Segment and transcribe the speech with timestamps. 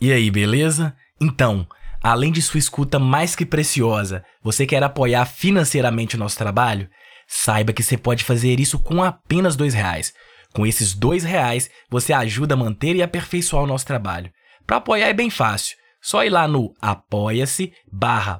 [0.00, 0.94] E aí, beleza?
[1.20, 1.66] Então,
[2.02, 6.88] além de sua escuta mais que preciosa, você quer apoiar financeiramente o nosso trabalho?
[7.26, 10.12] Saiba que você pode fazer isso com apenas dois reais.
[10.52, 14.30] Com esses dois reais, você ajuda a manter e aperfeiçoar o nosso trabalho.
[14.66, 15.76] Para apoiar é bem fácil.
[16.00, 18.38] Só ir lá no apoia-se barra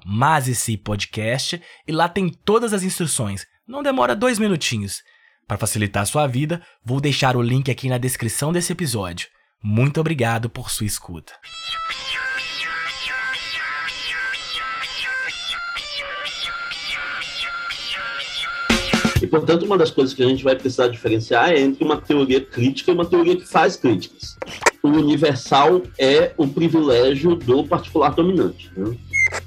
[0.84, 3.46] podcast e lá tem todas as instruções.
[3.66, 5.02] Não demora dois minutinhos.
[5.48, 9.29] Para facilitar a sua vida, vou deixar o link aqui na descrição desse episódio.
[9.69, 11.32] Muito obrigado por sua escuta.
[19.21, 22.40] E, portanto, uma das coisas que a gente vai precisar diferenciar é entre uma teoria
[22.40, 24.37] crítica e uma teoria que faz críticas.
[24.85, 28.71] O universal é o privilégio do particular dominante.
[28.76, 28.96] Né?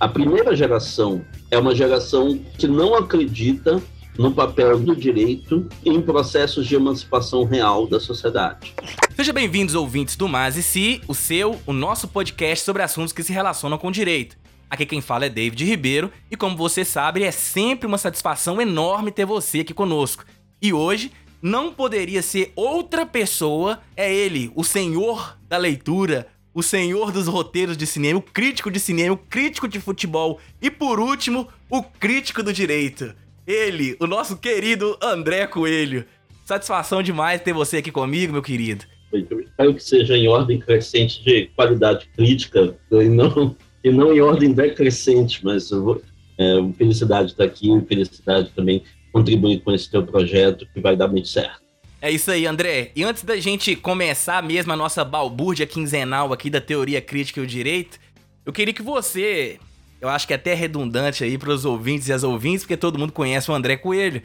[0.01, 3.81] A primeira geração é uma geração que não acredita
[4.19, 8.75] no papel do direito em processos de emancipação real da sociedade.
[9.15, 13.23] Sejam bem-vindos, ouvintes do Mas e Si, o seu, o nosso podcast sobre assuntos que
[13.23, 14.37] se relacionam com o direito.
[14.69, 19.09] Aqui quem fala é David Ribeiro e, como você sabe, é sempre uma satisfação enorme
[19.09, 20.25] ter você aqui conosco.
[20.61, 27.13] E hoje não poderia ser outra pessoa, é ele, o senhor da leitura, o senhor
[27.13, 31.47] dos roteiros de cinema, o crítico de cinema, o crítico de futebol e, por último,
[31.69, 33.15] o crítico do direito.
[33.49, 36.05] Ele, o nosso querido André Coelho.
[36.45, 38.85] Satisfação demais ter você aqui comigo, meu querido.
[39.11, 44.21] Eu espero que seja em ordem crescente de qualidade crítica e não, e não em
[44.21, 45.99] ordem decrescente, mas vou,
[46.37, 51.27] é, felicidade estar aqui, felicidade também contribuir com esse teu projeto que vai dar muito
[51.27, 51.59] certo.
[51.99, 52.91] É isso aí, André.
[52.95, 57.43] E antes da gente começar mesmo a nossa balbúrdia quinzenal aqui da teoria crítica e
[57.43, 57.97] o direito,
[58.45, 59.57] eu queria que você
[60.01, 62.97] eu acho que é até redundante aí para os ouvintes e as ouvintes, porque todo
[62.97, 64.21] mundo conhece o André Coelho,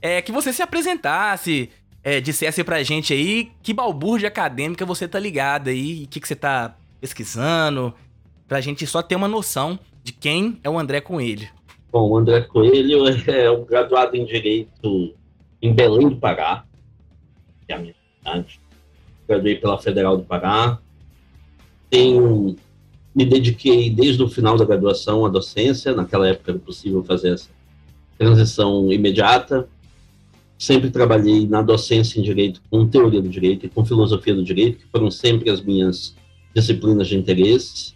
[0.00, 1.70] é que você se apresentasse,
[2.02, 6.28] é, dissesse pra gente aí que balbúrdia acadêmica você tá ligado aí, o que, que
[6.28, 7.92] você tá pesquisando,
[8.46, 11.48] pra gente só ter uma noção de quem é o André Coelho.
[11.90, 15.14] Bom, o André Coelho é um graduado em Direito
[15.60, 16.64] em Belém do Pará,
[17.66, 18.60] que é a minha cidade.
[19.26, 20.78] Graduei pela Federal do Pará.
[21.90, 22.56] Tenho
[23.16, 27.48] me dediquei desde o final da graduação à docência, naquela época era possível fazer essa
[28.18, 29.66] transição imediata.
[30.58, 34.78] Sempre trabalhei na docência em direito com teoria do direito e com filosofia do direito,
[34.80, 36.14] que foram sempre as minhas
[36.54, 37.94] disciplinas de interesse.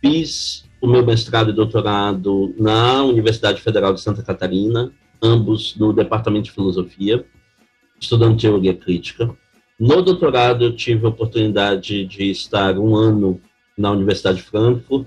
[0.00, 4.90] Fiz o meu mestrado e doutorado na Universidade Federal de Santa Catarina,
[5.22, 7.26] ambos no departamento de filosofia,
[8.00, 9.36] estudando teoria crítica.
[9.78, 13.38] No doutorado, eu tive a oportunidade de estar um ano
[13.76, 15.06] na Universidade de Frankfurt,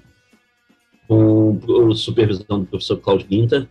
[1.08, 1.60] com
[1.96, 3.68] supervisão do professor Claudio Guinter,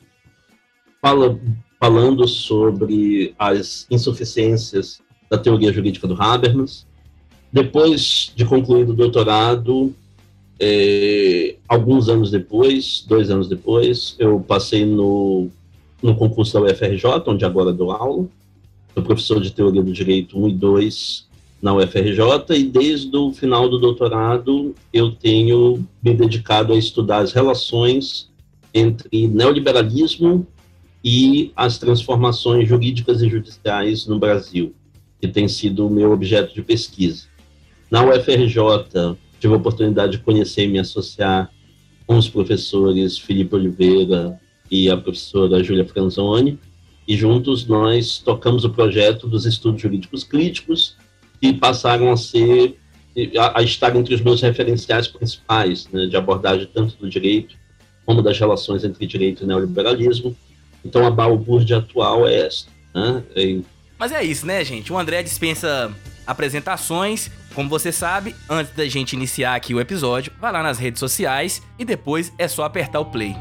[1.01, 1.39] fala,
[1.79, 6.87] falando sobre as insuficiências da teoria jurídica do Habermas.
[7.53, 9.95] Depois de concluído o doutorado,
[10.59, 15.49] é, alguns anos depois, dois anos depois, eu passei no,
[16.03, 18.27] no concurso da UFRJ, onde agora dou aula.
[18.95, 21.26] Sou professor de Teoria do Direito 1 e 2
[21.67, 27.33] na UFRJ e desde o final do doutorado eu tenho me dedicado a estudar as
[27.33, 28.31] relações
[28.73, 30.47] entre neoliberalismo
[31.03, 34.77] e as transformações jurídicas e judiciais no Brasil,
[35.21, 37.25] que tem sido o meu objeto de pesquisa.
[37.91, 41.51] Na UFRJ, tive a oportunidade de conhecer e me associar
[42.07, 44.41] com os professores Felipe Oliveira
[44.71, 46.61] e a professora Júlia Franzoni,
[47.09, 50.97] e juntos nós tocamos o projeto dos estudos jurídicos críticos,
[51.41, 52.77] que passaram a ser
[53.39, 57.57] a, a estar entre os meus referenciais principais né, de abordagem tanto do direito
[58.05, 60.37] como das relações entre direito e neoliberalismo.
[60.85, 62.67] Então a balbúrdia atual é essa.
[62.95, 63.63] Né?
[63.99, 64.93] Mas é isso, né, gente?
[64.93, 65.93] O André dispensa
[66.27, 67.31] apresentações.
[67.55, 71.63] Como você sabe, antes da gente iniciar aqui o episódio, vai lá nas redes sociais
[71.79, 73.35] e depois é só apertar o play.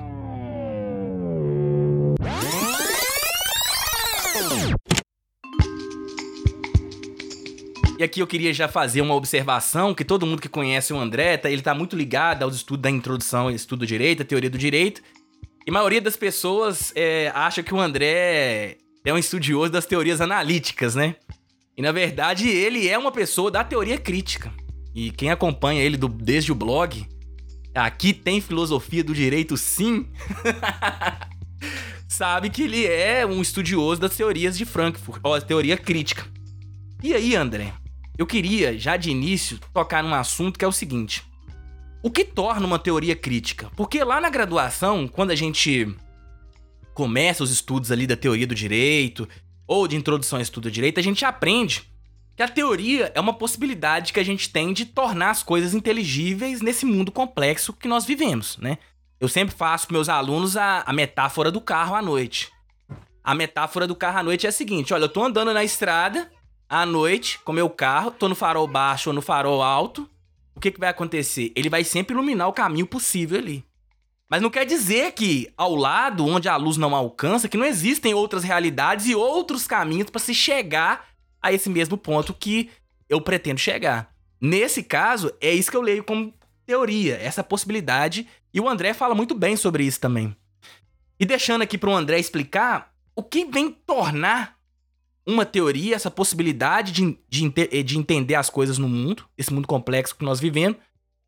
[7.97, 11.37] E aqui eu queria já fazer uma observação, que todo mundo que conhece o André,
[11.37, 14.57] tá, ele tá muito ligado aos estudos da introdução, estudo do direito, a teoria do
[14.57, 15.01] direito.
[15.65, 20.19] E a maioria das pessoas é, acha que o André é um estudioso das teorias
[20.19, 21.15] analíticas, né?
[21.77, 24.51] E na verdade ele é uma pessoa da teoria crítica.
[24.93, 27.07] E quem acompanha ele do, desde o blog,
[27.73, 30.07] aqui tem filosofia do direito sim,
[32.09, 36.25] sabe que ele é um estudioso das teorias de Frankfurt, ó, teoria crítica.
[37.03, 37.73] E aí, André,
[38.17, 41.23] eu queria, já de início, tocar num assunto que é o seguinte:
[42.01, 43.69] o que torna uma teoria crítica?
[43.75, 45.93] Porque lá na graduação, quando a gente
[46.93, 49.27] começa os estudos ali da teoria do direito
[49.67, 51.83] ou de introdução ao estudo do direito, a gente aprende
[52.35, 56.61] que a teoria é uma possibilidade que a gente tem de tornar as coisas inteligíveis
[56.61, 58.77] nesse mundo complexo que nós vivemos, né?
[59.19, 62.51] Eu sempre faço com meus alunos a, a metáfora do carro à noite.
[63.23, 66.29] A metáfora do carro à noite é a seguinte: olha, eu tô andando na estrada
[66.69, 70.09] à noite com meu carro, tô no farol baixo ou no farol alto.
[70.55, 71.51] O que, que vai acontecer?
[71.55, 73.65] Ele vai sempre iluminar o caminho possível ali.
[74.29, 78.13] Mas não quer dizer que ao lado, onde a luz não alcança, que não existem
[78.13, 81.07] outras realidades e outros caminhos para se chegar
[81.41, 82.69] a esse mesmo ponto que
[83.07, 84.11] eu pretendo chegar.
[84.41, 86.33] Nesse caso, é isso que eu leio como
[86.65, 90.35] teoria, essa possibilidade, e o André fala muito bem sobre isso também.
[91.19, 94.54] E deixando aqui para o André explicar o que vem tornar
[95.25, 100.15] uma teoria, essa possibilidade de, de, de entender as coisas no mundo, esse mundo complexo
[100.15, 100.77] que nós vivemos,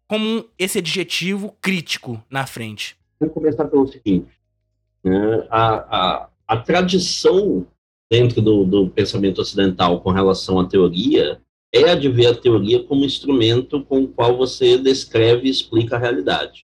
[0.08, 2.96] como esse adjetivo crítico na frente?
[3.20, 4.30] Vamos começar pelo seguinte:
[5.04, 5.48] né?
[5.50, 7.68] a, a, a tradição
[8.10, 11.42] dentro do, do pensamento ocidental com relação à teoria
[11.74, 15.96] é a de ver a teoria como instrumento com o qual você descreve e explica
[15.96, 16.66] a realidade,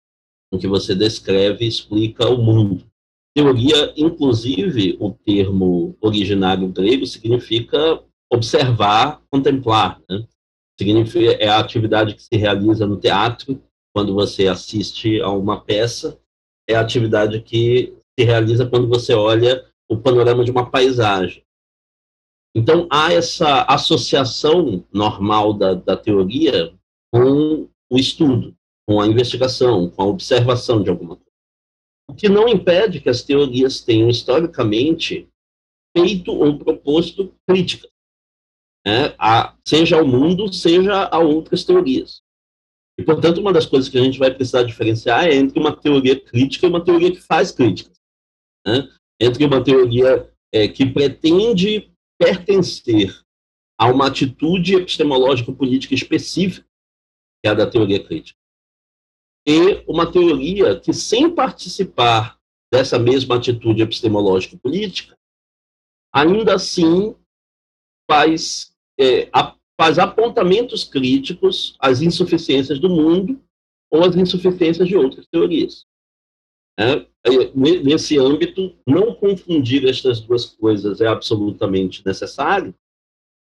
[0.50, 2.84] com que você descreve e explica o mundo.
[3.34, 10.00] Teoria, inclusive, o termo originário grego significa observar, contemplar.
[10.08, 10.26] Né?
[10.78, 13.62] Significa, é a atividade que se realiza no teatro,
[13.94, 16.18] quando você assiste a uma peça,
[16.68, 21.42] é a atividade que se realiza quando você olha o panorama de uma paisagem.
[22.54, 26.74] Então, há essa associação normal da, da teoria
[27.12, 28.54] com o estudo,
[28.86, 31.27] com a investigação, com a observação de alguma coisa.
[32.08, 35.28] O que não impede que as teorias tenham, historicamente,
[35.96, 37.90] feito ou proposto críticas
[38.86, 42.22] né, a, seja ao mundo, seja a outras teorias.
[42.98, 46.18] E, portanto, uma das coisas que a gente vai precisar diferenciar é entre uma teoria
[46.18, 47.96] crítica e uma teoria que faz críticas.
[48.66, 48.88] Né?
[49.20, 53.22] Entre uma teoria é, que pretende pertencer
[53.78, 56.66] a uma atitude epistemológico-política específica,
[57.40, 58.38] que é a da teoria crítica,
[59.48, 62.38] e uma teoria que, sem participar
[62.70, 65.16] dessa mesma atitude epistemológico-política,
[66.12, 67.16] ainda assim
[68.10, 69.30] faz é,
[69.80, 73.40] faz apontamentos críticos às insuficiências do mundo
[73.90, 75.86] ou às insuficiências de outras teorias.
[76.78, 77.06] É,
[77.54, 82.74] nesse âmbito, não confundir estas duas coisas é absolutamente necessário,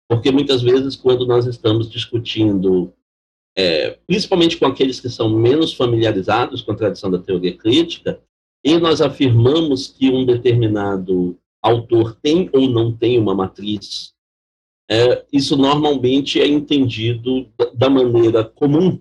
[0.09, 2.93] porque muitas vezes, quando nós estamos discutindo,
[3.57, 8.21] é, principalmente com aqueles que são menos familiarizados com a tradição da teoria crítica,
[8.65, 14.15] e nós afirmamos que um determinado autor tem ou não tem uma matriz
[14.91, 19.01] é, isso normalmente é entendido da maneira comum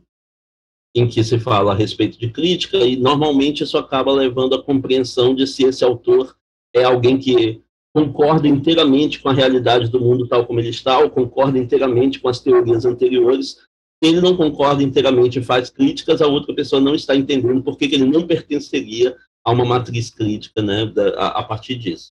[0.96, 5.34] em que se fala a respeito de crítica, e normalmente isso acaba levando à compreensão
[5.34, 6.36] de se esse autor
[6.74, 7.62] é alguém que
[7.94, 12.30] concorda inteiramente com a realidade do mundo tal como ele está, ou concorda inteiramente com
[12.30, 13.58] as teorias anteriores.
[14.04, 17.86] Ele não concorda inteiramente e faz críticas, a outra pessoa não está entendendo por que
[17.86, 22.12] ele não pertenceria a uma matriz crítica né, a, a partir disso.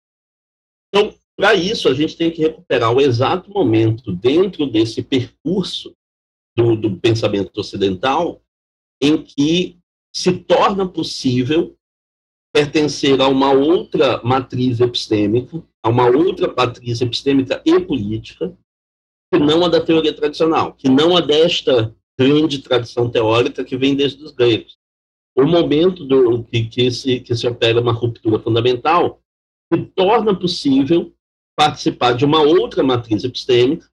[0.88, 5.92] Então, para isso, a gente tem que recuperar o exato momento dentro desse percurso
[6.56, 8.40] do, do pensamento ocidental
[9.02, 9.78] em que
[10.14, 11.76] se torna possível
[12.52, 18.56] pertencer a uma outra matriz epistêmica, a uma outra matriz epistêmica e política,
[19.32, 23.94] que não a da teoria tradicional, que não a desta grande tradição teórica que vem
[23.94, 24.76] desde os gregos.
[25.36, 29.22] O momento do, que, que, se, que se opera uma ruptura fundamental
[29.72, 31.14] que torna possível
[31.56, 33.88] participar de uma outra matriz epistêmica,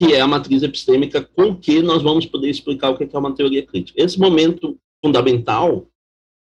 [0.00, 3.34] que é a matriz epistêmica com que nós vamos poder explicar o que é uma
[3.34, 4.02] teoria crítica.
[4.02, 5.86] Esse momento fundamental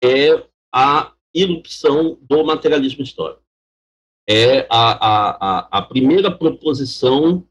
[0.02, 3.42] é a irrupção do materialismo histórico.
[4.28, 7.46] É a, a, a primeira proposição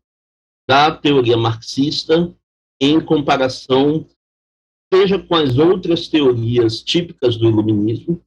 [0.68, 2.34] da teoria marxista
[2.80, 4.08] em comparação,
[4.94, 8.24] seja com as outras teorias típicas do iluminismo,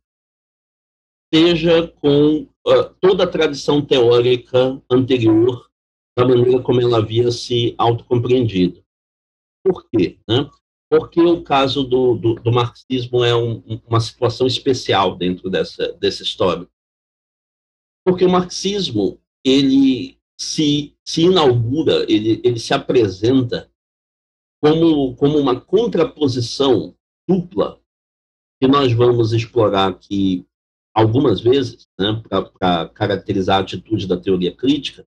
[1.32, 5.68] seja com uh, toda a tradição teórica anterior,
[6.16, 8.84] da maneira como ela havia se autocompreendido.
[9.64, 10.18] Por quê?
[10.28, 10.48] Né?
[10.88, 16.22] Porque o caso do, do, do marxismo é um, uma situação especial dentro dessa, dessa
[16.22, 16.68] história.
[18.06, 23.70] Porque o marxismo, ele se, se inaugura, ele, ele se apresenta
[24.62, 26.96] como, como uma contraposição
[27.28, 27.80] dupla
[28.60, 30.46] que nós vamos explorar aqui
[30.94, 35.06] algumas vezes, né, para caracterizar a atitude da teoria crítica,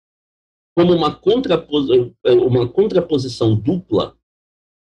[0.76, 1.88] como uma, contrapos,
[2.26, 4.18] uma contraposição dupla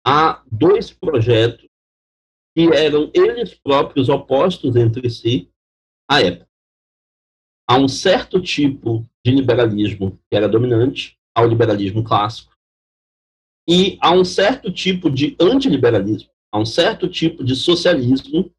[0.06, 1.66] a dois projetos
[2.56, 5.50] que eram eles próprios opostos entre si
[6.08, 6.48] à época.
[7.66, 12.52] Há um certo tipo de liberalismo que era dominante, ao liberalismo clássico,
[13.66, 18.52] E há um certo tipo de antiliberalismo, há um certo tipo de socialismo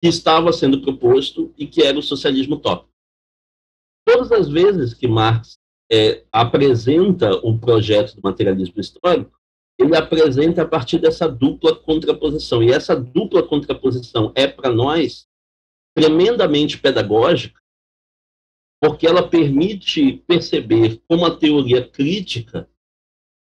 [0.00, 2.90] que estava sendo proposto e que era o socialismo utópico.
[4.06, 5.58] Todas as vezes que Marx
[5.92, 9.38] é, apresenta o projeto do materialismo histórico,
[9.78, 12.62] ele apresenta a partir dessa dupla contraposição.
[12.62, 15.26] E essa dupla contraposição é, para nós,
[15.94, 17.60] tremendamente pedagógica,
[18.80, 22.68] porque ela permite perceber como a teoria crítica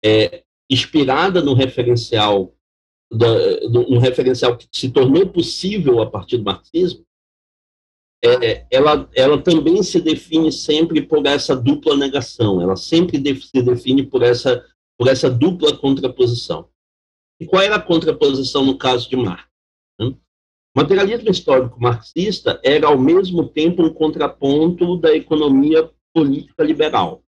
[0.04, 2.54] é, inspirada no referencial,
[3.10, 7.04] da, no referencial que se tornou possível a partir do marxismo,
[8.24, 14.04] é, ela, ela também se define sempre por essa dupla negação, ela sempre se define
[14.04, 14.64] por essa,
[14.98, 16.68] por essa dupla contraposição.
[17.38, 19.46] E qual era a contraposição no caso de Marx?
[20.76, 27.25] O materialismo histórico marxista era, ao mesmo tempo, um contraponto da economia política liberal.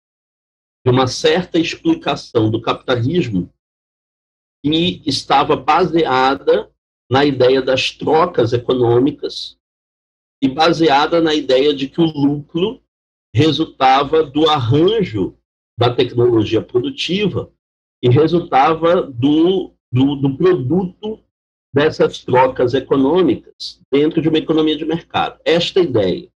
[0.82, 3.52] De uma certa explicação do capitalismo
[4.64, 6.72] que estava baseada
[7.10, 9.58] na ideia das trocas econômicas
[10.42, 12.82] e baseada na ideia de que o lucro
[13.34, 15.36] resultava do arranjo
[15.78, 17.52] da tecnologia produtiva
[18.02, 21.22] e resultava do, do, do produto
[21.74, 25.40] dessas trocas econômicas dentro de uma economia de mercado.
[25.44, 26.30] Esta ideia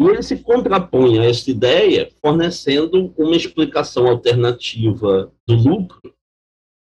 [0.00, 6.14] e ele se contrapõe a essa ideia fornecendo uma explicação alternativa do lucro,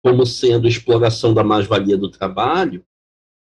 [0.03, 2.85] como sendo exploração da mais-valia do trabalho.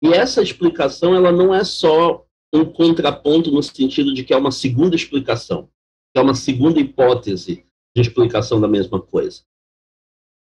[0.00, 2.24] E essa explicação ela não é só
[2.54, 5.68] um contraponto no sentido de que é uma segunda explicação,
[6.14, 9.42] é uma segunda hipótese de explicação da mesma coisa.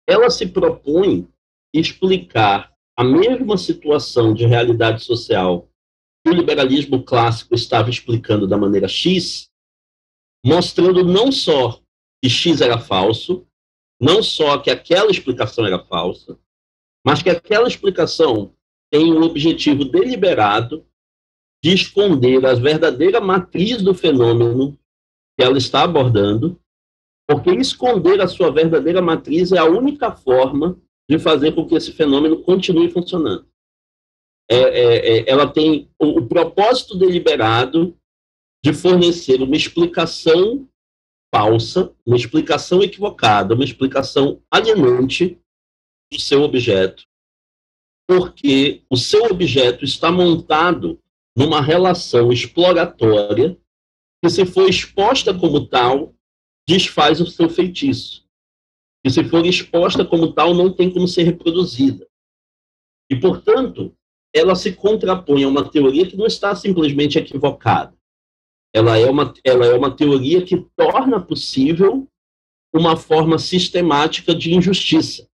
[0.09, 1.29] Ela se propõe
[1.73, 5.69] explicar a mesma situação de realidade social
[6.27, 9.49] o liberalismo clássico estava explicando da maneira X,
[10.45, 11.81] mostrando não só
[12.21, 13.47] que X era falso,
[14.01, 16.37] não só que aquela explicação era falsa,
[17.07, 18.53] mas que aquela explicação
[18.91, 20.85] tem um objetivo deliberado
[21.63, 24.77] de esconder a verdadeira matriz do fenômeno
[25.39, 26.61] que ela está abordando,
[27.29, 31.93] porque esconder a sua verdadeira matriz é a única forma de fazer com que esse
[31.93, 33.47] fenômeno continue funcionando
[34.49, 37.99] é, é, é, ela tem o, o propósito deliberado
[38.65, 40.69] de fornecer uma explicação
[41.35, 45.39] falsa, uma explicação equivocada, uma explicação alienante
[46.13, 47.05] do seu objeto,
[48.09, 51.01] porque o seu objeto está montado
[51.37, 53.59] numa relação exploratória
[54.23, 56.15] que, se for exposta como tal,
[56.67, 58.26] desfaz o seu feitiço.
[59.07, 62.09] E se for exposta como tal, não tem como ser reproduzida.
[63.09, 63.95] E, portanto,
[64.35, 67.97] ela se contrapõe a uma teoria que não está simplesmente equivocada.
[68.75, 72.11] Ela é uma, ela é uma teoria que torna possível
[72.75, 75.29] uma forma sistemática de injustiça.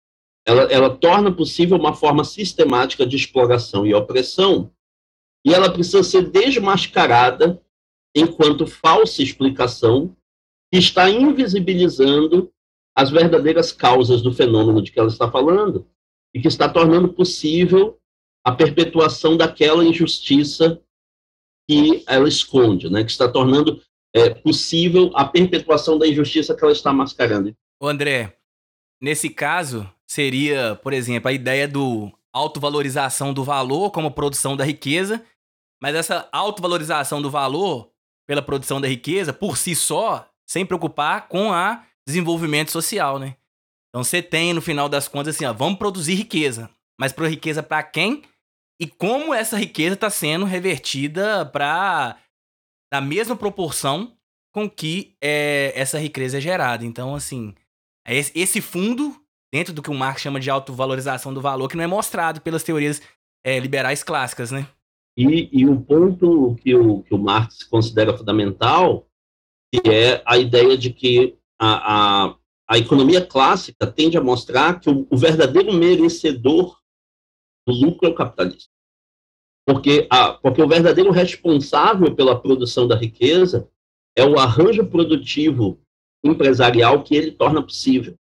[0.45, 4.73] Ela, ela torna possível uma forma sistemática de exploração e opressão,
[5.47, 7.63] e ela precisa ser desmascarada
[8.17, 10.17] enquanto falsa explicação
[10.73, 12.53] que está invisibilizando
[12.97, 15.87] as verdadeiras causas do fenômeno de que ela está falando
[16.35, 17.99] e que está tornando possível
[18.45, 20.81] a perpetuação daquela injustiça
[21.69, 23.05] que ela esconde, né?
[23.05, 23.81] que está tornando
[24.15, 27.55] é, possível a perpetuação da injustiça que ela está mascarando.
[27.81, 28.37] O André,
[29.01, 35.25] nesse caso, seria, por exemplo, a ideia do autovalorização do valor como produção da riqueza,
[35.81, 37.91] mas essa autovalorização do valor
[38.27, 43.37] pela produção da riqueza, por si só, sem preocupar com a desenvolvimento social, né?
[43.89, 46.71] Então você tem, no final das contas, assim, ó, vamos produzir riqueza.
[46.99, 48.23] Mas para riqueza para quem?
[48.81, 52.17] e como essa riqueza está sendo revertida para
[52.91, 54.17] na mesma proporção
[54.53, 56.85] com que é, essa riqueza é gerada.
[56.85, 57.55] Então, assim,
[58.07, 59.15] é esse fundo,
[59.53, 62.63] dentro do que o Marx chama de autovalorização do valor, que não é mostrado pelas
[62.63, 63.03] teorias
[63.45, 64.67] é, liberais clássicas, né?
[65.17, 69.07] E, e um ponto que o, que o Marx considera fundamental
[69.73, 72.37] que é a ideia de que a, a,
[72.67, 76.81] a economia clássica tende a mostrar que o, o verdadeiro merecedor
[77.69, 78.71] do lucro é o capitalista.
[79.67, 83.69] Porque, a, porque o verdadeiro responsável pela produção da riqueza
[84.17, 85.79] é o arranjo produtivo
[86.25, 88.15] empresarial que ele torna possível.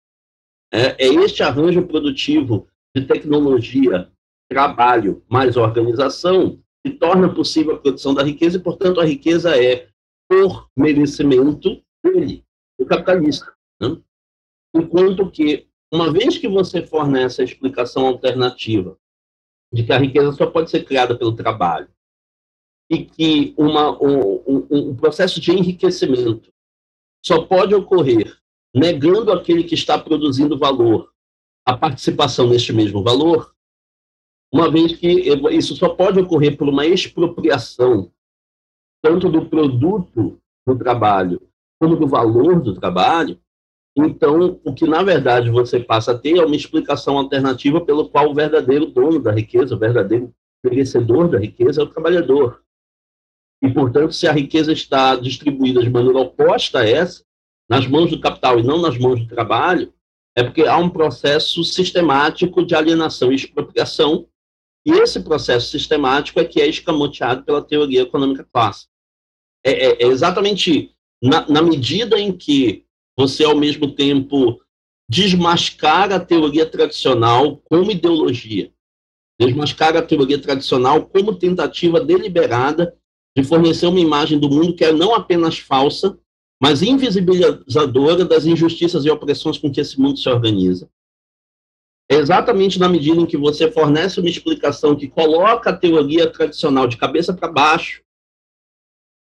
[0.72, 4.12] É, é este arranjo produtivo de tecnologia,
[4.50, 9.90] trabalho mais organização que torna possível a produção da riqueza e, portanto, a riqueza é
[10.30, 12.46] por merecimento dele,
[12.80, 13.54] do capitalista.
[13.80, 14.02] Né?
[14.74, 18.98] Enquanto que, uma vez que você fornece a explicação alternativa
[19.72, 21.90] de que a riqueza só pode ser criada pelo trabalho
[22.90, 26.52] e que uma, um, um, um processo de enriquecimento
[27.24, 28.40] só pode ocorrer
[28.74, 31.14] negando aquele que está produzindo valor
[31.66, 33.54] a participação neste mesmo valor,
[34.52, 35.08] uma vez que
[35.52, 38.12] isso só pode ocorrer por uma expropriação
[39.04, 41.49] tanto do produto do trabalho
[41.88, 43.40] do valor do trabalho,
[43.98, 48.30] então o que na verdade você passa a ter é uma explicação alternativa pelo qual
[48.30, 50.34] o verdadeiro dono da riqueza, o verdadeiro
[50.64, 52.62] merecedor da riqueza é o trabalhador.
[53.62, 57.24] E, portanto, se a riqueza está distribuída de maneira oposta a essa,
[57.70, 59.94] nas mãos do capital e não nas mãos do trabalho,
[60.36, 64.28] é porque há um processo sistemático de alienação e expropriação,
[64.86, 68.90] e esse processo sistemático é que é escamoteado pela teoria econômica clássica.
[69.64, 72.86] É, é, é exatamente na, na medida em que
[73.18, 74.60] você, ao mesmo tempo,
[75.10, 78.72] desmascara a teoria tradicional como ideologia,
[79.40, 82.96] desmascara a teoria tradicional como tentativa deliberada
[83.36, 86.18] de fornecer uma imagem do mundo que é não apenas falsa,
[86.62, 90.90] mas invisibilizadora das injustiças e opressões com que esse mundo se organiza.
[92.12, 96.88] É exatamente na medida em que você fornece uma explicação que coloca a teoria tradicional
[96.88, 98.02] de cabeça para baixo,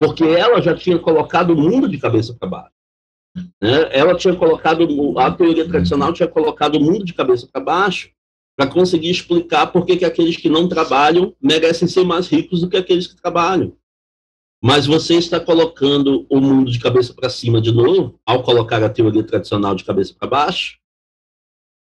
[0.01, 2.77] porque ela já tinha colocado o mundo de cabeça para baixo.
[3.61, 3.89] Né?
[3.91, 4.87] Ela tinha colocado,
[5.19, 8.11] a teoria tradicional tinha colocado o mundo de cabeça para baixo
[8.57, 12.71] para conseguir explicar por que, que aqueles que não trabalham merecem ser mais ricos do
[12.71, 13.77] que aqueles que trabalham.
[14.65, 18.89] Mas você está colocando o mundo de cabeça para cima de novo, ao colocar a
[18.89, 20.79] teoria tradicional de cabeça para baixo,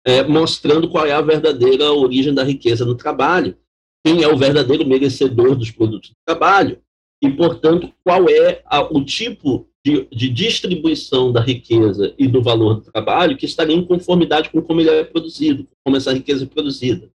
[0.05, 3.57] é, mostrando qual é a verdadeira origem da riqueza no trabalho,
[4.05, 6.83] quem é o verdadeiro merecedor dos produtos do trabalho,
[7.25, 12.75] e, portanto, qual é a, o tipo de, de, distribuição da riqueza e do valor
[12.75, 16.47] do trabalho que estaria em conformidade com como ele é produzido, como essa riqueza é
[16.47, 17.11] produzida.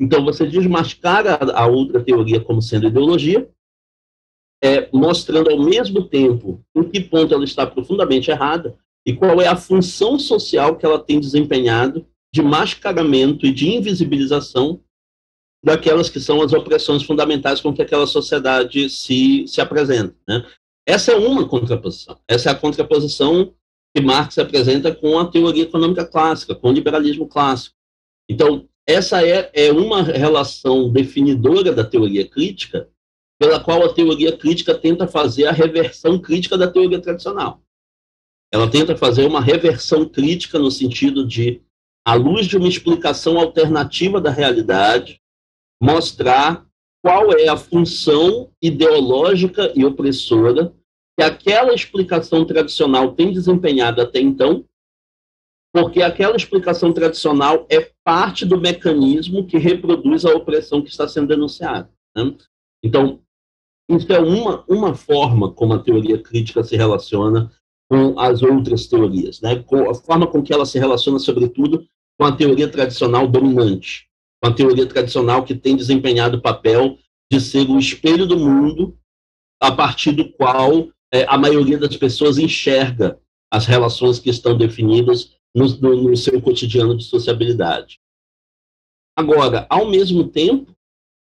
[0.00, 3.50] Então, você desmascara a, a outra teoria como sendo ideologia,
[4.62, 9.48] é, mostrando ao mesmo tempo em que ponto ela está profundamente errada e qual é
[9.48, 14.80] a função social que ela tem desempenhado de mascaramento e de invisibilização
[15.66, 20.14] daquelas que são as opressões fundamentais com que aquela sociedade se, se apresenta.
[20.26, 20.46] Né?
[20.86, 22.16] Essa é uma contraposição.
[22.28, 23.52] Essa é a contraposição
[23.92, 27.74] que Marx apresenta com a teoria econômica clássica, com o liberalismo clássico.
[28.30, 32.88] Então, essa é, é uma relação definidora da teoria crítica,
[33.36, 37.60] pela qual a teoria crítica tenta fazer a reversão crítica da teoria tradicional.
[38.54, 41.60] Ela tenta fazer uma reversão crítica no sentido de,
[42.06, 45.20] à luz de uma explicação alternativa da realidade,
[45.82, 46.66] mostrar
[47.02, 50.74] qual é a função ideológica e opressora
[51.16, 54.64] que aquela explicação tradicional tem desempenhado até então,
[55.72, 61.28] porque aquela explicação tradicional é parte do mecanismo que reproduz a opressão que está sendo
[61.28, 61.90] denunciada.
[62.16, 62.34] Né?
[62.82, 63.20] Então,
[63.88, 67.50] isso é uma, uma forma como a teoria crítica se relaciona
[67.88, 69.62] com as outras teorias, né?
[69.62, 71.86] com a forma com que ela se relaciona, sobretudo,
[72.18, 74.08] com a teoria tradicional dominante,
[74.42, 76.98] com a teoria tradicional que tem desempenhado o papel
[77.30, 78.96] de ser o espelho do mundo
[79.60, 83.18] a partir do qual é, a maioria das pessoas enxerga
[83.50, 87.98] as relações que estão definidas no, no, no seu cotidiano de sociabilidade.
[89.16, 90.76] Agora, ao mesmo tempo,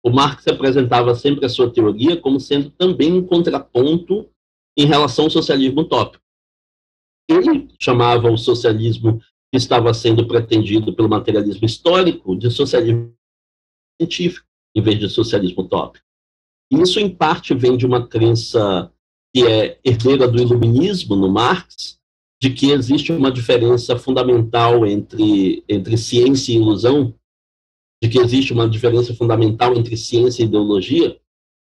[0.04, 4.28] o Marx apresentava sempre a sua teoria como sendo também um contraponto
[4.76, 6.24] em relação ao socialismo utópico.
[7.28, 9.20] Ele chamava o socialismo
[9.52, 13.14] que estava sendo pretendido pelo materialismo histórico de socialismo
[14.00, 16.04] científico, em vez de socialismo utópico.
[16.70, 18.92] Isso, em parte, vem de uma crença
[19.34, 21.98] que é herdeira do iluminismo no Marx,
[22.40, 27.14] de que existe uma diferença fundamental entre, entre ciência e ilusão,
[28.02, 31.18] de que existe uma diferença fundamental entre ciência e ideologia,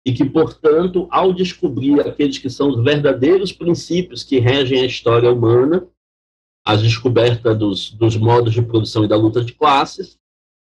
[0.06, 5.32] e que, portanto, ao descobrir aqueles que são os verdadeiros princípios que regem a história
[5.32, 5.88] humana,
[6.66, 10.18] a descoberta dos, dos modos de produção e da luta de classes,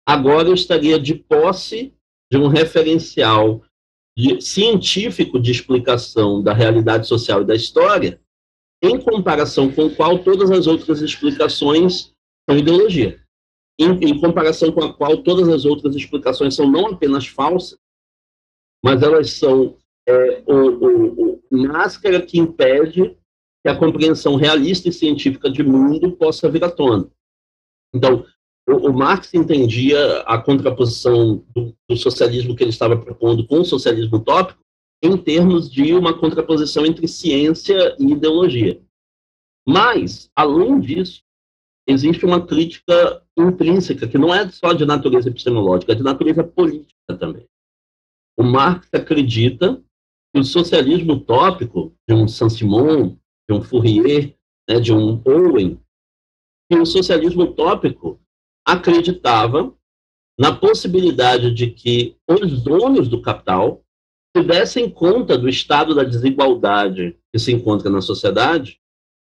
[0.07, 1.94] agora eu estaria de posse
[2.31, 3.62] de um referencial
[4.16, 8.20] de, científico de explicação da realidade social e da história,
[8.83, 12.12] em comparação com o qual todas as outras explicações
[12.49, 13.20] são ideologia.
[13.79, 17.79] Em, em comparação com a qual todas as outras explicações são não apenas falsas,
[18.83, 19.77] mas elas são
[20.09, 23.16] é, o, o, o, máscara que impede
[23.66, 27.11] que a compreensão realista e científica de mundo possa vir à tona.
[27.92, 28.24] Então,
[28.68, 33.64] o, o Marx entendia a contraposição do, do, socialismo que ele estava propondo com o
[33.64, 34.61] socialismo utópico
[35.02, 38.81] em termos de uma contraposição entre ciência e ideologia.
[39.66, 41.24] Mas, além disso,
[41.88, 47.18] existe uma crítica intrínseca, que não é só de natureza epistemológica, é de natureza política
[47.18, 47.44] também.
[48.38, 49.83] O Marx acredita
[50.33, 53.16] que o socialismo utópico de um Saint-Simon,
[53.49, 54.37] de um Fourier,
[54.69, 55.81] né, de um Owen,
[56.71, 58.21] que o socialismo utópico
[58.67, 59.73] acreditava
[60.39, 63.83] na possibilidade de que os donos do capital
[64.37, 68.79] se dessem conta do estado da desigualdade que se encontra na sociedade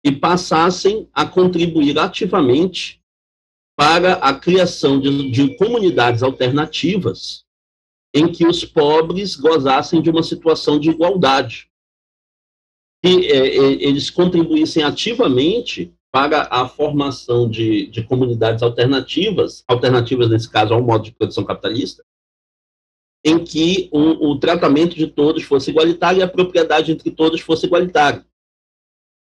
[0.03, 3.01] e passassem a contribuir ativamente
[3.77, 7.45] para a criação de, de comunidades alternativas
[8.13, 11.66] em que os pobres gozassem de uma situação de igualdade.
[13.03, 20.49] Que é, é, eles contribuíssem ativamente para a formação de, de comunidades alternativas, alternativas nesse
[20.49, 22.03] caso ao modo de produção capitalista,
[23.23, 28.25] em que o, tratamento de todos fosse igualitário e a propriedade entre todos fosse igualitária.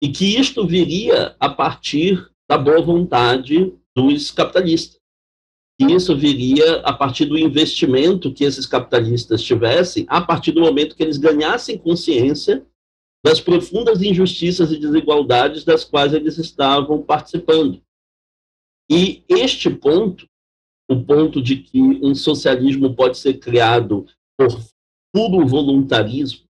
[0.01, 4.99] E que isto viria a partir da boa vontade dos capitalistas.
[5.79, 10.95] E isso viria a partir do investimento que esses capitalistas tivessem, a partir do momento
[10.95, 12.65] que eles ganhassem consciência
[13.23, 17.81] das profundas injustiças e desigualdades das quais eles estavam participando.
[18.89, 20.27] E este ponto,
[20.89, 24.05] o ponto de que um socialismo pode ser criado
[24.37, 24.47] por
[25.13, 26.47] puro voluntarismo,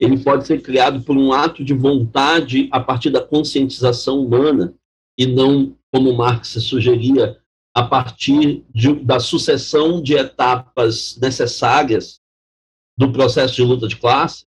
[0.00, 4.74] ele pode ser criado por um ato de vontade a partir da conscientização humana
[5.16, 7.40] e não, como Marx sugeria,
[7.74, 12.20] a partir de, da sucessão de etapas necessárias
[12.98, 14.44] do processo de luta de classe,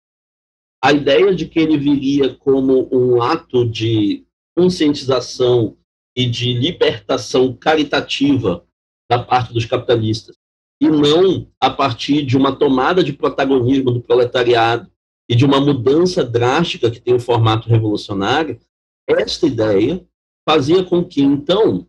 [0.84, 5.78] a ideia de que ele viria como um ato de conscientização
[6.13, 8.65] e de libertação caritativa
[9.10, 10.36] da parte dos capitalistas,
[10.82, 14.91] e não a partir de uma tomada de protagonismo do proletariado
[15.30, 18.60] e de uma mudança drástica que tem o um formato revolucionário,
[19.08, 20.06] esta ideia
[20.48, 21.88] fazia com que, então,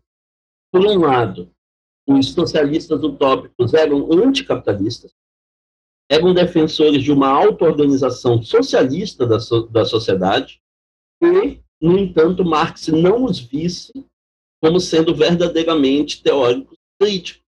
[0.71, 1.51] por um lado,
[2.07, 5.13] os socialistas utópicos eram anticapitalistas,
[6.09, 10.61] eram defensores de uma auto-organização socialista da, so, da sociedade
[11.21, 13.91] e, no entanto, Marx não os visse
[14.61, 17.43] como sendo verdadeiramente teóricos críticos.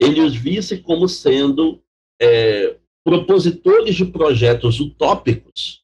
[0.00, 1.80] Ele os visse como sendo
[2.20, 5.82] é, propositores de projetos utópicos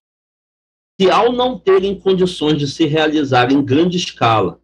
[0.99, 4.61] que, ao não terem condições de se realizar em grande escala,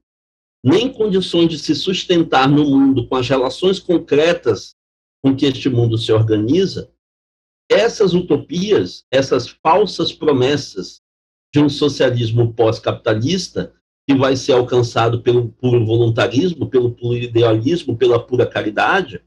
[0.65, 4.75] nem condições de se sustentar no mundo com as relações concretas
[5.23, 6.93] com que este mundo se organiza,
[7.71, 11.03] essas utopias, essas falsas promessas
[11.53, 13.75] de um socialismo pós-capitalista,
[14.09, 19.25] que vai ser alcançado pelo puro voluntarismo, pelo puro idealismo, pela pura caridade,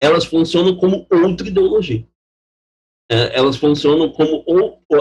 [0.00, 2.06] elas funcionam como outra ideologia.
[3.10, 4.44] É, elas funcionam como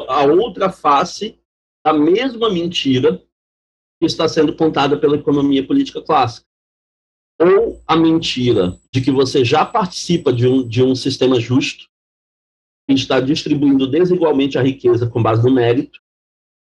[0.07, 1.39] a outra face
[1.85, 3.21] da mesma mentira
[3.99, 6.47] que está sendo contada pela economia política clássica.
[7.39, 11.89] Ou a mentira de que você já participa de um, de um sistema justo,
[12.93, 15.99] está distribuindo desigualmente a riqueza com base no mérito,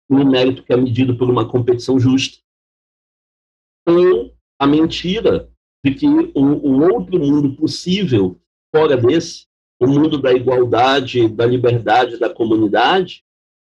[0.09, 2.37] no mérito que é medido por uma competição justa,
[3.87, 5.49] ou a mentira
[5.85, 8.39] de que o, o outro mundo possível
[8.73, 9.45] fora desse,
[9.79, 13.23] o mundo da igualdade, da liberdade, da comunidade,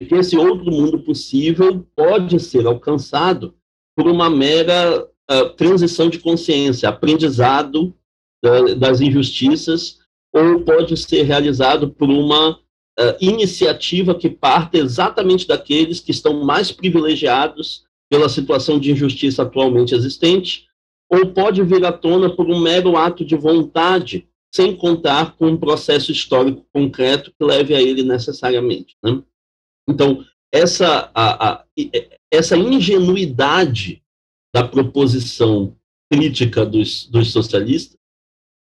[0.05, 3.55] que esse outro mundo possível pode ser alcançado
[3.95, 7.95] por uma mera uh, transição de consciência, aprendizado
[8.45, 9.99] uh, das injustiças
[10.33, 16.71] ou pode ser realizado por uma uh, iniciativa que parte exatamente daqueles que estão mais
[16.71, 20.67] privilegiados pela situação de injustiça atualmente existente,
[21.09, 25.57] ou pode vir à tona por um mero ato de vontade, sem contar com um
[25.57, 28.95] processo histórico concreto que leve a ele necessariamente.
[29.03, 29.21] Né?
[29.89, 31.65] Então, essa, a, a,
[32.31, 34.01] essa ingenuidade
[34.53, 35.75] da proposição
[36.11, 37.97] crítica dos, dos socialistas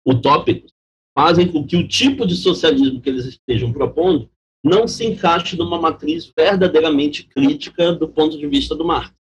[0.07, 0.74] utópicos
[1.17, 4.29] fazem com que o tipo de socialismo que eles estejam propondo
[4.63, 9.15] não se encaixe numa matriz verdadeiramente crítica do ponto de vista do Marx.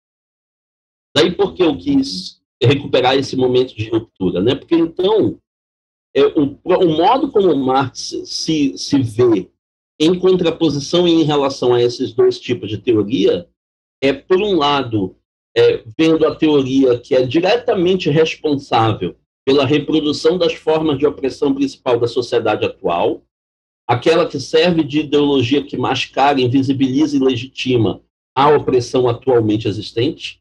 [1.15, 4.55] Daí porque eu quis recuperar esse momento de ruptura, né?
[4.55, 5.39] Porque então
[6.15, 9.51] é, o, o modo como Marx se, se vê
[10.01, 13.49] em contraposição em relação a esses dois tipos de teoria
[14.03, 15.17] é por um lado
[15.57, 21.99] é, vendo a teoria que é diretamente responsável pela reprodução das formas de opressão principal
[21.99, 23.23] da sociedade atual,
[23.89, 28.01] aquela que serve de ideologia que mascara, invisibiliza e legitima
[28.35, 30.41] a opressão atualmente existente,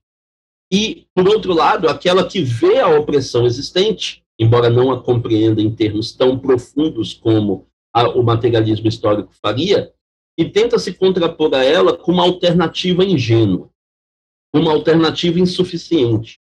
[0.71, 5.73] e, por outro lado, aquela que vê a opressão existente, embora não a compreenda em
[5.73, 9.93] termos tão profundos como a, o materialismo histórico faria,
[10.37, 13.69] e tenta se contrapor a ela com uma alternativa ingênua,
[14.55, 16.39] uma alternativa insuficiente,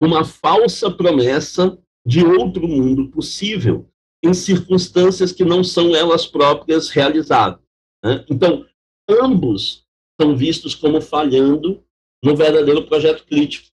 [0.00, 3.88] uma falsa promessa de outro mundo possível
[4.22, 7.60] em circunstâncias que não são elas próprias realizadas.
[8.02, 8.24] Né?
[8.30, 8.66] Então,
[9.08, 9.84] ambos
[10.20, 11.82] são vistos como falhando
[12.22, 13.68] no verdadeiro projeto crítico.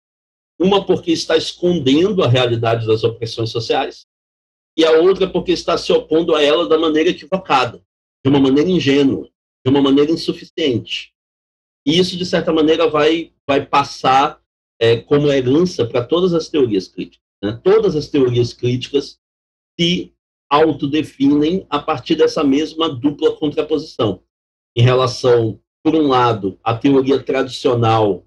[0.59, 4.05] Uma porque está escondendo a realidade das opressões sociais,
[4.77, 7.83] e a outra porque está se opondo a ela da maneira equivocada,
[8.23, 9.29] de uma maneira ingênua,
[9.65, 11.13] de uma maneira insuficiente.
[11.85, 14.41] E isso, de certa maneira, vai, vai passar
[14.79, 17.28] é, como herança para todas as teorias críticas.
[17.43, 17.59] Né?
[17.63, 19.19] Todas as teorias críticas
[19.79, 20.13] se
[20.49, 24.23] autodefinem a partir dessa mesma dupla contraposição.
[24.75, 28.25] Em relação, por um lado, à teoria tradicional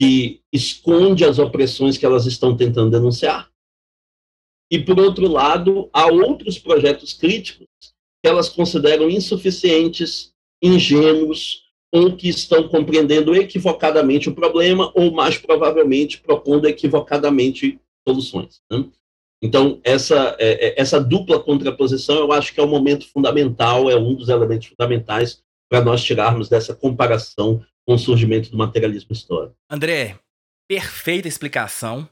[0.00, 3.52] que esconde as opressões que elas estão tentando denunciar,
[4.72, 7.68] e, por outro lado, há outros projetos críticos
[8.24, 16.22] que elas consideram insuficientes, ingênuos, ou que estão compreendendo equivocadamente o problema, ou mais provavelmente
[16.22, 18.60] propondo equivocadamente soluções.
[18.70, 18.84] Né?
[19.42, 23.96] Então, essa, é, é, essa dupla contraposição, eu acho que é um momento fundamental, é
[23.96, 29.56] um dos elementos fundamentais para nós tirarmos dessa comparação com o surgimento do materialismo histórico.
[29.68, 30.18] André,
[30.68, 32.08] perfeita explicação.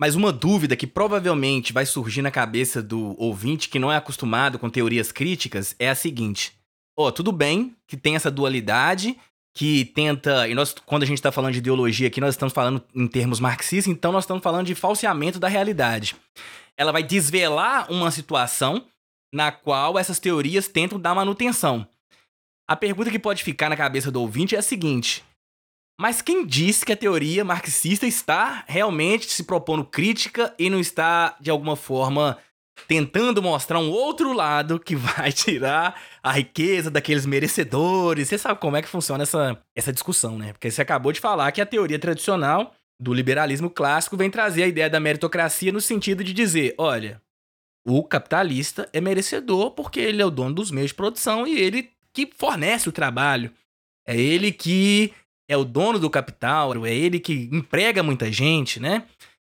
[0.00, 4.56] Mas uma dúvida que provavelmente vai surgir na cabeça do ouvinte que não é acostumado
[4.56, 6.52] com teorias críticas é a seguinte:
[6.96, 9.18] oh, tudo bem que tem essa dualidade
[9.58, 12.80] que tenta, e nós quando a gente está falando de ideologia aqui, nós estamos falando
[12.94, 16.14] em termos marxistas, então nós estamos falando de falseamento da realidade.
[16.76, 18.86] Ela vai desvelar uma situação
[19.34, 21.84] na qual essas teorias tentam dar manutenção.
[22.70, 25.24] A pergunta que pode ficar na cabeça do ouvinte é a seguinte:
[26.00, 31.36] mas quem disse que a teoria marxista está realmente se propondo crítica e não está,
[31.40, 32.38] de alguma forma,
[32.86, 38.28] tentando mostrar um outro lado que vai tirar a riqueza daqueles merecedores?
[38.28, 40.52] Você sabe como é que funciona essa, essa discussão, né?
[40.52, 44.68] Porque você acabou de falar que a teoria tradicional do liberalismo clássico vem trazer a
[44.68, 47.20] ideia da meritocracia no sentido de dizer: olha,
[47.86, 51.90] o capitalista é merecedor porque ele é o dono dos meios de produção e ele
[52.12, 53.52] que fornece o trabalho.
[54.06, 55.12] É ele que
[55.48, 59.06] é o dono do capital, é ele que emprega muita gente, né?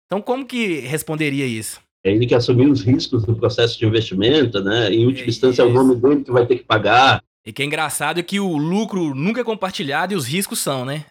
[0.06, 1.82] Então, como que responderia isso?
[2.06, 4.94] É ele que assumiu os riscos do processo de investimento, né?
[4.94, 7.24] Em última é instância, é o nome dele que vai ter que pagar.
[7.44, 10.86] E que é engraçado é que o lucro nunca é compartilhado e os riscos são,
[10.86, 11.04] né?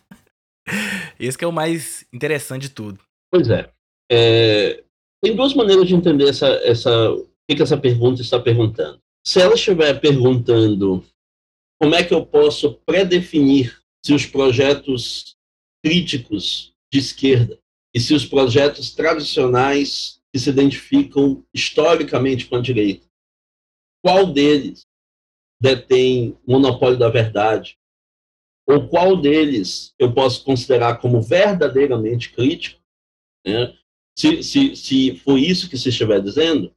[1.18, 3.00] Esse que é o mais interessante de tudo.
[3.32, 3.70] Pois é.
[4.12, 4.84] é
[5.24, 8.98] tem duas maneiras de entender essa, essa, o que, que essa pergunta está perguntando.
[9.26, 11.02] Se ela estiver perguntando
[11.80, 15.34] como é que eu posso predefinir se os projetos
[15.82, 17.59] críticos de esquerda
[17.94, 23.06] e se os projetos tradicionais que se identificam historicamente com a direita,
[24.02, 24.86] qual deles
[25.60, 27.78] detém monopólio da verdade?
[28.66, 32.80] Ou qual deles eu posso considerar como verdadeiramente crítico?
[33.44, 33.76] Né?
[34.16, 36.72] Se, se, se for isso que se estiver dizendo,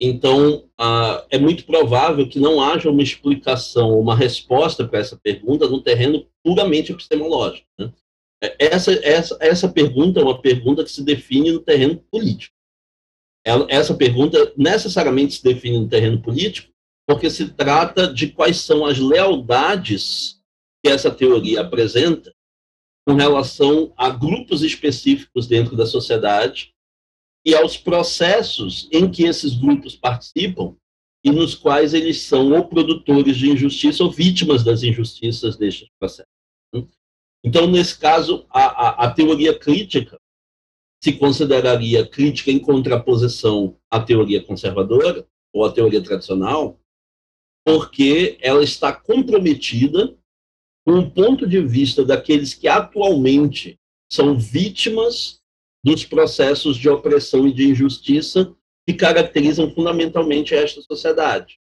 [0.00, 5.68] então, ah, é muito provável que não haja uma explicação, uma resposta para essa pergunta
[5.68, 7.66] no terreno puramente epistemológico.
[7.78, 7.92] Né?
[8.58, 12.54] Essa, essa, essa pergunta é uma pergunta que se define no terreno político.
[13.68, 16.72] Essa pergunta necessariamente se define no terreno político
[17.06, 20.40] porque se trata de quais são as lealdades
[20.82, 22.32] que essa teoria apresenta
[23.06, 26.72] com relação a grupos específicos dentro da sociedade
[27.44, 30.76] e aos processos em que esses grupos participam
[31.24, 36.31] e nos quais eles são ou produtores de injustiça ou vítimas das injustiças destes processos.
[37.44, 40.18] Então, nesse caso, a, a, a teoria crítica
[41.02, 46.78] se consideraria crítica em contraposição à teoria conservadora ou à teoria tradicional,
[47.64, 50.16] porque ela está comprometida
[50.84, 53.78] com o ponto de vista daqueles que atualmente
[54.10, 55.40] são vítimas
[55.84, 58.54] dos processos de opressão e de injustiça
[58.86, 61.58] que caracterizam fundamentalmente esta sociedade.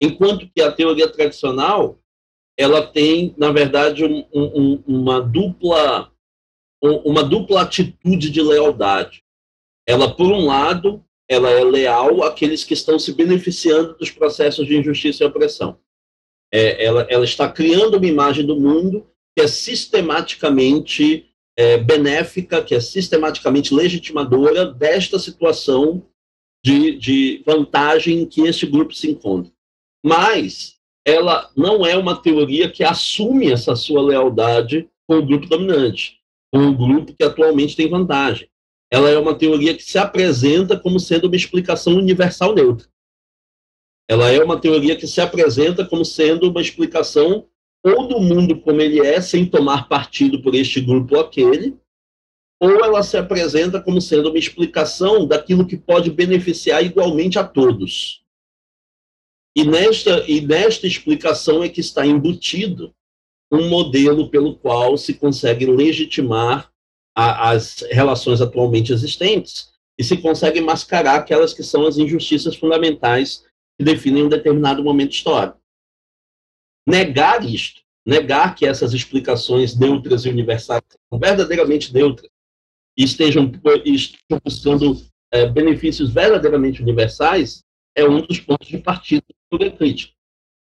[0.00, 2.01] Enquanto que a teoria tradicional
[2.58, 6.12] ela tem, na verdade, um, um, uma dupla
[6.82, 9.22] uma dupla atitude de lealdade.
[9.86, 14.76] Ela, por um lado, ela é leal àqueles que estão se beneficiando dos processos de
[14.76, 15.78] injustiça e opressão.
[16.52, 22.74] É, ela, ela está criando uma imagem do mundo que é sistematicamente é, benéfica, que
[22.74, 26.06] é sistematicamente legitimadora desta situação
[26.64, 29.52] de, de vantagem em que este grupo se encontra.
[30.04, 36.20] Mas ela não é uma teoria que assume essa sua lealdade com o grupo dominante,
[36.52, 38.48] com o grupo que atualmente tem vantagem.
[38.90, 42.86] Ela é uma teoria que se apresenta como sendo uma explicação universal neutra.
[44.08, 47.46] Ela é uma teoria que se apresenta como sendo uma explicação
[47.82, 51.76] ou do mundo como ele é, sem tomar partido por este grupo ou aquele,
[52.60, 58.21] ou ela se apresenta como sendo uma explicação daquilo que pode beneficiar igualmente a todos.
[59.54, 62.94] E nesta, e nesta explicação é que está embutido
[63.52, 66.72] um modelo pelo qual se consegue legitimar
[67.14, 73.44] a, as relações atualmente existentes e se consegue mascarar aquelas que são as injustiças fundamentais
[73.78, 75.60] que definem um determinado momento histórico.
[76.88, 82.30] Negar isto, negar que essas explicações neutras e universais são verdadeiramente neutras
[82.96, 83.50] e estejam,
[83.84, 87.62] estejam buscando é, benefícios verdadeiramente universais,
[87.96, 90.14] é um dos pontos de partida do crítica.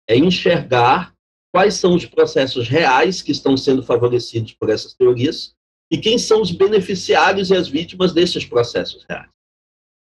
[0.08, 1.14] É enxergar
[1.52, 5.54] quais são os processos reais que estão sendo favorecidos por essas teorias
[5.90, 9.30] e quem são os beneficiários e as vítimas desses processos reais.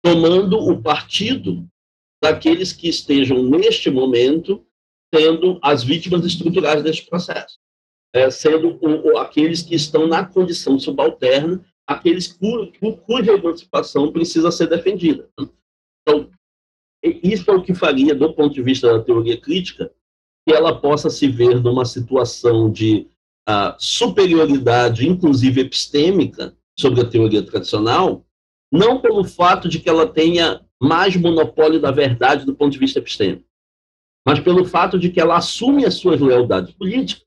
[0.03, 1.67] Tomando o partido
[2.21, 4.65] daqueles que estejam, neste momento,
[5.13, 7.57] sendo as vítimas estruturais deste processo,
[8.13, 14.11] é, sendo o, o, aqueles que estão na condição subalterna, aqueles cu, cu, cuja emancipação
[14.11, 15.29] precisa ser defendida.
[16.01, 16.29] Então,
[17.03, 19.91] isso é o que faria, do ponto de vista da teoria crítica,
[20.47, 23.07] que ela possa se ver numa situação de
[23.49, 28.25] uh, superioridade, inclusive epistêmica, sobre a teoria tradicional,
[28.71, 32.99] não pelo fato de que ela tenha mais monopólio da verdade do ponto de vista
[32.99, 33.45] epistêmico,
[34.25, 37.25] mas pelo fato de que ela assume as suas lealdades políticas.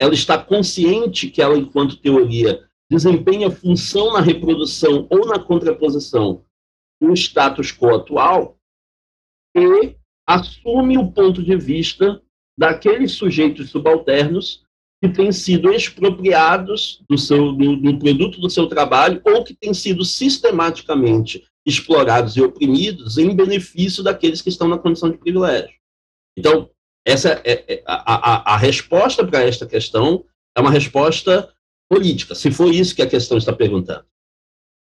[0.00, 6.44] Ela está consciente que ela, enquanto teoria, desempenha função na reprodução ou na contraposição
[7.00, 8.58] do status quo atual
[9.56, 12.20] e assume o ponto de vista
[12.58, 14.64] daqueles sujeitos subalternos
[15.02, 19.74] que têm sido expropriados do, seu, do, do produto do seu trabalho ou que têm
[19.74, 25.74] sido sistematicamente explorados e oprimidos em benefício daqueles que estão na condição de privilégio.
[26.36, 26.70] Então,
[27.04, 30.24] essa é, é a, a, a resposta para esta questão
[30.56, 31.52] é uma resposta
[31.90, 34.04] política, se for isso que a questão está perguntando.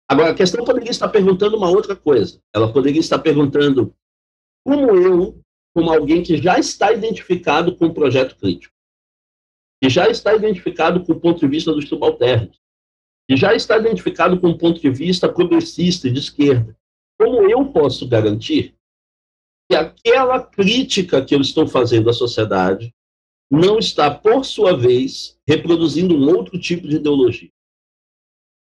[0.10, 2.41] Agora, a questão poderia estar perguntando uma outra coisa.
[2.53, 3.93] Ela poderia estar perguntando
[4.65, 5.41] como eu,
[5.76, 8.74] como alguém que já está identificado com o projeto crítico,
[9.82, 12.60] que já está identificado com o ponto de vista dos subalternos,
[13.30, 16.76] que já está identificado com o ponto de vista progressista e de esquerda,
[17.19, 18.76] como eu posso garantir
[19.69, 22.93] que aquela crítica que eu estou fazendo à sociedade
[23.52, 27.52] não está, por sua vez, reproduzindo um outro tipo de ideologia?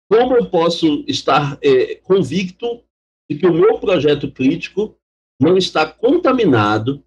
[0.10, 2.84] Como eu posso estar é, convicto
[3.30, 4.98] de que o meu projeto crítico
[5.40, 7.04] não está contaminado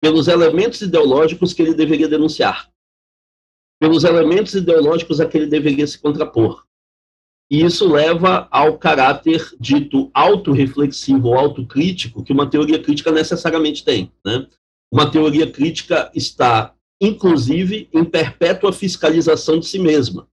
[0.00, 2.70] pelos elementos ideológicos que ele deveria denunciar?
[3.78, 6.64] pelos elementos ideológicos a que ele deveria se contrapor.
[7.50, 14.10] E isso leva ao caráter dito autorreflexivo ou autocrítico que uma teoria crítica necessariamente tem.
[14.24, 14.46] Né?
[14.92, 20.26] Uma teoria crítica está, inclusive, em perpétua fiscalização de si mesma,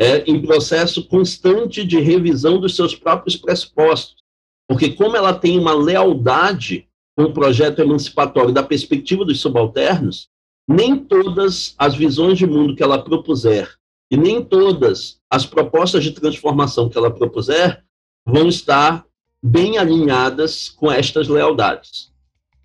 [0.00, 4.21] é, em processo constante de revisão dos seus próprios pressupostos.
[4.68, 10.28] Porque, como ela tem uma lealdade com o projeto emancipatório da perspectiva dos subalternos,
[10.68, 13.68] nem todas as visões de mundo que ela propuser
[14.10, 17.82] e nem todas as propostas de transformação que ela propuser
[18.26, 19.04] vão estar
[19.42, 22.12] bem alinhadas com estas lealdades.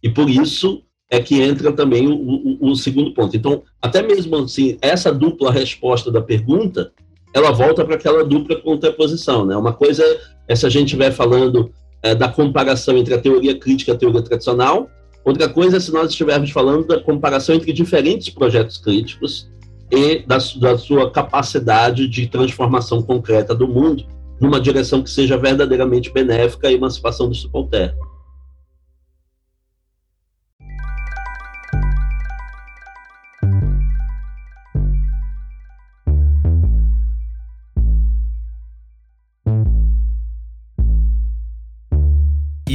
[0.04, 3.36] E por isso é que entra também o, o, o, segundo ponto.
[3.36, 6.92] Então, até mesmo assim, essa dupla resposta da pergunta,
[7.34, 9.46] ela volta para aquela dupla contraposição.
[9.46, 9.56] Né?
[9.56, 10.04] Uma coisa
[10.48, 13.98] é se a gente estiver falando é, da comparação entre a teoria crítica e a
[13.98, 14.90] teoria tradicional,
[15.28, 19.52] Outra coisa é se nós estivermos falando da comparação entre diferentes projetos críticos
[19.92, 24.06] e da, da sua capacidade de transformação concreta do mundo
[24.40, 28.00] numa direção que seja verdadeiramente benéfica à emancipação do subalterno.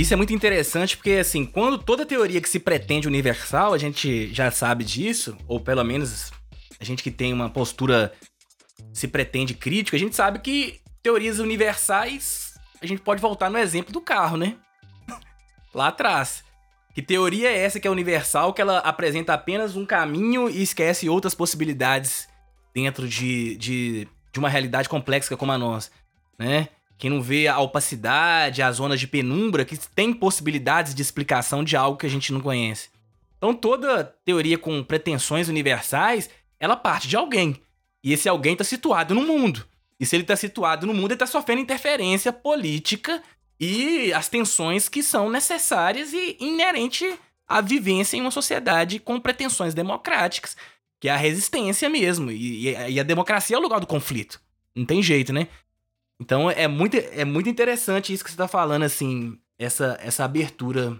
[0.03, 4.35] Isso é muito interessante porque, assim, quando toda teoria que se pretende universal, a gente
[4.35, 6.33] já sabe disso, ou pelo menos
[6.81, 8.12] a gente que tem uma postura
[8.93, 13.93] se pretende crítica, a gente sabe que teorias universais, a gente pode voltar no exemplo
[13.93, 14.57] do carro, né?
[15.73, 16.43] Lá atrás.
[16.93, 21.09] Que teoria é essa que é universal, que ela apresenta apenas um caminho e esquece
[21.09, 22.29] outras possibilidades
[22.75, 25.93] dentro de, de, de uma realidade complexa como a nossa,
[26.37, 26.70] né?
[27.03, 31.76] Quem não vê a opacidade, as zonas de penumbra, que tem possibilidades de explicação de
[31.76, 32.90] algo que a gente não conhece.
[33.36, 36.30] Então toda teoria com pretensões universais,
[36.61, 37.61] ela parte de alguém.
[38.05, 39.66] E esse alguém está situado no mundo.
[39.98, 43.20] E se ele está situado no mundo, ele está sofrendo interferência política
[43.59, 49.74] e as tensões que são necessárias e inerente à vivência em uma sociedade com pretensões
[49.74, 50.57] democráticas,
[51.00, 52.30] que é a resistência mesmo.
[52.30, 54.40] E, e a democracia é o lugar do conflito.
[54.72, 55.48] Não tem jeito, né?
[56.23, 60.93] Então é muito, é muito interessante isso que você está falando, assim, essa, essa abertura.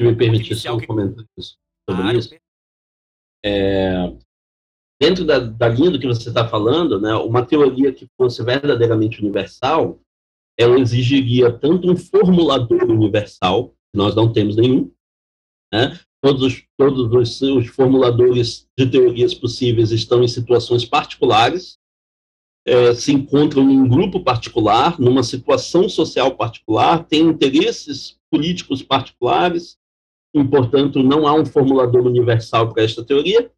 [0.00, 0.86] Se me permitir só um que...
[0.86, 2.16] comentário sobre claro.
[2.16, 2.32] isso.
[3.44, 4.16] É,
[5.02, 9.20] dentro da, da linha do que você está falando, né, uma teoria que fosse verdadeiramente
[9.20, 10.00] universal,
[10.56, 14.92] ela exigiria tanto um formulador universal, nós não temos nenhum,
[15.74, 21.78] né, todos, os, todos os, os formuladores de teorias possíveis estão em situações particulares,
[22.66, 29.78] é, se encontram em um grupo particular, numa situação social particular, têm interesses políticos particulares,
[30.34, 33.50] e, portanto, não há um formulador universal para esta teoria,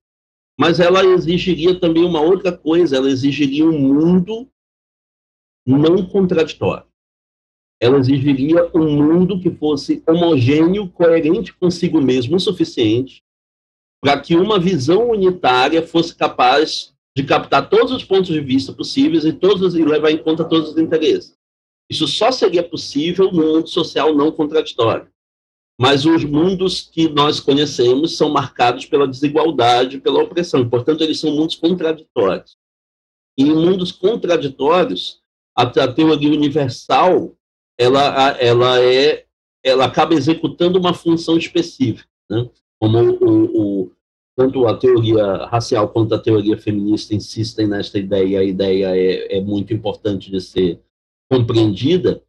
[0.60, 4.48] mas ela exigiria também uma outra coisa, ela exigiria um mundo
[5.66, 6.86] não contraditório.
[7.80, 13.22] Ela exigiria um mundo que fosse homogêneo, coerente consigo mesmo o suficiente
[14.00, 19.24] para que uma visão unitária fosse capaz de captar todos os pontos de vista possíveis
[19.24, 21.36] e, todos, e levar em conta todos os interesses.
[21.90, 25.08] Isso só seria possível no mundo social não contraditório.
[25.80, 30.68] Mas os mundos que nós conhecemos são marcados pela desigualdade, pela opressão.
[30.70, 32.56] Portanto, eles são mundos contraditórios.
[33.36, 35.20] E em mundos contraditórios,
[35.56, 37.36] a, teoria universal
[37.76, 39.26] ela, ela, é,
[39.64, 42.08] ela acaba executando uma função específica.
[42.30, 42.48] Né?
[42.80, 43.92] Como o, o,
[44.38, 49.40] tanto a teoria racial quanto a teoria feminista insistem nesta ideia, a ideia é, é
[49.40, 50.80] muito importante de ser
[51.28, 52.22] compreendida,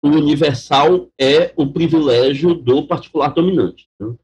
[0.00, 3.88] o universal é o privilégio do particular dominante.
[3.98, 4.14] Né?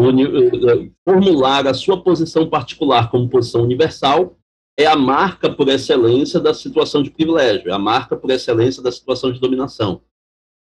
[0.00, 4.36] Eh, eh, formular a sua posição particular como posição universal
[4.76, 8.90] é a marca por excelência da situação de privilégio, é a marca por excelência da
[8.90, 10.02] situação de dominação.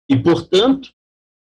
[0.09, 0.89] E, portanto,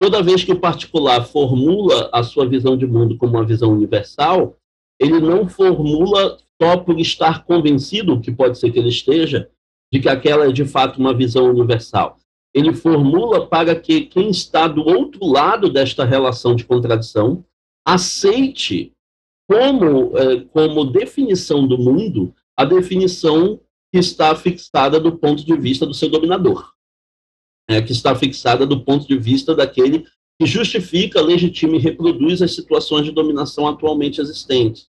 [0.01, 4.57] toda vez que o particular formula a sua visão de mundo como uma visão universal,
[5.01, 9.51] ele não formula só por estar convencido, que pode ser que ele esteja,
[9.92, 12.18] de que aquela é de fato uma visão universal.
[12.55, 17.44] Ele formula para que quem está do outro lado desta relação de contradição
[17.86, 18.92] aceite
[19.49, 23.61] como, é, como definição do mundo a definição
[23.92, 26.72] que está fixada do ponto de vista do seu dominador,
[27.69, 30.05] é, que está fixada do ponto de vista daquele
[30.39, 34.89] que justifica, legitima e reproduz as situações de dominação atualmente existentes.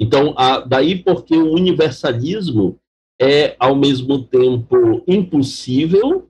[0.00, 2.78] Então, a, daí porque o universalismo
[3.20, 6.28] é, ao mesmo tempo, impossível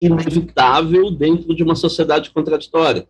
[0.00, 3.08] inevitável dentro de uma sociedade contraditória.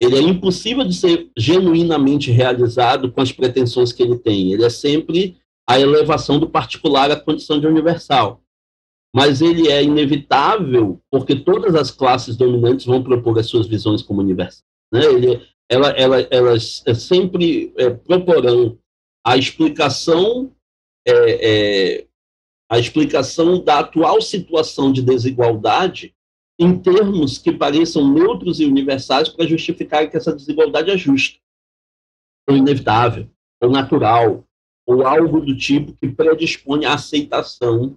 [0.00, 4.52] Ele é impossível de ser genuinamente realizado com as pretensões que ele tem.
[4.52, 5.38] Ele é sempre
[5.68, 8.40] a elevação do particular à condição de universal.
[9.14, 14.20] Mas ele é inevitável porque todas as classes dominantes vão propor as suas visões como
[14.20, 14.64] universais.
[14.92, 15.04] Né?
[15.04, 18.78] Ele, ela, ela, elas sempre é, proporão
[19.26, 20.52] a explicação
[21.06, 21.12] é,
[22.00, 22.06] é,
[22.70, 26.14] a explicação da atual situação de desigualdade
[26.58, 31.38] em termos que pareçam neutros e universais para justificar que essa desigualdade é justa,
[32.48, 33.30] ou inevitável,
[33.62, 34.44] ou natural,
[34.86, 37.96] ou algo do tipo que predispõe à aceitação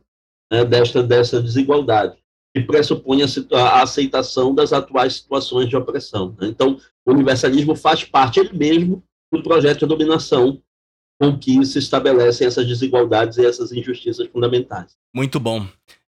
[0.52, 2.18] né, desta, dessa desigualdade,
[2.54, 3.26] que pressupõe a,
[3.58, 6.36] a, aceitação das atuais situações de opressão.
[6.40, 6.48] Né?
[6.48, 10.62] Então, o universalismo faz parte ele mesmo do projeto de dominação
[11.20, 14.98] com que se estabelecem essas desigualdades e essas injustiças fundamentais.
[15.16, 15.66] Muito bom.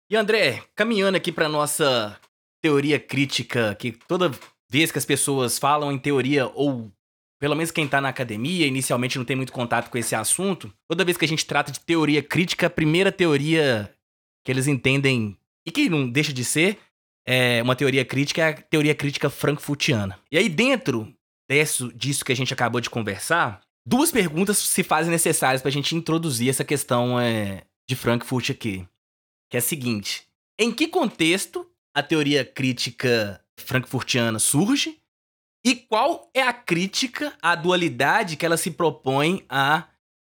[0.09, 2.17] E André, caminhando aqui para nossa
[2.61, 4.31] teoria crítica, que toda
[4.69, 6.89] vez que as pessoas falam em teoria ou
[7.39, 11.03] pelo menos quem está na academia, inicialmente não tem muito contato com esse assunto, toda
[11.03, 13.91] vez que a gente trata de teoria crítica, a primeira teoria
[14.43, 16.77] que eles entendem, e que não deixa de ser,
[17.25, 20.19] é uma teoria crítica, é a teoria crítica frankfurtiana.
[20.31, 21.13] E aí, dentro
[21.49, 25.71] disso, disso que a gente acabou de conversar, Duas perguntas se fazem necessárias para a
[25.71, 28.87] gente introduzir essa questão é, de Frankfurt aqui.
[29.49, 30.27] Que é a seguinte:
[30.59, 34.99] em que contexto a teoria crítica frankfurtiana surge?
[35.63, 39.87] E qual é a crítica à dualidade que ela se propõe a,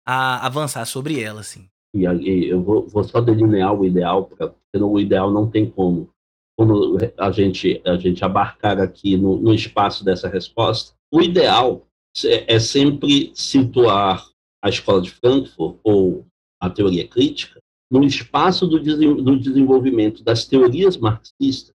[0.06, 1.70] a avançar sobre ela, assim?
[2.06, 6.10] E eu vou, vou só delinear o ideal, porque o ideal não tem como,
[6.58, 10.94] como a gente a gente abarcar aqui no, no espaço dessa resposta.
[11.12, 11.86] O ideal
[12.26, 14.28] é sempre situar
[14.64, 16.26] a escola de Frankfurt ou
[16.60, 17.60] a teoria crítica
[17.92, 21.74] no espaço do, do desenvolvimento das teorias marxistas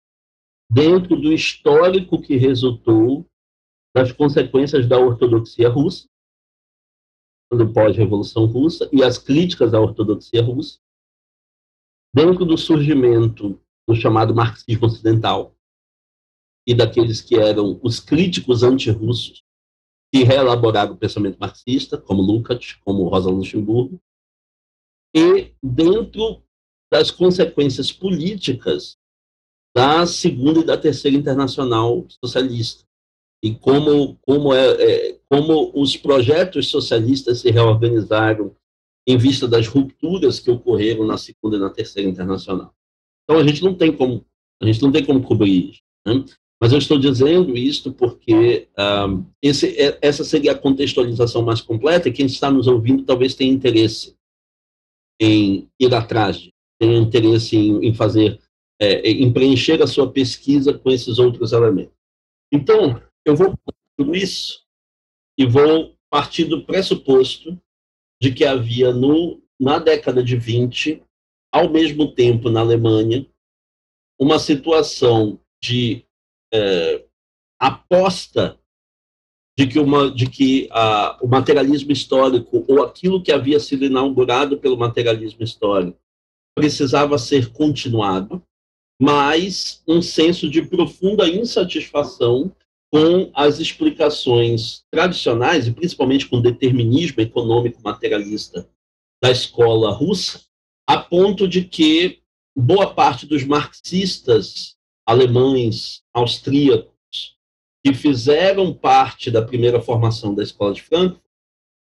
[0.70, 3.26] dentro do histórico que resultou
[3.94, 6.06] das consequências da ortodoxia russa,
[7.58, 10.80] do pós-revolução russa, e as críticas à ortodoxia russa,
[12.14, 15.56] dentro do surgimento do chamado marxismo ocidental
[16.68, 19.44] e daqueles que eram os críticos antirrussos
[20.14, 24.00] que reelaboraram o pensamento marxista, como Lukács, como Rosa Luxemburgo,
[25.16, 26.44] e dentro
[26.92, 28.98] das consequências políticas
[29.74, 32.86] da segunda e da terceira internacional socialista,
[33.44, 38.56] e como, como, é, é, como os projetos socialistas se reorganizaram
[39.08, 42.74] em vista das rupturas que ocorreram na segunda e na terceira internacional.
[43.24, 44.26] Então a gente não tem como
[44.62, 45.82] a gente não tem como cobrir isso.
[46.06, 46.24] Né?
[46.62, 52.08] Mas eu estou dizendo isso porque um, esse, é, essa seria a contextualização mais completa
[52.08, 54.16] e quem está nos ouvindo talvez tenha interesse
[55.20, 58.40] em ir atrás, tenha interesse em, em fazer,
[58.80, 61.94] é, em preencher a sua pesquisa com esses outros elementos.
[62.52, 63.58] Então, eu vou
[63.98, 64.66] tudo isso
[65.38, 67.60] e vou partir do pressuposto
[68.22, 71.04] de que havia no, na década de 20,
[71.54, 73.26] ao mesmo tempo na Alemanha,
[74.20, 76.06] uma situação de
[76.54, 77.06] é,
[77.60, 78.60] aposta
[79.58, 84.58] de que, uma, de que a, o materialismo histórico, ou aquilo que havia sido inaugurado
[84.60, 86.00] pelo materialismo histórico,
[86.56, 88.44] precisava ser continuado,
[89.02, 92.54] mas um senso de profunda insatisfação
[92.92, 98.70] com as explicações tradicionais, e principalmente com o determinismo econômico materialista
[99.24, 100.42] da escola russa,
[100.88, 102.20] a ponto de que
[102.56, 104.76] boa parte dos marxistas
[105.08, 106.92] alemães, austríacos,
[107.84, 111.22] que fizeram parte da primeira formação da escola de Frankfurt,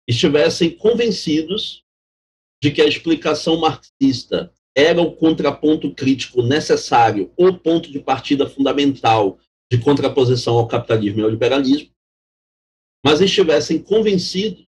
[0.09, 1.85] estivessem convencidos
[2.63, 9.39] de que a explicação marxista era o contraponto crítico necessário, o ponto de partida fundamental
[9.71, 11.91] de contraposição ao capitalismo e ao liberalismo,
[13.05, 14.67] mas estivessem convencidos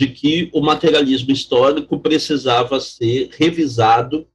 [0.00, 4.28] de que o materialismo histórico precisava ser revisado,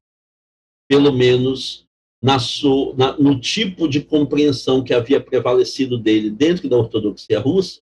[0.87, 1.87] pelo menos
[2.21, 2.37] na
[2.95, 7.81] na, no tipo de compreensão que havia prevalecido dele dentro da ortodoxia russa,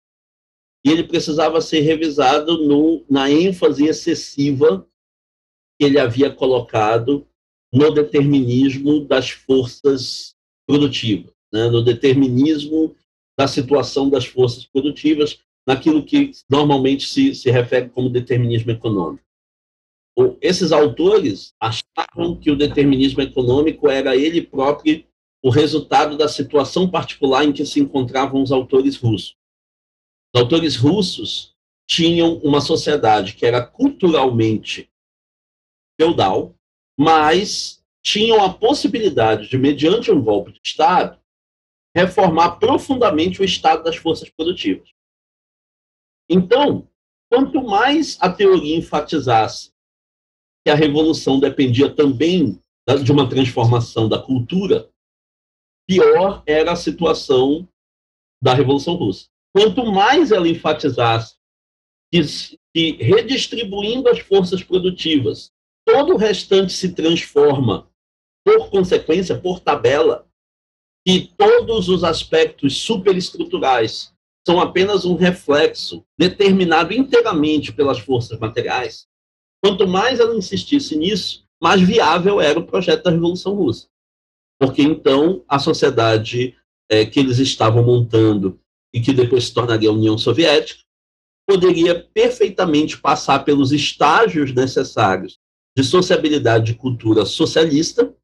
[0.85, 4.87] e ele precisava ser revisado no, na ênfase excessiva
[5.77, 7.27] que ele havia colocado
[7.73, 10.35] no determinismo das forças
[10.67, 11.69] produtivas, né?
[11.69, 12.95] no determinismo
[13.37, 19.25] da situação das forças produtivas, naquilo que normalmente se, se refere como determinismo econômico
[20.41, 25.03] esses autores achavam que o determinismo econômico era ele próprio
[25.43, 29.35] o resultado da situação particular em que se encontravam os autores russos.
[30.33, 31.53] Os autores russos
[31.87, 34.89] tinham uma sociedade que era culturalmente
[35.99, 36.55] feudal,
[36.97, 41.19] mas tinham a possibilidade de, mediante um golpe de Estado,
[41.95, 44.89] reformar profundamente o estado das forças produtivas.
[46.29, 46.89] Então,
[47.31, 49.71] quanto mais a teoria enfatizasse
[50.65, 52.59] que a revolução dependia também
[53.03, 54.89] de uma transformação da cultura,
[55.87, 57.67] pior era a situação
[58.41, 59.27] da Revolução Russa.
[59.55, 61.37] Quanto mais ela enfatizasse
[62.11, 62.21] que,
[62.73, 65.51] que redistribuindo as forças produtivas,
[65.85, 67.89] todo o restante se transforma
[68.43, 70.27] por consequência, por tabela,
[71.05, 74.13] e todos os aspectos superestruturais
[74.45, 79.07] são apenas um reflexo determinado inteiramente pelas forças materiais,
[79.65, 83.87] Quanto mais ela insistisse nisso, mais viável era o projeto da Revolução Russa.
[84.59, 86.55] Porque então a sociedade
[86.87, 88.59] é, que eles estavam montando
[88.93, 90.83] e que depois se tornaria a União Soviética
[91.49, 95.39] poderia perfeitamente passar pelos estágios necessários
[95.75, 98.15] de sociabilidade e cultura socialista,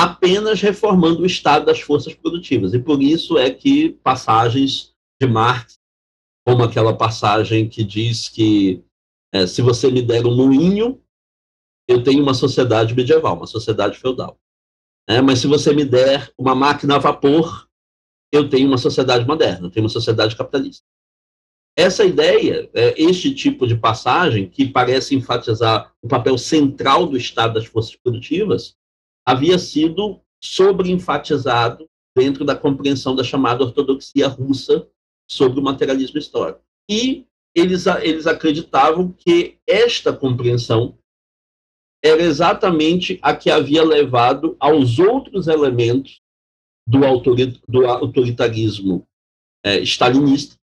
[0.00, 2.72] apenas reformando o estado das forças produtivas.
[2.72, 5.78] E por isso é que passagens de Marx,
[6.46, 8.82] como aquela passagem que diz que
[9.30, 11.02] é, se você me der um moinho,
[11.86, 14.38] eu tenho uma sociedade medieval, uma sociedade feudal.
[15.06, 17.68] É, mas se você me der uma máquina a vapor,
[18.32, 20.82] eu tenho uma sociedade moderna, eu tenho uma sociedade capitalista.
[21.76, 27.54] Essa ideia, é, este tipo de passagem, que parece enfatizar o papel central do Estado
[27.54, 28.79] das forças produtivas,
[29.30, 34.88] havia sido sobreenfatizado dentro da compreensão da chamada ortodoxia russa
[35.30, 36.60] sobre o materialismo histórico.
[36.90, 40.98] E eles, eles acreditavam que esta compreensão
[42.02, 46.20] era exatamente a que havia levado aos outros elementos
[46.86, 47.00] do,
[47.68, 49.06] do autoritarismo
[49.64, 50.56] é, stalinista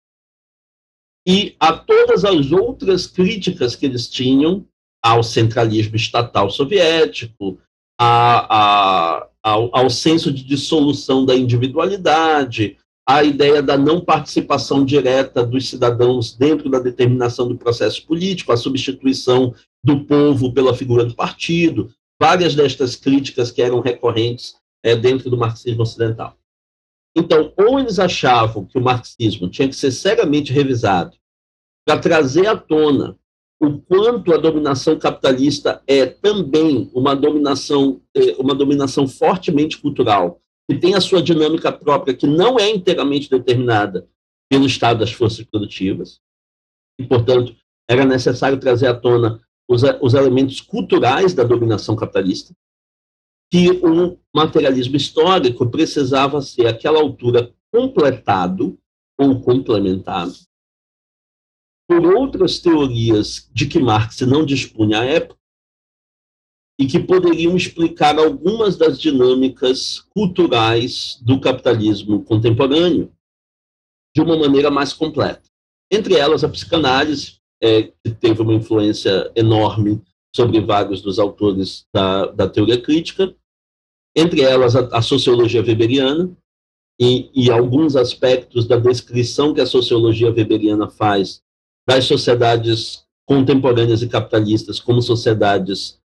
[1.27, 4.67] e a todas as outras críticas que eles tinham
[5.03, 7.59] ao centralismo estatal soviético,
[7.99, 12.77] a, a, ao, ao senso de dissolução da individualidade,
[13.07, 18.57] a ideia da não participação direta dos cidadãos dentro da determinação do processo político, a
[18.57, 25.29] substituição do povo pela figura do partido, várias destas críticas que eram recorrentes é, dentro
[25.29, 26.35] do marxismo ocidental.
[27.15, 31.15] Então, ou eles achavam que o marxismo tinha que ser seriamente revisado
[31.85, 33.17] para trazer à tona
[33.59, 40.77] o quanto a dominação capitalista é também uma dominação, é, uma dominação fortemente cultural, que
[40.77, 44.07] tem a sua dinâmica própria, que não é inteiramente determinada
[44.49, 46.19] pelo estado das forças produtivas,
[46.99, 47.55] e, portanto,
[47.89, 52.53] era necessário trazer à tona os, os elementos culturais da dominação capitalista,
[53.51, 58.77] que um materialismo histórico precisava ser, àquela altura, completado
[59.17, 60.33] ou complementado
[61.87, 65.39] por outras teorias de que Marx não dispunha à época
[66.79, 73.11] e que poderiam explicar algumas das dinâmicas culturais do capitalismo contemporâneo
[74.13, 75.43] de uma maneira mais completa.
[75.91, 80.01] Entre elas, a psicanálise, é, que teve uma influência enorme
[80.35, 83.33] sobre vários dos autores da, da teoria crítica,
[84.15, 86.35] entre elas a, a sociologia weberiana,
[86.99, 91.43] e, e, alguns aspectos da descrição que a sociologia weberiana faz
[91.87, 95.99] das sociedades contemporâneas e capitalistas como sociedades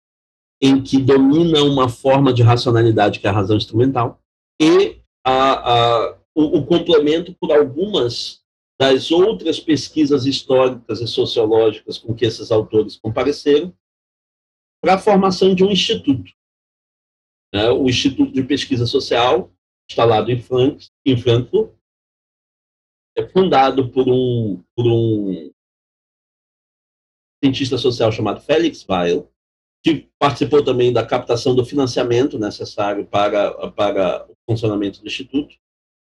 [0.60, 4.20] em que domina uma forma de racionalidade que é a razão instrumental,
[4.60, 8.40] e a, a, o, o complemento por algumas
[8.78, 13.74] das outras pesquisas históricas e sociológicas com que esses autores compareceram,
[14.82, 16.32] para a formação de um instituto.
[17.52, 17.70] Né?
[17.70, 19.52] O Instituto de Pesquisa Social,
[19.88, 21.72] instalado em, Frank, em Frankfurt,
[23.16, 25.52] é fundado por um, por um
[27.42, 29.30] cientista social chamado Felix Weil,
[29.82, 35.54] que participou também da captação do financiamento necessário para, para o funcionamento do Instituto,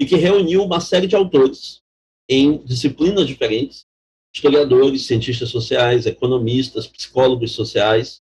[0.00, 1.80] e que reuniu uma série de autores
[2.28, 3.86] em disciplinas diferentes,
[4.34, 8.20] historiadores, cientistas sociais, economistas, psicólogos sociais,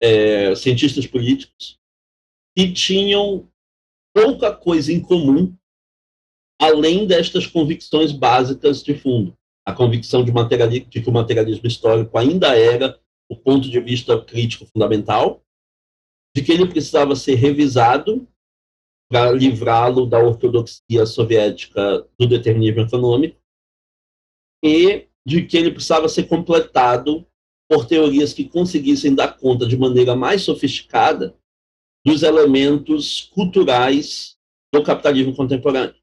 [0.00, 1.78] é, cientistas políticos,
[2.56, 3.48] que tinham
[4.14, 5.54] pouca coisa em comum
[6.58, 9.36] além destas convicções básicas de fundo.
[9.66, 10.32] A convicção de,
[10.80, 12.98] de que o materialismo histórico ainda era
[13.28, 15.42] o ponto de vista crítico fundamental,
[16.34, 18.28] de que ele precisava ser revisado
[19.10, 23.40] para livrá-lo da ortodoxia soviética do determinismo econômico
[24.64, 27.26] e de que ele precisava ser completado
[27.68, 31.36] por teorias que conseguissem dar conta de maneira mais sofisticada
[32.04, 34.36] dos elementos culturais
[34.72, 35.96] do capitalismo contemporâneo.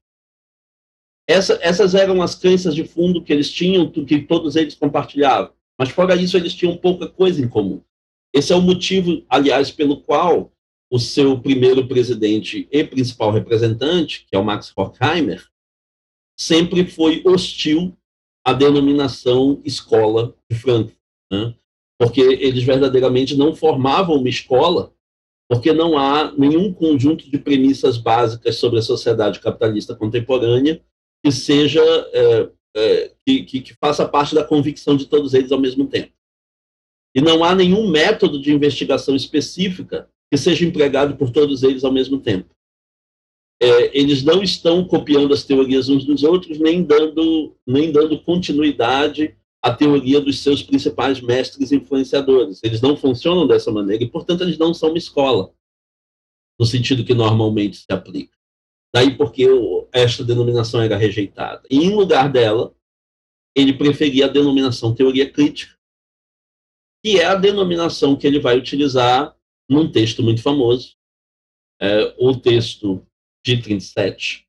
[1.26, 5.52] Essa, essas eram as crenças de fundo que eles tinham, que todos eles compartilhavam.
[5.78, 7.80] Mas fora isso, eles tinham pouca coisa em comum.
[8.32, 10.52] Esse é o motivo, aliás, pelo qual
[10.90, 15.44] o seu primeiro presidente e principal representante, que é o Max Horkheimer,
[16.38, 17.96] sempre foi hostil
[18.44, 20.98] à denominação escola de Frankfurt,
[21.32, 21.54] né?
[21.98, 24.92] porque eles verdadeiramente não formavam uma escola,
[25.48, 30.82] porque não há nenhum conjunto de premissas básicas sobre a sociedade capitalista contemporânea
[31.24, 31.80] que seja
[32.12, 36.12] é, é, que, que, que faça parte da convicção de todos eles ao mesmo tempo.
[37.14, 41.92] E não há nenhum método de investigação específica que seja empregado por todos eles ao
[41.92, 42.54] mesmo tempo.
[43.62, 49.34] É, eles não estão copiando as teorias uns dos outros, nem dando, nem dando continuidade
[49.62, 52.60] à teoria dos seus principais mestres influenciadores.
[52.62, 55.54] Eles não funcionam dessa maneira e, portanto, eles não são uma escola,
[56.60, 58.36] no sentido que normalmente se aplica.
[58.94, 59.44] Daí porque
[59.92, 61.66] esta denominação era rejeitada.
[61.68, 62.72] E, em lugar dela,
[63.52, 65.76] ele preferia a denominação teoria crítica,
[67.04, 69.36] que é a denominação que ele vai utilizar
[69.68, 70.94] num texto muito famoso,
[71.82, 73.04] é, o texto
[73.44, 74.46] de 37,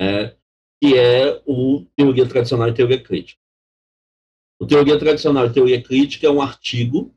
[0.00, 0.36] é,
[0.82, 3.40] que é o Teoria Tradicional e Teoria Crítica.
[4.58, 7.14] O Teoria Tradicional e Teoria Crítica é um artigo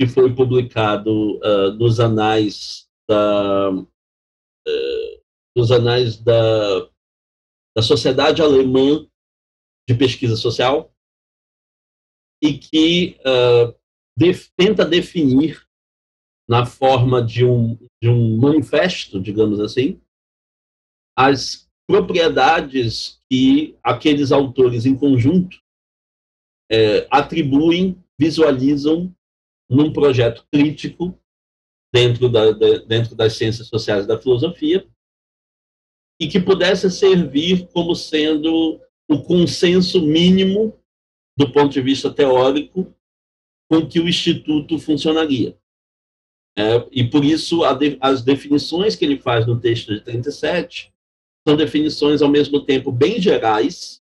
[0.00, 3.70] que foi publicado uh, nos anais da
[5.56, 6.80] nos anais da,
[7.74, 9.08] da Sociedade Alemã
[9.88, 10.94] de Pesquisa Social
[12.42, 13.74] e que uh,
[14.56, 15.66] tenta definir
[16.46, 20.00] na forma de um, de um manifesto, digamos assim,
[21.18, 25.58] as propriedades que aqueles autores em conjunto
[26.70, 29.14] é, atribuem, visualizam
[29.68, 31.18] num projeto crítico
[31.92, 34.86] dentro, da, de, dentro das ciências sociais e da filosofia
[36.20, 40.78] e que pudesse servir como sendo o consenso mínimo
[41.36, 42.94] do ponto de vista teórico
[43.70, 45.56] com que o instituto funcionaria.
[46.58, 50.90] É, e por isso de, as definições que ele faz no texto de 37
[51.46, 54.02] são definições ao mesmo tempo bem gerais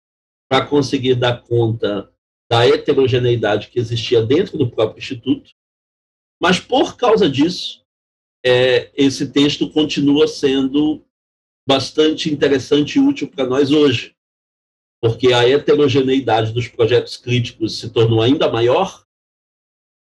[0.49, 2.13] para conseguir dar conta
[2.51, 5.53] da heterogeneidade que existia dentro do próprio instituto,
[6.41, 7.83] mas por causa disso
[8.45, 11.03] é, esse texto continua sendo
[11.67, 14.15] bastante interessante e útil para nós hoje,
[15.01, 19.05] porque a heterogeneidade dos projetos críticos se tornou ainda maior,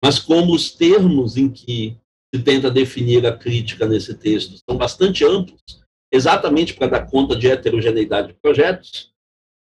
[0.03, 1.97] mas como os termos em que
[2.35, 5.63] se tenta definir a crítica nesse texto são bastante amplos,
[6.11, 9.13] exatamente para dar conta de heterogeneidade de projetos,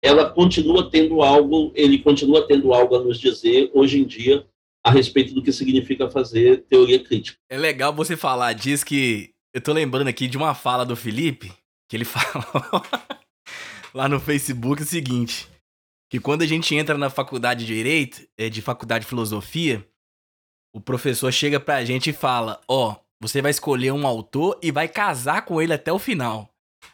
[0.03, 4.47] ela continua tendo algo, ele continua tendo algo a nos dizer hoje em dia
[4.84, 7.36] a respeito do que significa fazer teoria crítica.
[7.51, 11.53] É legal você falar disso que eu tô lembrando aqui de uma fala do Felipe,
[11.89, 12.82] que ele falou
[13.95, 15.49] lá no Facebook o seguinte,
[16.11, 19.87] que quando a gente entra na faculdade de Direito, é, de faculdade de Filosofia,
[20.74, 24.70] o professor chega pra gente e fala, ó, oh, você vai escolher um autor e
[24.70, 26.51] vai casar com ele até o final.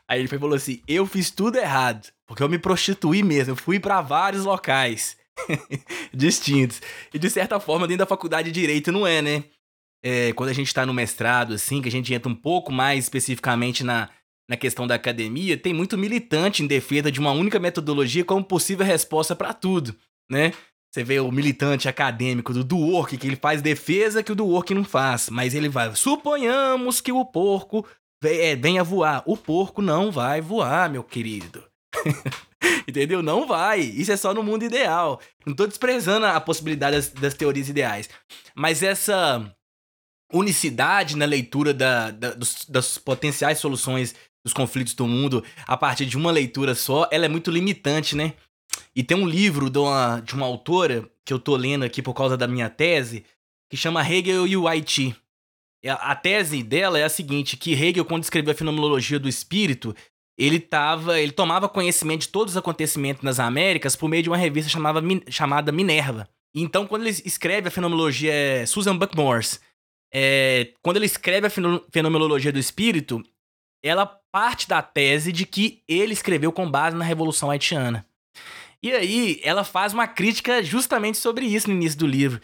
[0.09, 3.81] Aí ele falou assim: eu fiz tudo errado, porque eu me prostituí mesmo, eu fui
[3.81, 5.17] para vários locais
[6.15, 6.81] distintos.
[7.13, 9.45] E de certa forma, dentro da faculdade de Direito não é, né?
[10.05, 13.05] É, quando a gente tá no mestrado, assim, que a gente entra um pouco mais
[13.05, 14.11] especificamente na,
[14.49, 18.85] na questão da academia, tem muito militante em defesa de uma única metodologia como possível
[18.85, 19.97] resposta para tudo,
[20.31, 20.53] né?
[20.93, 24.45] Você vê o militante acadêmico do, do work, que ele faz defesa que o do
[24.45, 25.31] work não faz.
[25.31, 25.95] Mas ele vai.
[25.97, 27.87] Suponhamos que o porco
[28.23, 29.23] é, venha voar.
[29.25, 31.65] O porco não vai voar, meu querido.
[32.87, 33.23] Entendeu?
[33.23, 33.81] Não vai.
[33.81, 35.19] Isso é só no mundo ideal.
[35.47, 38.11] Não tô desprezando a possibilidade das, das teorias ideais.
[38.55, 39.51] Mas essa
[40.31, 44.15] unicidade na leitura da, da, dos, das potenciais soluções
[44.45, 48.35] dos conflitos do mundo a partir de uma leitura só, ela é muito limitante, né?
[48.95, 52.15] E tem um livro de uma, de uma autora que eu tô lendo aqui por
[52.15, 53.25] causa da minha tese,
[53.71, 55.15] que chama Hegel e o Haiti.
[55.85, 59.95] A tese dela é a seguinte, que Hegel, quando escreveu a fenomenologia do espírito,
[60.39, 64.37] ele tava, ele tomava conhecimento de todos os acontecimentos nas Américas por meio de uma
[64.37, 66.29] revista chamada, chamada Minerva.
[66.55, 69.61] Então, quando ele escreve a fenomenologia, é Susan Buckmores,
[70.13, 71.51] é, quando ele escreve a
[71.91, 73.23] fenomenologia do espírito,
[73.83, 78.07] ela parte da tese de que ele escreveu com base na Revolução Haitiana.
[78.83, 82.41] E aí, ela faz uma crítica justamente sobre isso no início do livro,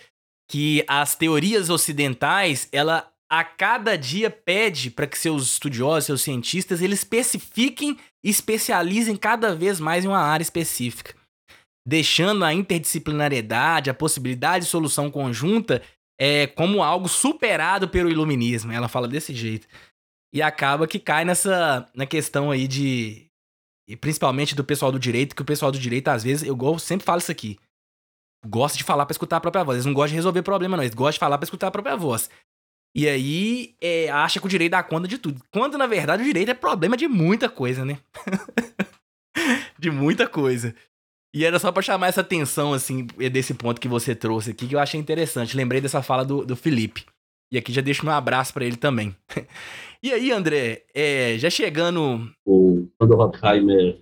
[0.50, 6.80] que as teorias ocidentais, ela a cada dia pede para que seus estudiosos, seus cientistas,
[6.80, 11.14] eles especifiquem e especializem cada vez mais em uma área específica,
[11.86, 15.82] deixando a interdisciplinariedade, a possibilidade de solução conjunta
[16.18, 18.72] é, como algo superado pelo iluminismo.
[18.72, 19.68] Ela fala desse jeito.
[20.32, 23.28] E acaba que cai nessa na questão aí de
[23.88, 27.06] e principalmente do pessoal do direito, que o pessoal do direito, às vezes, eu sempre
[27.06, 27.58] falo isso aqui.
[28.46, 29.76] Gosta de falar para escutar a própria voz.
[29.76, 30.84] Eles não gostam de resolver problema, não.
[30.84, 32.28] Eles gostam de falar para escutar a própria voz.
[32.94, 35.42] E aí, é, acha que o direito dá conta de tudo.
[35.50, 37.98] Quando, na verdade, o direito é problema de muita coisa, né?
[39.78, 40.74] de muita coisa.
[41.34, 44.74] E era só pra chamar essa atenção, assim, desse ponto que você trouxe aqui, que
[44.74, 45.56] eu achei interessante.
[45.56, 47.06] Lembrei dessa fala do, do Felipe.
[47.50, 49.16] E aqui já deixo meu abraço para ele também.
[50.00, 52.30] E aí, André, é, já chegando.
[52.46, 54.00] O, quando o Horkheimer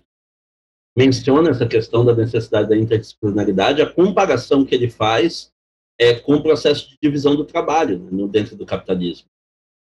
[0.97, 5.53] menciona essa questão da necessidade da interdisciplinaridade, a comparação que ele faz
[5.99, 9.29] é com o processo de divisão do trabalho né, dentro do capitalismo.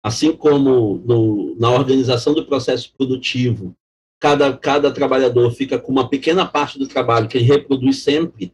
[0.03, 3.75] Assim como no, na organização do processo produtivo,
[4.21, 8.53] cada, cada trabalhador fica com uma pequena parte do trabalho que ele reproduz sempre,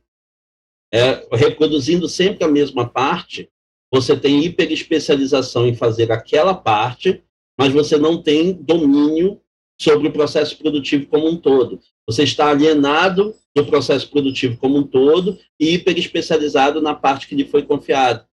[0.92, 3.48] é, reproduzindo sempre a mesma parte,
[3.92, 7.24] você tem hiperespecialização em fazer aquela parte
[7.61, 9.38] mas você não tem domínio
[9.78, 11.78] sobre o processo produtivo como um todo.
[12.06, 17.34] Você está alienado do processo produtivo como um todo e hiper especializado na parte que
[17.34, 18.26] lhe foi confiada.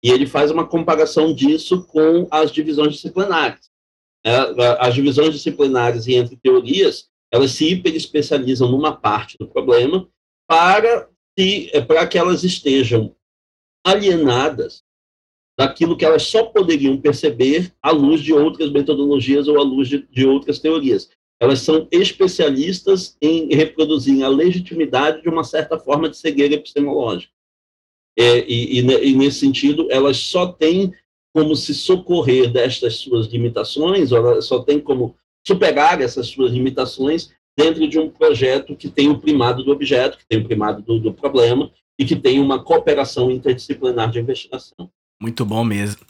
[0.00, 3.68] E ele faz uma comparação disso com as divisões disciplinares.
[4.24, 4.32] É,
[4.78, 10.08] as divisões disciplinares e entre teorias, elas se hiper especializam numa parte do problema
[10.48, 13.12] para, se, para que elas estejam
[13.84, 14.84] alienadas
[15.58, 20.06] daquilo que elas só poderiam perceber à luz de outras metodologias ou à luz de,
[20.08, 21.10] de outras teorias.
[21.40, 27.32] Elas são especialistas em reproduzir a legitimidade de uma certa forma de cegueira epistemológica.
[28.16, 30.92] É, e, e, e, nesse sentido, elas só têm
[31.34, 37.86] como se socorrer destas suas limitações, elas só têm como superar essas suas limitações dentro
[37.88, 41.12] de um projeto que tem o primado do objeto, que tem o primado do, do
[41.12, 44.90] problema e que tem uma cooperação interdisciplinar de investigação.
[45.20, 46.00] Muito bom mesmo.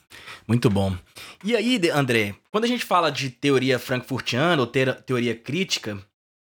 [0.46, 0.96] Muito bom.
[1.44, 5.98] E aí, André, quando a gente fala de teoria frankfurtiana ou teoria crítica,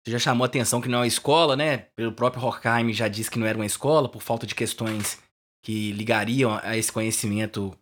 [0.04, 1.86] você já chamou a atenção que não é uma escola, né?
[1.94, 5.18] Pelo próprio Horkheim já disse que não era uma escola por falta de questões
[5.64, 7.72] que ligariam a esse conhecimento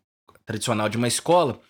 [0.45, 1.61] tradicional de uma escola.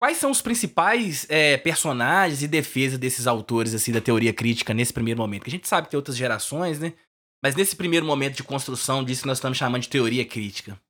[0.00, 4.92] Quais são os principais é, personagens e defesas desses autores assim da teoria crítica nesse
[4.92, 5.42] primeiro momento?
[5.42, 6.94] Que a gente sabe que tem outras gerações, né?
[7.42, 10.80] Mas nesse primeiro momento de construção disso que nós estamos chamando de teoria crítica.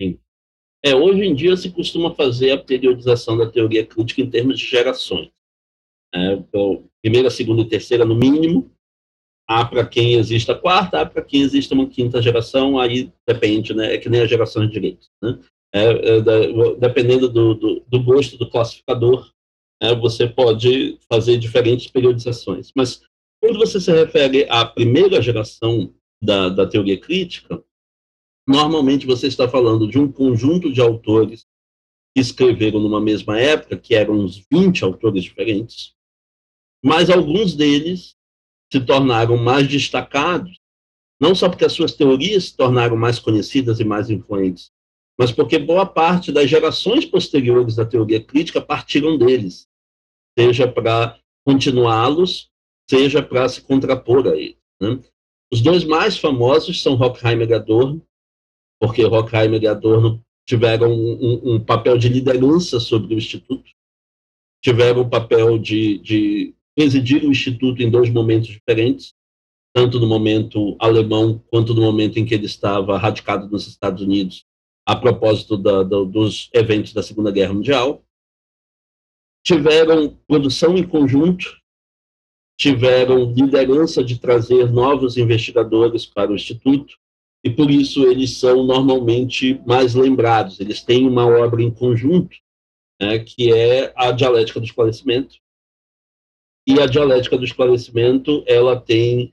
[0.00, 0.20] Sim.
[0.84, 4.66] É, hoje em dia se costuma fazer a periodização da teoria crítica em termos de
[4.66, 5.30] gerações.
[6.14, 8.70] É, então, primeira, segunda e terceira, no mínimo.
[9.48, 13.74] Há para quem exista a quarta, há para quem exista uma quinta geração, aí depende,
[13.74, 13.94] né?
[13.94, 15.10] É que nem a geração de direitos.
[15.20, 15.40] Né?
[15.74, 16.20] É, é,
[16.78, 19.28] dependendo do, do, do, gosto do classificador,
[19.82, 22.70] é, você pode fazer diferentes periodizações.
[22.76, 23.02] Mas
[23.42, 27.60] quando você se refere à primeira geração da, da teoria crítica,
[28.46, 31.46] normalmente você está falando de um conjunto de autores
[32.14, 35.94] que escreveram numa mesma época, que eram uns 20 autores diferentes,
[36.84, 38.16] mas alguns deles
[38.72, 40.58] se tornaram mais destacados,
[41.20, 44.70] não só porque as suas teorias se tornaram mais conhecidas e mais influentes,
[45.18, 49.68] mas porque boa parte das gerações posteriores da teoria crítica partiram deles,
[50.38, 52.50] seja para continuá-los,
[52.88, 54.56] seja para se contrapor a eles.
[54.80, 54.98] Né?
[55.52, 58.02] Os dois mais famosos são Horkheimer e Adorno,
[58.80, 63.70] porque Horkheimer e Adorno tiveram um, um, um papel de liderança sobre o Instituto,
[64.64, 69.14] tiveram o papel de, de presidir o Instituto em dois momentos diferentes,
[69.74, 74.44] tanto no momento alemão quanto no momento em que ele estava radicado nos Estados Unidos,
[74.86, 78.02] a propósito da, da, dos eventos da Segunda Guerra Mundial.
[79.44, 81.60] Tiveram produção em conjunto,
[82.58, 86.98] tiveram liderança de trazer novos investigadores para o Instituto,
[87.42, 90.60] e por isso eles são normalmente mais lembrados.
[90.60, 92.36] Eles têm uma obra em conjunto,
[93.00, 95.36] né, que é a dialética do esclarecimento.
[96.66, 99.32] E a dialética do esclarecimento ela tem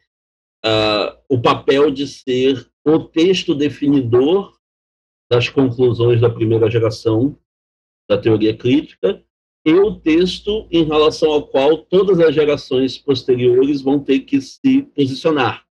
[0.65, 4.57] uh, o papel de ser o texto definidor
[5.29, 7.37] das conclusões da primeira geração
[8.09, 9.21] da teoria crítica
[9.65, 14.83] e o texto em relação ao qual todas as gerações posteriores vão ter que se
[14.95, 15.66] posicionar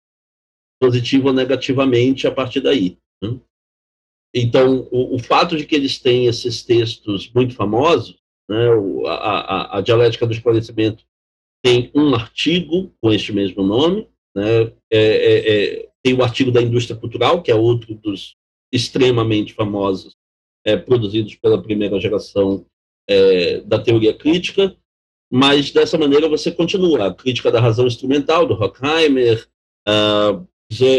[0.80, 2.98] positivo ou negativamente a partir daí.
[3.22, 3.38] Né?
[4.34, 8.18] Então, o, o, fato de que eles têm esses textos muito famosos,
[8.48, 8.68] né,
[9.06, 11.04] a, a, a, Dialética do Esclarecimento
[11.64, 16.62] tem um artigo com este mesmo nome, né, é, é, é, tem o artigo da
[16.62, 18.36] indústria cultural, que é outro dos
[18.72, 20.14] extremamente famosos,
[20.64, 22.66] é, produzidos pela primeira geração
[23.08, 24.76] é, da teoria crítica,
[25.30, 27.06] mas dessa maneira você continua.
[27.06, 29.48] A crítica da razão instrumental, do Horkheimer,
[29.88, 30.46] uh,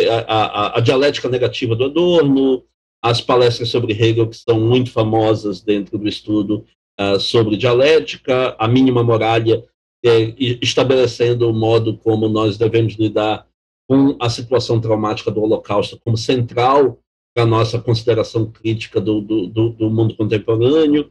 [0.09, 2.63] a, a, a, dialética negativa do Adorno,
[3.03, 6.65] as palestras sobre Hegel, que são muito famosas dentro do estudo
[6.99, 9.63] uh, sobre dialética, a mínima muralha,
[10.05, 13.47] é, estabelecendo o modo como nós devemos lidar
[13.89, 16.99] com a situação traumática do Holocausto como central
[17.34, 21.09] para a nossa consideração crítica do, do, do, do mundo contemporâneo,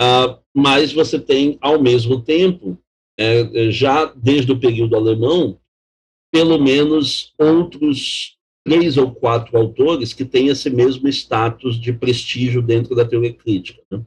[0.00, 2.78] uh, mas você tem, ao mesmo tempo,
[3.18, 5.58] é, já desde o período alemão,
[6.32, 12.94] pelo menos outros três ou quatro autores que têm esse mesmo status de prestígio dentro
[12.94, 13.82] da teoria crítica.
[13.90, 14.04] Né?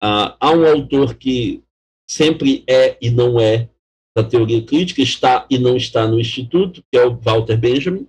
[0.00, 1.62] Ah, há um autor que
[2.08, 3.68] sempre é e não é
[4.16, 8.06] da teoria crítica, está e não está no Instituto, que é o Walter Benjamin,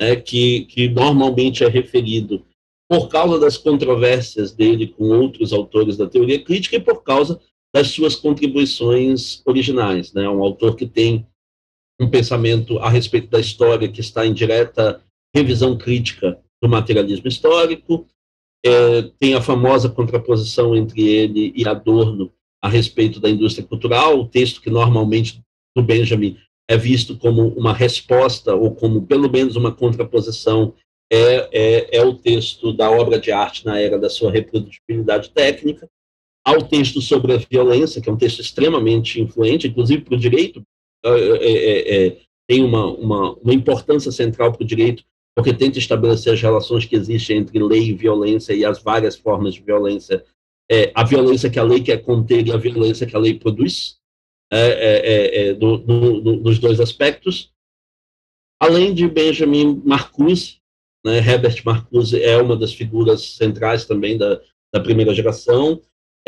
[0.00, 2.44] é, que, que normalmente é referido
[2.88, 7.40] por causa das controvérsias dele com outros autores da teoria crítica e por causa
[7.74, 10.12] das suas contribuições originais.
[10.12, 10.28] Né?
[10.28, 11.26] Um autor que tem
[12.00, 15.02] um pensamento a respeito da história que está em direta
[15.34, 18.06] revisão crítica do materialismo histórico.
[18.64, 24.26] É, tem a famosa contraposição entre ele e Adorno a respeito da indústria cultural, o
[24.26, 25.40] texto que normalmente
[25.76, 26.36] do Benjamin
[26.68, 30.74] é visto como uma resposta ou como pelo menos uma contraposição
[31.10, 35.88] é, é, é o texto da obra de arte na era da sua reprodutibilidade técnica,
[36.44, 40.62] ao texto sobre a violência, que é um texto extremamente influente, inclusive para o direito,
[41.04, 42.16] é é, é, é,
[42.48, 45.04] tem uma, uma, uma importância central para o direito,
[45.36, 49.54] porque tenta estabelecer as relações que existem entre lei e violência e as várias formas
[49.54, 50.24] de violência.
[50.70, 53.96] É, a violência que a lei quer conter e a violência que a lei produz,
[55.58, 57.52] do, do, do, dos dois aspectos.
[58.58, 60.58] Além de Benjamin Marcuse,
[61.04, 64.40] né, Herbert Marcuse é uma das figuras centrais também da,
[64.72, 65.80] da primeira geração.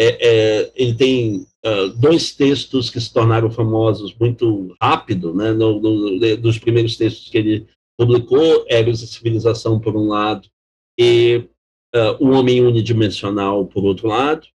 [0.03, 5.79] É, é, ele tem uh, dois textos que se tornaram famosos muito rápido, né, no,
[5.79, 7.67] no, dos primeiros textos que ele
[7.99, 10.49] publicou, Eros e Civilização, por um lado,
[10.99, 11.47] e
[11.95, 14.49] uh, O Homem Unidimensional, por outro lado.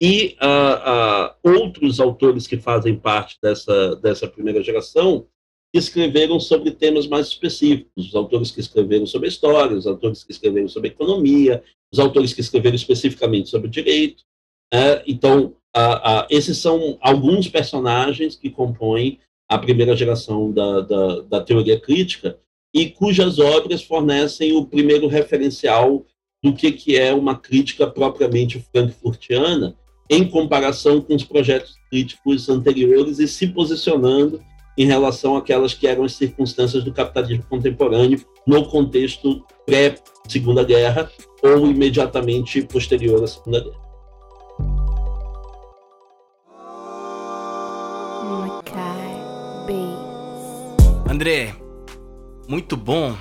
[0.00, 5.26] E uh, outros autores que fazem parte dessa, dessa primeira geração
[5.74, 10.68] escreveram sobre temas mais específicos, os autores que escreveram sobre história, os autores que escreveram
[10.68, 11.62] sobre economia,
[11.92, 14.24] os autores que escreveram especificamente sobre direito.
[14.72, 19.18] É, então, a, a, esses são alguns personagens que compõem
[19.48, 22.38] a primeira geração da, da, da, teoria crítica
[22.74, 26.06] e cujas obras fornecem o primeiro referencial
[26.42, 29.76] do que, que é uma crítica propriamente frankfurtiana
[30.08, 34.42] em comparação com os projetos críticos anteriores e se posicionando
[34.76, 41.10] em relação àquelas que eram as circunstâncias do capitalismo contemporâneo no contexto pré-Segunda Guerra
[41.42, 43.82] ou imediatamente posterior à Segunda Guerra.
[51.12, 51.54] André,
[52.48, 53.16] muito bom.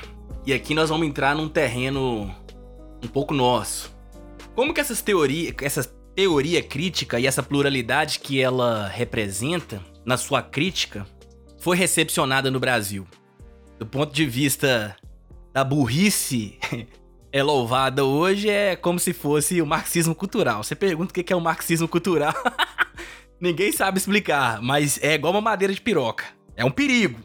[0.45, 2.33] E aqui nós vamos entrar num terreno
[3.03, 3.93] um pouco nosso.
[4.55, 5.83] Como que essas teoria, essa
[6.15, 11.05] teoria crítica e essa pluralidade que ela representa na sua crítica
[11.59, 13.05] foi recepcionada no Brasil?
[13.77, 14.95] Do ponto de vista
[15.53, 16.57] da burrice
[17.31, 20.63] é louvada hoje, é como se fosse o marxismo cultural.
[20.63, 22.33] Você pergunta o que é o marxismo cultural?
[23.39, 26.25] Ninguém sabe explicar, mas é igual uma madeira de piroca.
[26.55, 27.19] É um perigo.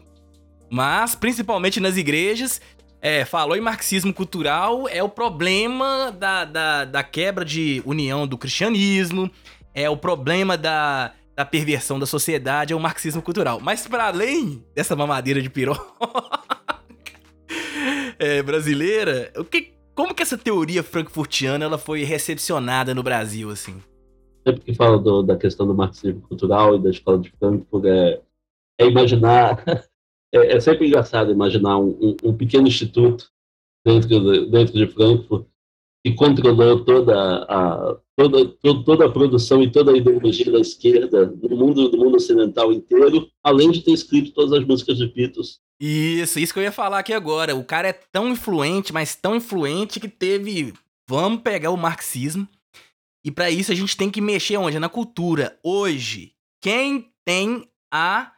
[0.69, 2.61] Mas, principalmente nas igrejas,
[3.01, 8.37] é, falou em marxismo cultural, é o problema da, da, da quebra de união do
[8.37, 9.29] cristianismo,
[9.73, 13.59] é o problema da, da perversão da sociedade, é o marxismo cultural.
[13.61, 15.85] Mas para além dessa mamadeira de piroca
[18.17, 23.81] é, brasileira, o que, como que essa teoria frankfurtiana ela foi recepcionada no Brasil, assim?
[24.47, 28.21] Sempre que fala do, da questão do marxismo cultural e da escola de Frankfurt, é,
[28.79, 29.63] é imaginar
[30.31, 33.31] é, é sempre engraçado imaginar um, um, um, pequeno instituto
[33.83, 35.47] dentro de, dentro de Frankfurt
[36.05, 38.45] que controlou toda a toda,
[38.85, 43.27] toda, a produção e toda a ideologia da esquerda no mundo do mundo ocidental inteiro,
[43.43, 45.59] além de ter escrito todas as músicas de Beatles.
[45.79, 47.55] Isso, isso que eu ia falar aqui agora.
[47.55, 50.73] O cara é tão influente, mas tão influente que teve.
[51.07, 52.47] Vamos pegar o marxismo.
[53.23, 54.79] E para isso a gente tem que mexer onde?
[54.79, 55.59] Na cultura.
[55.63, 58.31] Hoje, quem tem a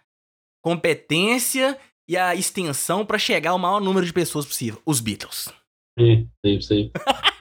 [0.62, 1.78] competência
[2.08, 4.82] e a extensão para chegar ao maior número de pessoas possível.
[4.86, 5.54] Os Beatles.
[6.00, 6.92] Sim, sim, sim.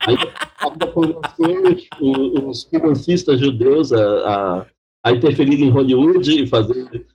[0.01, 0.17] Aí,
[2.45, 4.67] os financistas judeus a, a,
[5.05, 7.07] a, interferir em Hollywood e fazer,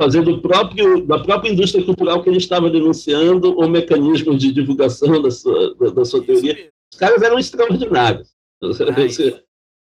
[0.00, 5.30] fazendo próprio, da própria indústria cultural que ele estava denunciando o mecanismo de divulgação da
[5.30, 6.70] sua, da, da sua teoria.
[6.92, 8.34] Os caras eram extraordinários.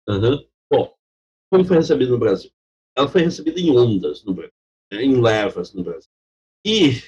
[0.09, 0.45] Uhum.
[0.71, 0.95] Bom,
[1.51, 2.51] como foi recebido no Brasil?
[2.97, 4.53] Ela foi recebida em ondas no Brasil
[4.93, 6.11] em levas no Brasil.
[6.65, 7.03] E,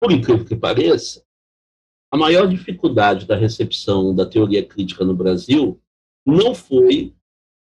[0.00, 1.24] por incrível que pareça,
[2.12, 5.80] a maior dificuldade da recepção da teoria crítica no Brasil
[6.24, 7.14] não foi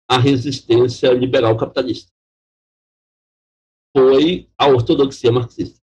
[0.07, 2.11] a resistência liberal capitalista.
[3.95, 5.79] Foi a ortodoxia marxista.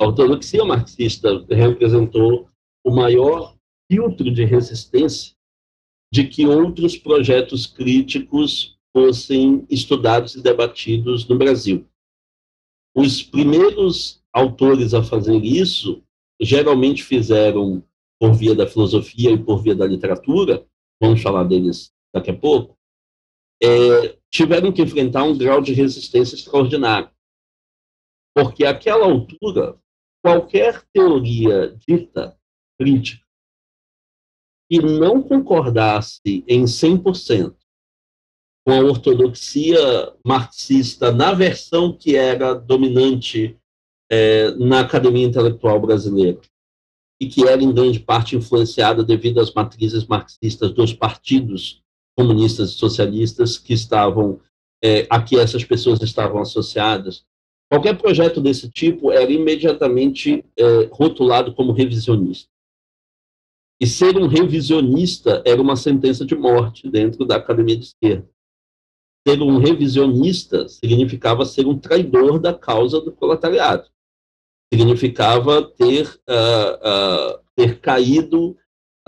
[0.00, 2.48] A ortodoxia marxista representou
[2.84, 3.56] o maior
[3.90, 5.34] filtro de resistência
[6.12, 11.88] de que outros projetos críticos fossem estudados e debatidos no Brasil.
[12.94, 16.02] Os primeiros autores a fazer isso
[16.40, 17.82] geralmente fizeram
[18.20, 20.64] por via da filosofia e por via da literatura,
[21.00, 22.76] vamos falar deles daqui a pouco,
[23.60, 27.10] é, tiveram que enfrentar um grau de resistência extraordinário.
[28.34, 29.78] Porque àquela altura,
[30.24, 32.38] qualquer teoria dita
[32.80, 33.22] crítica
[34.70, 37.54] que não concordasse em 100%
[38.64, 39.78] com a ortodoxia
[40.24, 43.58] marxista na versão que era dominante
[44.10, 46.40] é, na academia intelectual brasileira
[47.20, 51.81] e que era em grande parte influenciada devido às matrizes marxistas dos partidos
[52.16, 54.40] comunistas e socialistas que estavam
[54.82, 57.24] é, a que essas pessoas estavam associadas.
[57.70, 62.50] Qualquer projeto desse tipo era imediatamente é, rotulado como revisionista.
[63.80, 68.32] E ser um revisionista era uma sentença de morte dentro da academia de esquerda
[69.26, 73.88] ser um revisionista significava ser um traidor da causa do proletariado.
[74.72, 78.56] Significava ter, uh, uh, ter caído,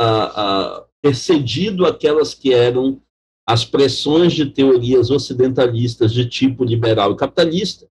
[0.00, 2.98] uh, ter cedido aquelas que eram
[3.46, 7.86] as pressões de teorias ocidentalistas de tipo liberal e capitalista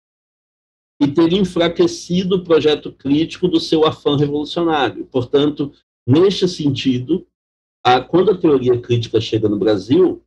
[0.99, 5.05] e ter enfraquecido o projeto crítico do seu afã revolucionário.
[5.05, 5.72] Portanto,
[6.07, 7.28] neste sentido,
[7.86, 10.24] a, quando a teoria crítica chega no Brasil,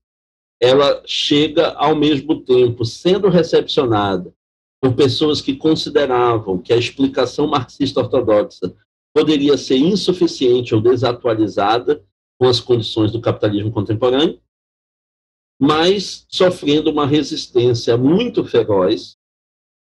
[0.62, 4.32] ela chega ao mesmo tempo sendo recepcionada
[4.80, 8.76] por pessoas que consideravam que a explicação marxista ortodoxa
[9.12, 12.06] poderia ser insuficiente ou desatualizada
[12.39, 14.41] com as condições do capitalismo contemporâneo,
[15.61, 19.16] mas sofrendo uma resistência muito feroz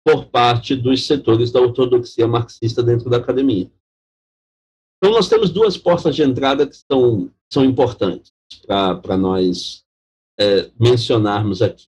[0.03, 3.71] por parte dos setores da ortodoxia marxista dentro da academia.
[4.97, 8.31] Então, nós temos duas portas de entrada que são, são importantes
[8.65, 9.83] para nós
[10.39, 11.85] é, mencionarmos aqui.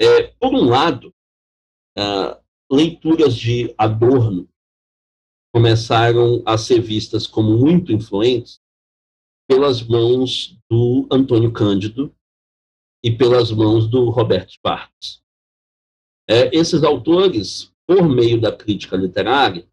[0.00, 1.14] É, por um lado,
[1.96, 4.48] é, leituras de Adorno
[5.54, 8.60] começaram a ser vistas como muito influentes
[9.48, 12.14] pelas mãos do Antônio Cândido
[13.02, 15.22] e pelas mãos do Roberto Sparks.
[16.28, 19.66] É, esses autores, por meio da crítica literária,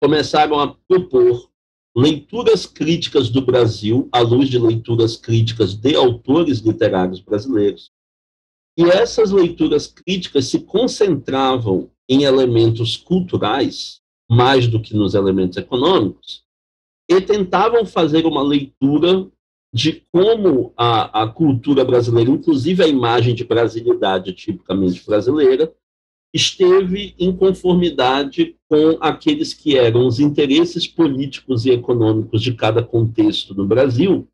[0.00, 1.50] começaram a propor
[1.96, 7.90] leituras críticas do Brasil à luz de leituras críticas de autores literários brasileiros.
[8.76, 16.43] E essas leituras críticas se concentravam em elementos culturais, mais do que nos elementos econômicos,
[17.08, 19.28] e tentavam fazer uma leitura
[19.72, 25.72] de como a, a cultura brasileira, inclusive a imagem de brasilidade tipicamente brasileira,
[26.32, 33.54] esteve em conformidade com aqueles que eram os interesses políticos e econômicos de cada contexto
[33.54, 34.28] no Brasil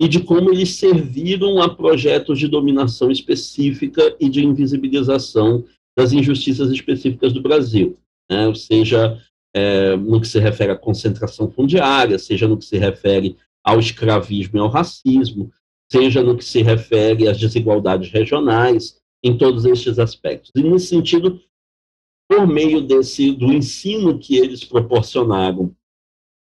[0.00, 5.64] e de como eles serviram a projetos de dominação específica e de invisibilização
[5.96, 7.98] das injustiças específicas do Brasil,
[8.30, 8.54] né?
[8.54, 9.20] seja
[9.58, 14.56] é, no que se refere à concentração fundiária, seja no que se refere ao escravismo
[14.56, 15.50] e ao racismo,
[15.90, 20.52] seja no que se refere às desigualdades regionais, em todos estes aspectos.
[20.54, 21.40] E, nesse sentido,
[22.28, 25.74] por meio desse do ensino que eles proporcionaram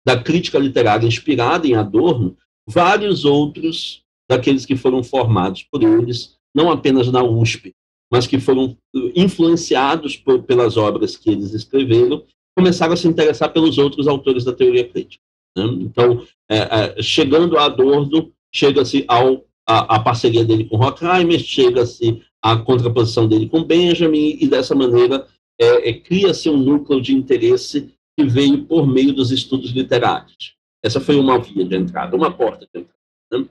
[0.06, 2.38] da crítica literária inspirada em Adorno,
[2.68, 7.74] vários outros daqueles que foram formados por eles, não apenas na USP,
[8.12, 8.78] mas que foram
[9.16, 12.24] influenciados por, pelas obras que eles escreveram,
[12.58, 15.24] começaram a se interessar pelos outros autores da teoria crítica.
[15.56, 15.64] Né?
[15.82, 22.20] Então, é, é, chegando a Adorno, chega-se ao a, a, parceria dele com Horkheimer, chega-se
[22.42, 25.28] à contraposição dele com Benjamin, e dessa maneira
[25.60, 30.56] é, é cria-se um núcleo de interesse que veio por meio dos estudos literários.
[30.84, 33.00] Essa foi uma via de entrada, uma porta de entrada.
[33.32, 33.46] Né?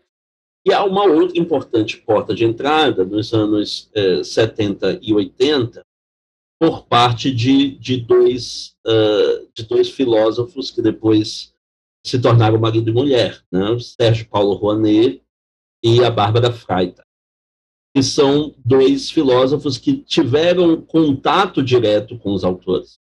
[0.66, 5.85] E há uma outra importante porta de entrada nos anos eh, 70 e 80,
[6.58, 11.54] por parte de, de, dois, uh, de dois filósofos que depois
[12.04, 13.78] se tornaram marido e mulher, né?
[13.80, 15.22] Sérgio Paulo Rouanet
[15.82, 17.04] e a Bárbara Freita,
[17.94, 22.98] que são dois filósofos que tiveram contato direto com os autores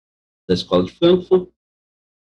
[0.47, 1.49] da Escola de Frankfurt,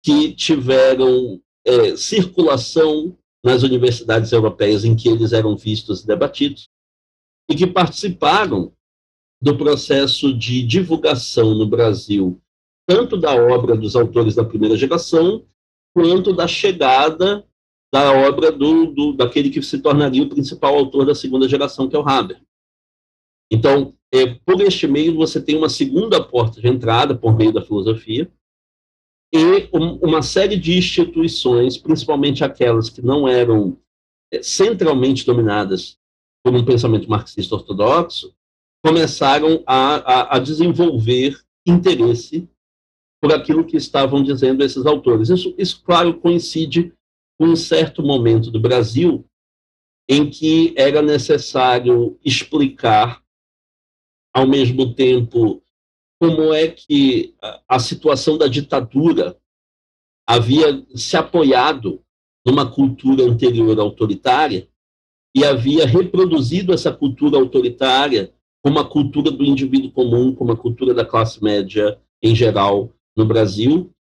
[0.04, 6.68] que tiveram é, circulação nas universidades europeias em que eles eram vistos e debatidos,
[7.48, 8.75] e que participaram
[9.40, 12.40] do processo de divulgação no Brasil,
[12.86, 15.44] tanto da obra dos autores da primeira geração,
[15.94, 17.46] quanto da chegada
[17.92, 21.96] da obra do, do, daquele que se tornaria o principal autor da segunda geração, que
[21.96, 22.40] é o Haber.
[23.50, 27.62] Então, é, por este meio, você tem uma segunda porta de entrada, por meio da
[27.62, 28.30] filosofia,
[29.32, 33.78] e uma série de instituições, principalmente aquelas que não eram
[34.32, 35.98] é, centralmente dominadas
[36.44, 38.34] por um pensamento marxista ortodoxo,
[38.84, 42.48] começaram a, a, a desenvolver interesse
[43.20, 45.28] por aquilo que estavam dizendo esses autores.
[45.28, 46.92] Isso, isso, claro, coincide
[47.38, 49.28] com um certo momento do Brasil
[50.08, 53.22] em que era necessário explicar,
[54.32, 55.62] ao mesmo tempo,
[56.20, 57.34] como é que
[57.68, 59.36] a situação da ditadura
[60.28, 62.02] havia se apoiado
[62.46, 64.68] numa cultura anterior autoritária
[65.34, 68.32] e havia reproduzido essa cultura autoritária
[68.66, 73.24] como a cultura do indivíduo comum, como a cultura da classe média em geral no
[73.24, 73.92] Brasil,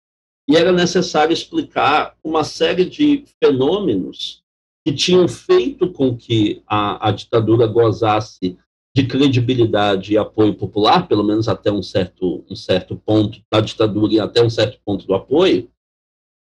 [0.49, 4.43] e era necessário explicar uma série de fenômenos
[4.83, 8.57] que tinham feito com que a, a ditadura gozasse
[8.97, 14.15] de credibilidade e apoio popular, pelo menos até um certo, um certo ponto da ditadura
[14.15, 15.71] e até um certo ponto do apoio,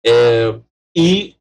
[0.05, 0.59] é,
[0.93, 1.37] e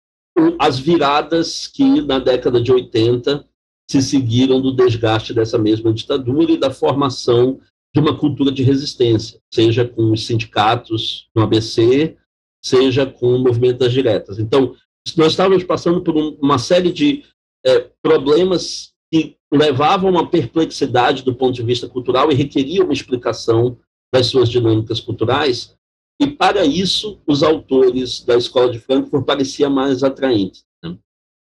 [0.57, 3.45] as viradas que na década de 80
[3.91, 7.59] se seguiram do desgaste dessa mesma ditadura e da formação
[7.93, 12.17] de uma cultura de resistência, seja com os sindicatos no ABC,
[12.65, 14.39] seja com o movimento das diretas.
[14.39, 14.77] Então,
[15.17, 17.25] nós estávamos passando por um, uma série de
[17.67, 22.95] é, problemas que levavam a uma perplexidade do ponto de vista cultural e requeriam uma
[22.95, 23.77] explicação
[24.15, 25.75] das suas dinâmicas culturais,
[26.23, 30.65] e para isso os autores da Escola de Frankfurt pareciam mais atraentes.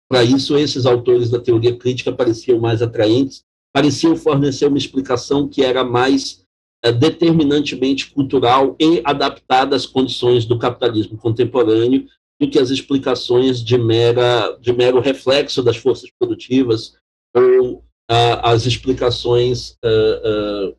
[0.09, 5.63] Para isso, esses autores da teoria crítica pareciam mais atraentes, pareciam fornecer uma explicação que
[5.63, 6.45] era mais
[6.83, 12.05] é, determinantemente cultural e adaptada às condições do capitalismo contemporâneo
[12.39, 16.93] do que as explicações de, mera, de mero reflexo das forças produtivas
[17.33, 19.77] ou as explicações.
[19.83, 20.77] Uh, uh,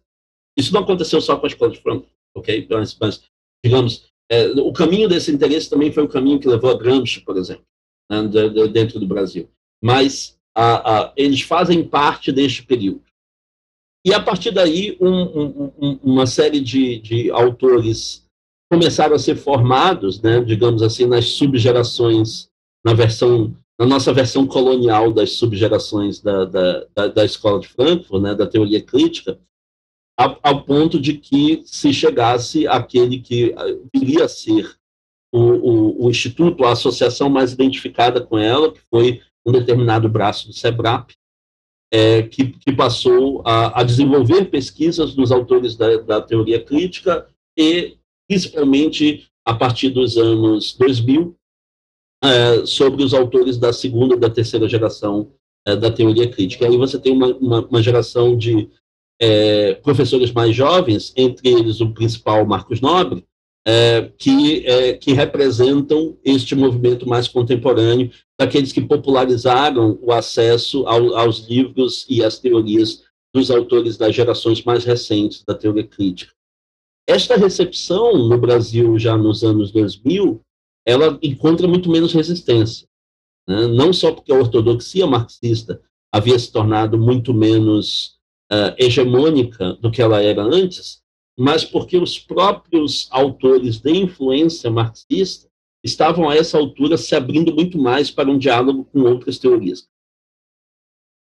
[0.57, 2.67] isso não aconteceu só com a escola de Frankfurt, ok?
[2.71, 3.23] Mas, mas
[3.65, 7.37] digamos, é, o caminho desse interesse também foi o caminho que levou a Gramsci, por
[7.37, 7.65] exemplo,
[8.73, 9.49] dentro do Brasil.
[9.83, 13.03] Mas a, a, eles fazem parte deste período.
[14.05, 18.25] E a partir daí, um, um, um, uma série de, de autores
[18.71, 22.49] começaram a ser formados, né, digamos assim, nas subgerações,
[22.85, 28.23] na versão na nossa versão colonial das subgerações da, da, da, da escola de Frankfurt,
[28.23, 29.39] né, da teoria crítica,
[30.19, 34.75] ao, ao, ponto de que se chegasse aquele que eh, viria a ser
[35.33, 40.47] o, o, o, instituto, a associação mais identificada com ela, que foi um determinado braço
[40.49, 41.13] do SEBRAP,
[41.93, 47.97] é, que, que, passou a, a, desenvolver pesquisas dos autores da, da, teoria crítica e,
[48.29, 51.37] principalmente, a partir dos anos 2000,
[52.25, 55.33] é, sobre os autores da segunda e da terceira geração
[55.67, 56.67] é, da teoria crítica.
[56.67, 58.69] Aí você tem uma, uma, uma geração de
[59.21, 63.25] é, professores mais jovens, entre eles o principal Marcos Nobre,
[63.67, 71.17] é, que, é, que representam este movimento mais contemporâneo, daqueles que popularizaram o acesso ao,
[71.17, 73.03] aos livros e às teorias
[73.35, 76.33] dos autores das gerações mais recentes da teoria crítica.
[77.09, 80.41] Esta recepção no Brasil já nos anos 2000,
[80.87, 82.87] ela encontra muito menos resistência.
[83.49, 83.67] Né?
[83.67, 85.81] Não só porque a ortodoxia marxista
[86.13, 88.17] havia se tornado muito menos
[88.53, 91.03] uh, hegemônica do que ela era antes,
[91.39, 95.49] mas porque os próprios autores de influência marxista
[95.85, 99.87] estavam a essa altura se abrindo muito mais para um diálogo com outras teorias.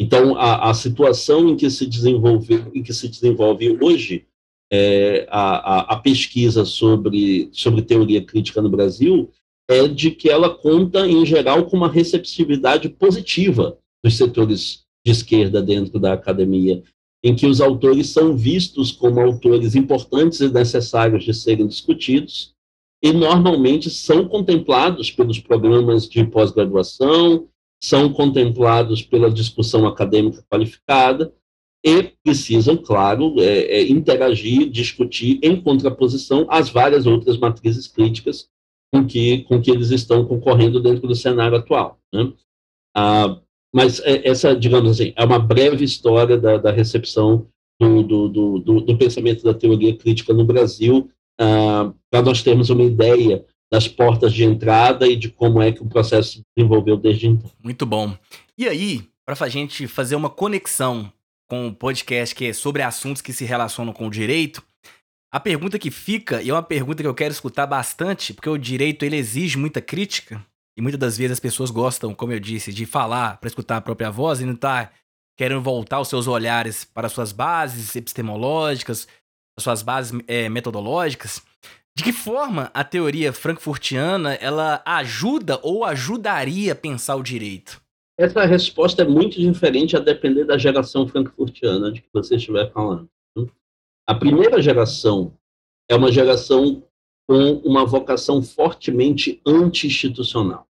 [0.00, 4.26] Então, a, a situação em que se desenvolve, em que se desenvolve hoje
[4.72, 9.30] é, a, a, a, pesquisa sobre, sobre teoria crítica no Brasil
[9.68, 15.62] é de que ela conta, em geral, com uma receptividade positiva dos setores de esquerda
[15.62, 16.82] dentro da academia
[17.24, 22.52] em que os autores são vistos como autores importantes e necessários de serem discutidos,
[23.02, 27.48] e normalmente são contemplados pelos programas de pós-graduação,
[27.82, 31.32] são contemplados pela discussão acadêmica qualificada,
[31.82, 38.48] e precisam, claro, é, é, interagir, discutir em contraposição às várias outras matrizes críticas
[38.92, 41.98] com que, com que eles estão concorrendo dentro do cenário atual.
[42.12, 42.32] Né?
[42.96, 43.38] Ah,
[43.74, 47.48] mas é, essa, digamos assim, é uma breve história da, da recepção
[47.80, 48.28] do, do,
[48.60, 51.10] do, do, pensamento da teoria crítica no Brasil,
[51.40, 55.82] ah, para nós termos uma ideia das portas de entrada e de como é que
[55.82, 57.50] o processo se desenvolveu desde então.
[57.60, 58.16] Muito bom.
[58.56, 61.12] E aí, para a gente fazer uma conexão
[61.48, 64.62] com o podcast que é sobre assuntos que se relacionam com o direito,
[65.32, 68.56] a pergunta que fica, e é uma pergunta que eu quero escutar bastante, porque o
[68.56, 70.40] direito ele exige muita crítica,
[70.76, 73.80] e muitas das vezes as pessoas gostam, como eu disse, de falar para escutar a
[73.80, 74.90] própria voz e não tá
[75.36, 79.06] querendo voltar os seus olhares para suas bases epistemológicas,
[79.58, 81.42] suas bases é, metodológicas.
[81.96, 87.80] De que forma a teoria frankfurtiana ela ajuda ou ajudaria a pensar o direito?
[88.18, 93.08] Essa resposta é muito diferente a depender da geração frankfurtiana de que você estiver falando.
[94.06, 95.36] A primeira geração
[95.88, 96.82] é uma geração
[97.26, 100.66] com uma vocação fortemente anti-institucional.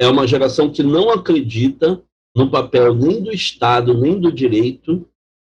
[0.00, 2.02] É uma geração que não acredita
[2.34, 5.08] no papel nem do Estado, nem do direito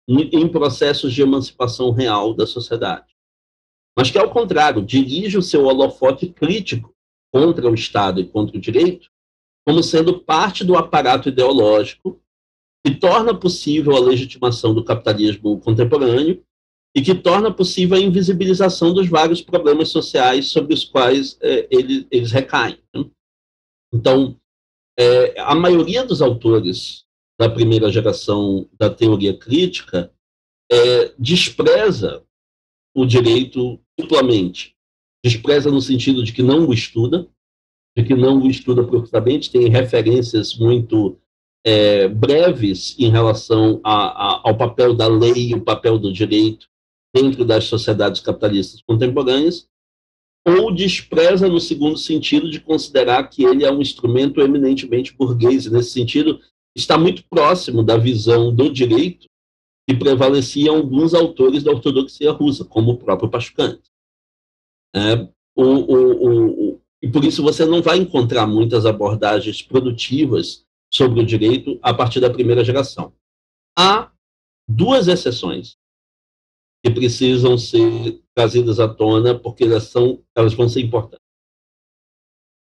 [0.09, 3.17] em processos de emancipação real da sociedade.
[3.97, 6.95] Mas que, ao contrário, dirige o seu holofote crítico
[7.33, 9.11] contra o Estado e contra o direito
[9.67, 12.21] como sendo parte do aparato ideológico
[12.85, 16.46] que torna possível a legitimação do capitalismo contemporâneo
[16.97, 22.07] e que torna possível a invisibilização dos vários problemas sociais sobre os quais é, eles,
[22.11, 22.79] eles recaem.
[22.95, 23.05] Né?
[23.93, 24.41] Então,
[24.99, 27.05] é, a maioria dos autores
[27.39, 30.11] da primeira geração da teoria crítica
[30.73, 32.25] é, despreza
[32.97, 34.75] o direito duplamente.
[35.23, 37.29] Despreza no sentido de que não o estuda,
[37.95, 41.19] de que não o estuda profundamente, tem referências muito
[41.63, 46.67] é, breves em relação a, a, ao papel da lei e o papel do direito
[47.17, 49.67] dentro das sociedades capitalistas contemporâneas,
[50.47, 55.91] ou despreza no segundo sentido de considerar que ele é um instrumento eminentemente burguês, nesse
[55.91, 56.39] sentido
[56.77, 59.27] está muito próximo da visão do direito
[59.89, 63.79] que prevalecia alguns autores da ortodoxia russa, como o próprio Pashukan.
[64.95, 65.15] É,
[65.57, 71.27] o, o, o, e por isso você não vai encontrar muitas abordagens produtivas sobre o
[71.27, 73.13] direito a partir da primeira geração.
[73.79, 74.13] Há
[74.69, 75.77] duas exceções
[76.87, 81.27] que precisam ser trazidas à tona porque elas, são, elas vão ser importantes.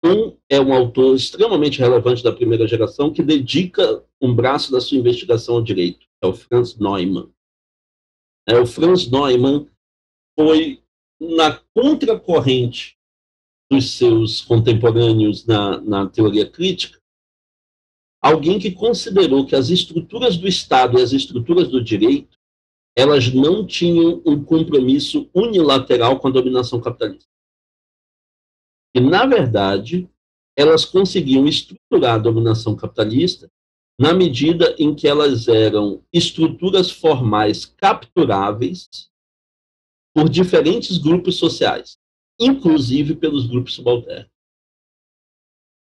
[0.02, 4.96] Um é um autor extremamente relevante da primeira geração que dedica um braço da sua
[4.96, 7.30] investigação ao direito, é o Franz Neumann.
[8.48, 9.68] É, o Franz Neumann
[10.38, 10.82] foi
[11.20, 12.96] na contracorrente
[13.70, 16.98] dos seus contemporâneos na, na teoria crítica,
[18.22, 22.36] alguém que considerou que as estruturas do Estado e as estruturas do direito
[22.96, 27.28] elas não tinham um compromisso unilateral com a dominação capitalista.
[28.94, 30.08] E, na verdade,
[30.56, 33.52] elas conseguiam estruturar a dominação capitalista
[34.00, 38.88] na medida em que elas eram estruturas formais capturáveis
[40.14, 41.98] por diferentes grupos sociais,
[42.40, 44.30] inclusive pelos grupos subalternos.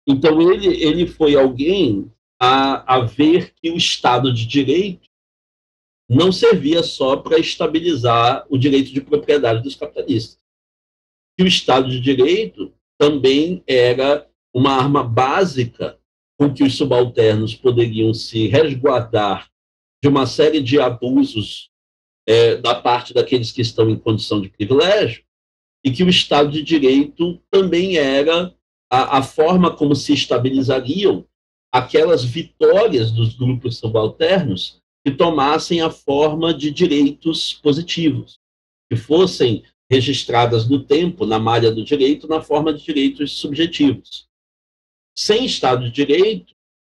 [0.06, 5.11] Então, ele, ele foi alguém a, a ver que o Estado de Direito
[6.14, 10.38] não servia só para estabilizar o direito de propriedade dos capitalistas.
[11.36, 15.98] Que o Estado de Direito também era uma arma básica
[16.38, 19.48] com que os subalternos poderiam se resguardar
[20.02, 21.70] de uma série de abusos
[22.26, 25.24] é, da parte daqueles que estão em condição de privilégio,
[25.84, 28.54] e que o Estado de Direito também era
[28.90, 31.26] a, a forma como se estabilizariam
[31.72, 38.38] aquelas vitórias dos grupos subalternos que tomassem a forma de direitos positivos,
[38.90, 44.26] que fossem registradas no tempo, na malha do direito, na forma de direitos subjetivos.
[45.16, 46.54] Sem Estado de Direito,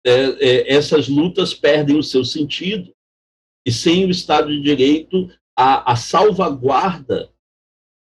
[0.06, 2.94] é, é, essas lutas perdem o seu sentido,
[3.66, 7.32] e sem o Estado de Direito, a, a salvaguarda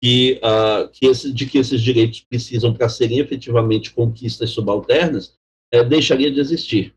[0.01, 5.39] que, uh, que esse, de que esses direitos precisam para serem efetivamente conquistas subalternas,
[5.71, 6.93] é, deixaria de existir.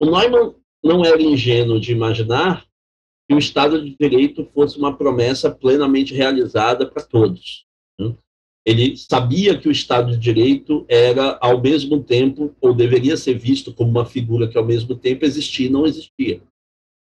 [0.00, 0.56] O Neumann
[0.86, 2.64] não era ingênuo de imaginar
[3.28, 7.66] que o Estado de Direito fosse uma promessa plenamente realizada para todos.
[7.98, 8.14] Né?
[8.64, 13.74] Ele sabia que o Estado de Direito era, ao mesmo tempo, ou deveria ser visto
[13.74, 16.40] como uma figura que, ao mesmo tempo, existia e não existia.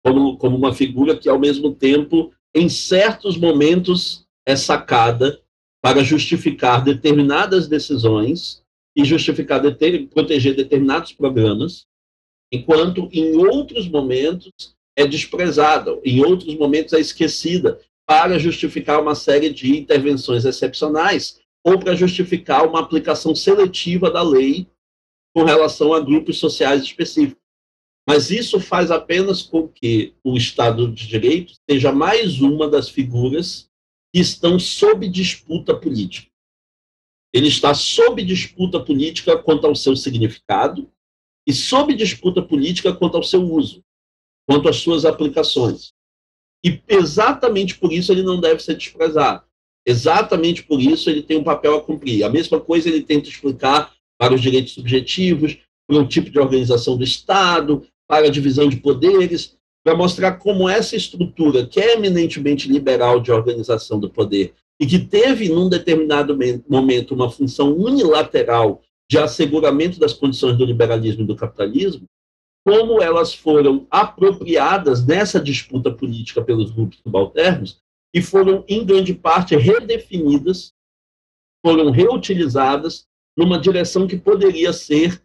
[0.04, 5.40] Como, como uma figura que, ao mesmo tempo, em certos momentos, é sacada
[5.82, 8.62] para justificar determinadas decisões
[8.96, 9.60] e justificar
[10.12, 11.86] proteger determinados programas,
[12.52, 14.52] enquanto em outros momentos
[14.94, 21.78] é desprezada, em outros momentos é esquecida para justificar uma série de intervenções excepcionais ou
[21.78, 24.66] para justificar uma aplicação seletiva da lei
[25.34, 27.40] com relação a grupos sociais específicos.
[28.06, 33.70] Mas isso faz apenas com que o Estado de Direito seja mais uma das figuras
[34.12, 36.30] que estão sob disputa política.
[37.32, 40.90] Ele está sob disputa política quanto ao seu significado
[41.46, 43.82] e sob disputa política quanto ao seu uso,
[44.46, 45.92] quanto às suas aplicações.
[46.64, 49.44] E exatamente por isso ele não deve ser desprezado.
[49.84, 52.22] Exatamente por isso ele tem um papel a cumprir.
[52.22, 55.58] A mesma coisa ele tenta explicar para os direitos subjetivos,
[55.88, 60.68] para o tipo de organização do Estado, para a divisão de poderes para mostrar como
[60.68, 66.38] essa estrutura, que é eminentemente liberal de organização do poder, e que teve, num determinado
[66.68, 68.80] momento, uma função unilateral
[69.12, 72.06] de asseguramento das condições do liberalismo e do capitalismo,
[72.66, 77.76] como elas foram apropriadas nessa disputa política pelos grupos subalternos
[78.14, 80.72] e foram, em grande parte, redefinidas,
[81.62, 83.06] foram reutilizadas
[83.36, 85.22] numa direção que poderia ser,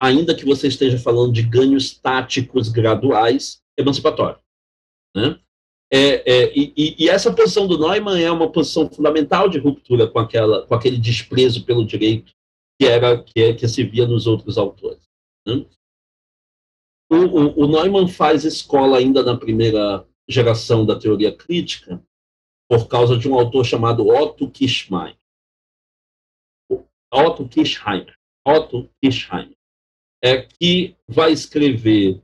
[0.00, 4.38] ainda que você esteja falando de ganhos táticos graduais, emancipatório.
[5.12, 5.40] Né?
[5.92, 10.20] É, é, e, e, essa posição do Neumann é uma posição fundamental de ruptura com,
[10.20, 12.32] aquela, com aquele desprezo pelo direito
[12.78, 15.02] que era que, é, que se via nos outros autores.
[15.46, 15.66] Né?
[17.10, 22.02] O, o, o, Neumann faz escola ainda na primeira geração da teoria crítica
[22.68, 25.16] por causa de um autor chamado Otto Kirchmeier.
[27.12, 28.18] Otto Kirchheimer.
[28.46, 29.56] Otto Kirchheimer.
[30.22, 32.22] É, que vai escrever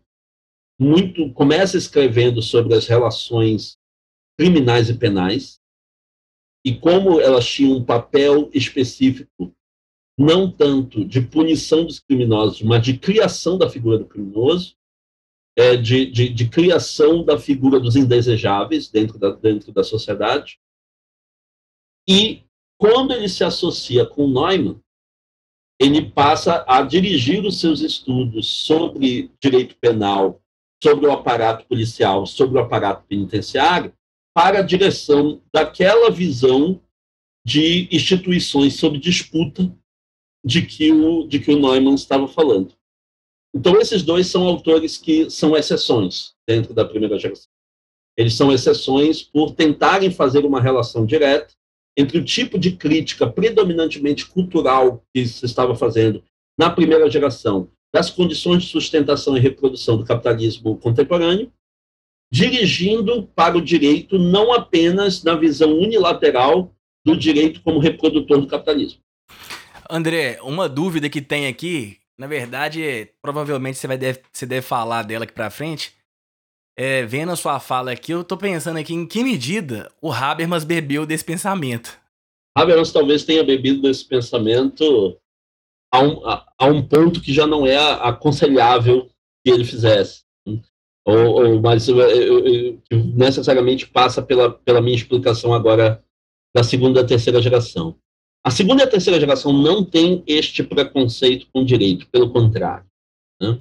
[0.80, 3.78] muito começa escrevendo sobre as relações
[4.38, 5.60] criminais e penais
[6.64, 9.54] e como elas tinham um papel específico
[10.20, 14.76] não tanto de punição dos criminosos, mas de criação da figura do criminoso,
[15.56, 20.60] é, de, de, de, criação da figura dos indesejáveis dentro da, dentro da sociedade.
[22.06, 22.44] E
[22.78, 24.78] quando ele se associa com Neumann,
[25.80, 30.42] ele passa a dirigir os seus estudos sobre direito penal
[30.82, 33.92] sobre o aparato policial, sobre o aparato penitenciário,
[34.34, 36.80] para a direção daquela visão
[37.44, 39.74] de instituições sob disputa
[40.44, 42.74] de que o, de que o Neumann estava falando.
[43.54, 47.50] Então, esses dois são autores que são exceções dentro da primeira geração.
[48.16, 51.54] Eles são exceções por tentarem fazer uma relação direta
[51.96, 56.22] entre o tipo de crítica predominantemente cultural que se estava fazendo
[56.58, 61.52] na primeira geração das condições de sustentação e reprodução do capitalismo contemporâneo,
[62.32, 66.72] dirigindo para o direito não apenas na visão unilateral
[67.04, 69.00] do direito como reprodutor do capitalismo.
[69.90, 75.02] André, uma dúvida que tem aqui, na verdade, provavelmente você vai deve, você deve falar
[75.02, 75.94] dela aqui para frente.
[76.78, 80.64] É, vendo a sua fala aqui, eu tô pensando aqui em que medida o Habermas
[80.64, 81.98] bebeu desse pensamento.
[82.56, 85.18] Habermas talvez tenha bebido desse pensamento
[85.92, 89.10] a um, a, a um ponto que já não é aconselhável
[89.44, 90.22] que ele fizesse.
[91.06, 92.46] Ou, ou mas eu, eu,
[92.90, 96.04] eu, necessariamente passa pela, pela minha explicação agora
[96.54, 97.96] da segunda e terceira geração.
[98.42, 102.86] A segunda e a terceira geração não tem este preconceito com direito, pelo contrário.
[103.40, 103.60] Né?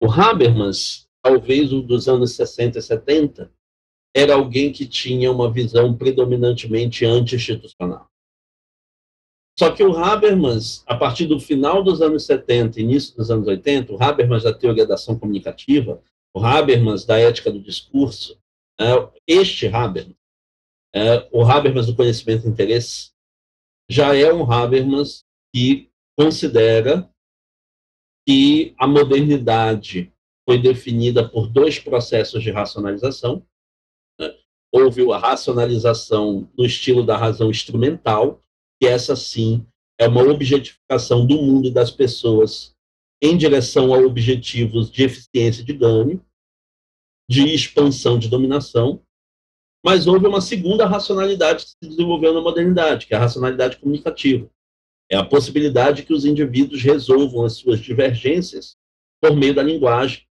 [0.00, 3.52] O Habermas, talvez o dos anos 60 e 70,
[4.14, 8.08] era alguém que tinha uma visão predominantemente anti-institucional.
[9.58, 13.92] Só que o Habermas, a partir do final dos anos 70, início dos anos 80,
[13.92, 16.00] o Habermas da teoria da ação comunicativa,
[16.34, 18.38] o Habermas da ética do discurso,
[18.80, 20.16] é, este Habermas,
[20.94, 23.12] é, o Habermas do conhecimento e interesse,
[23.92, 25.22] já é um Habermas
[25.54, 27.12] que considera
[28.26, 30.10] que a modernidade
[30.48, 33.46] foi definida por dois processos de racionalização.
[34.18, 34.34] Né?
[34.72, 38.42] Houve a racionalização no estilo da razão instrumental,
[38.80, 39.66] que essa sim
[40.00, 42.74] é uma objetificação do mundo e das pessoas
[43.22, 46.24] em direção a objetivos de eficiência de ganho,
[47.30, 49.04] de expansão de dominação,
[49.84, 54.48] mas houve uma segunda racionalidade que se desenvolveu na modernidade, que é a racionalidade comunicativa.
[55.10, 58.76] É a possibilidade que os indivíduos resolvam as suas divergências
[59.20, 60.22] por meio da linguagem,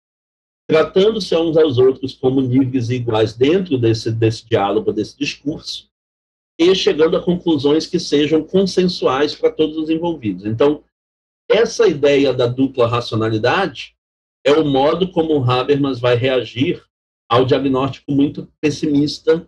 [0.67, 5.89] tratando-se uns aos outros como e iguais dentro desse, desse diálogo, desse discurso,
[6.57, 10.45] e chegando a conclusões que sejam consensuais para todos os envolvidos.
[10.45, 10.83] Então,
[11.49, 13.95] essa ideia da dupla racionalidade
[14.45, 16.81] é o modo como Habermas vai reagir
[17.31, 19.47] ao diagnóstico muito pessimista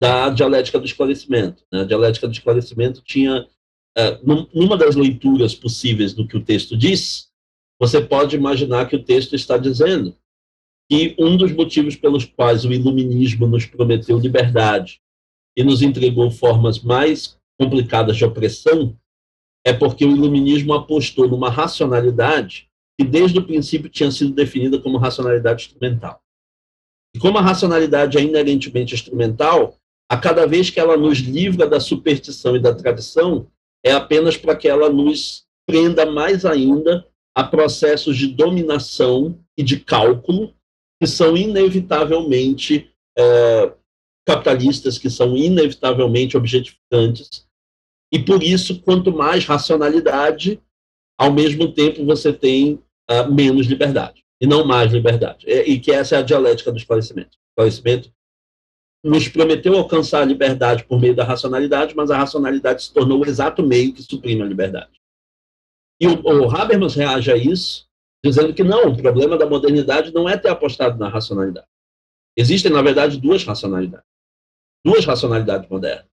[0.00, 1.64] da dialética do esclarecimento.
[1.72, 1.80] Né?
[1.80, 3.48] A dialética do esclarecimento tinha,
[3.98, 4.20] é,
[4.54, 7.28] numa das leituras possíveis do que o texto diz,
[7.80, 10.16] você pode imaginar que o texto está dizendo
[10.88, 15.00] que um dos motivos pelos quais o iluminismo nos prometeu liberdade
[15.56, 18.96] e nos entregou formas mais complicadas de opressão,
[19.66, 24.96] é porque o iluminismo apostou numa racionalidade que desde o princípio tinha sido definida como
[24.96, 26.22] racionalidade instrumental.
[27.16, 31.80] E como a racionalidade é inerentemente instrumental, a cada vez que ela nos livra da
[31.80, 33.46] superstição e da tradição,
[33.82, 39.80] é apenas para que ela nos prenda mais ainda a processos de dominação e de
[39.80, 40.52] cálculo
[41.00, 43.72] que são inevitavelmente é,
[44.26, 47.46] capitalistas que são inevitavelmente objetificantes.
[48.12, 50.60] E por isso, quanto mais racionalidade,
[51.18, 52.74] ao mesmo tempo você tem
[53.10, 55.46] uh, menos liberdade, e não mais liberdade.
[55.48, 57.36] E, que essa é a dialética do esclarecimento.
[57.58, 58.12] O esclarecimento
[59.04, 63.26] nos prometeu alcançar a liberdade por meio da racionalidade, mas a racionalidade se tornou o
[63.26, 65.00] exato meio que suprime a liberdade.
[66.00, 67.86] E o, o Habermas reage a isso,
[68.24, 71.68] dizendo que não, o problema da modernidade não é ter apostado na racionalidade.
[72.36, 74.04] Existem, na verdade, duas racionalidades
[74.86, 76.06] duas racionalidades modernas.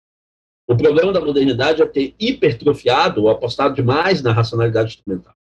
[0.68, 5.36] O problema da modernidade é ter hipertrofiado ou apostado demais na racionalidade instrumental.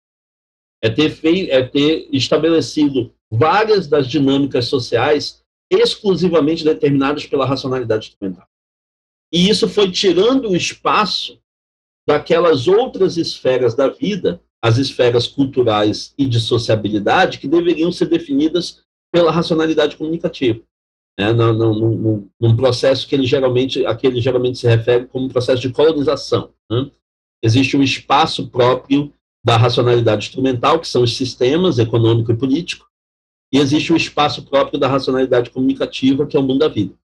[0.84, 5.42] É ter, feito, é ter estabelecido várias das dinâmicas sociais
[5.72, 8.48] exclusivamente determinadas pela racionalidade instrumental.
[9.32, 11.40] E isso foi tirando o espaço
[12.08, 18.84] daquelas outras esferas da vida, as esferas culturais e de sociabilidade, que deveriam ser definidas
[19.12, 20.62] pela racionalidade comunicativa
[21.18, 25.30] né, num, num, processo que ele geralmente, a que ele geralmente se refere como um
[25.30, 26.52] processo de colonização.
[26.70, 26.90] Né?
[27.44, 29.14] Existe um espaço próprio
[29.44, 32.88] da racionalidade instrumental, que são os sistemas econômico e político,
[33.52, 36.96] e existe o espaço próprio da racionalidade comunicativa, que é o mundo da vida.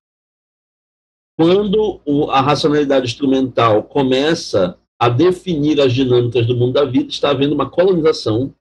[1.37, 2.01] Quando
[2.31, 7.69] a racionalidade instrumental começa a definir as dinâmicas do mundo da vida, está havendo uma
[7.69, 8.53] colonização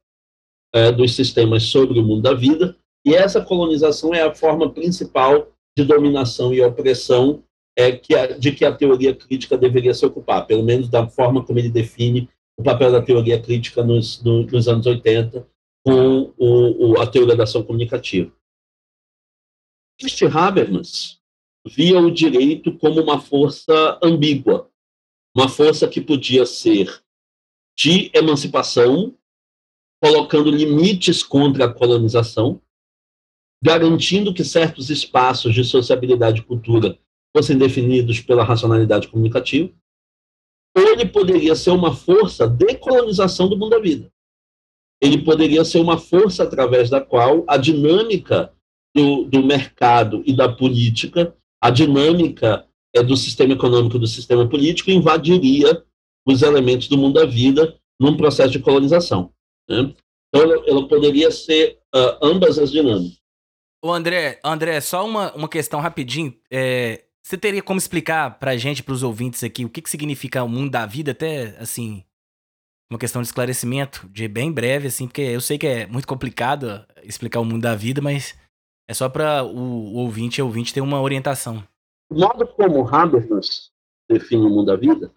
[0.73, 5.49] é, dos sistemas sobre o mundo da vida, e essa colonização é a forma principal
[5.77, 7.43] de dominação e opressão
[7.77, 11.45] é, que a, de que a teoria crítica deveria se ocupar, pelo menos da forma
[11.45, 12.29] como ele define
[12.59, 15.49] o papel da teoria crítica nos, no, nos anos 80,
[15.87, 18.33] com o, o, a teoria da ação comunicativa.
[20.01, 21.21] Este Habermas
[21.67, 24.71] via o direito como uma força ambígua,
[25.37, 27.03] uma força que podia ser
[27.77, 29.17] de emancipação,
[30.03, 32.61] colocando limites contra a colonização,
[33.63, 36.99] garantindo que certos espaços de sociabilidade e cultura
[37.37, 39.73] fossem definidos pela racionalidade comunicativa,
[40.81, 44.11] ele poderia ser uma força de colonização do mundo da vida.
[45.01, 48.53] Ele poderia ser uma força através da qual a dinâmica
[48.95, 54.91] do, do mercado e da política, a dinâmica é, do sistema econômico do sistema político
[54.91, 55.85] invadiria
[56.27, 59.33] os elementos do mundo da vida num processo de colonização.
[59.69, 59.95] Né?
[60.29, 63.19] Então, ela, poderia ser uh, ambas as dinâmicas.
[63.83, 66.35] O André, André, só uma, uma questão rapidinho.
[66.51, 70.49] É, você teria como explicar pra gente, pros ouvintes aqui, o que, que significa o
[70.49, 72.03] mundo da vida, até assim,
[72.91, 76.87] uma questão de esclarecimento, de bem breve, assim, porque eu sei que é muito complicado
[77.03, 78.35] explicar o mundo da vida, mas
[78.89, 81.63] é só para o, o ouvinte e ouvinte ter uma orientação.
[82.11, 83.71] O modo como Habermas
[84.09, 85.13] define o mundo da vida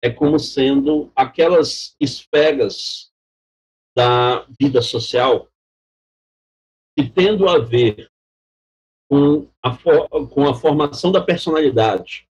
[0.00, 3.12] é como sendo aquelas esferas
[3.96, 5.48] da vida social
[6.96, 8.11] que tendo a ver
[9.12, 9.76] com a,
[10.26, 12.26] com a formação da personalidade,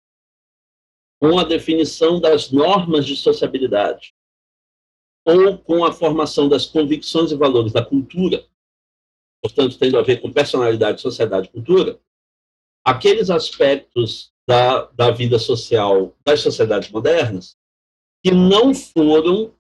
[1.20, 4.14] com a definição das normas de sociabilidade,
[5.26, 8.48] ou com a formação das convicções e valores da cultura,
[9.42, 12.00] portanto, tendo a ver com personalidade, sociedade e cultura,
[12.86, 17.58] aqueles aspectos da, da vida social das sociedades modernas
[18.24, 19.52] que não foram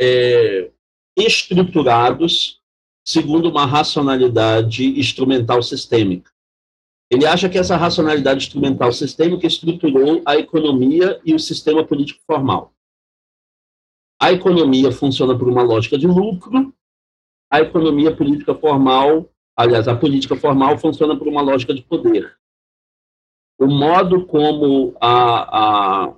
[0.00, 0.72] é,
[1.16, 2.60] estruturados
[3.04, 6.30] segundo uma racionalidade instrumental sistêmica.
[7.10, 12.72] Ele acha que essa racionalidade instrumental sistêmica estruturou a economia e o sistema político formal.
[14.20, 16.74] A economia funciona por uma lógica de lucro,
[17.50, 22.36] a economia política formal, aliás, a política formal funciona por uma lógica de poder.
[23.58, 26.14] O modo como a, a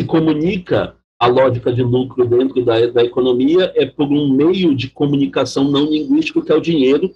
[0.00, 4.88] se comunica a lógica de lucro dentro da, da economia é por um meio de
[4.88, 7.14] comunicação não linguístico, que é o dinheiro.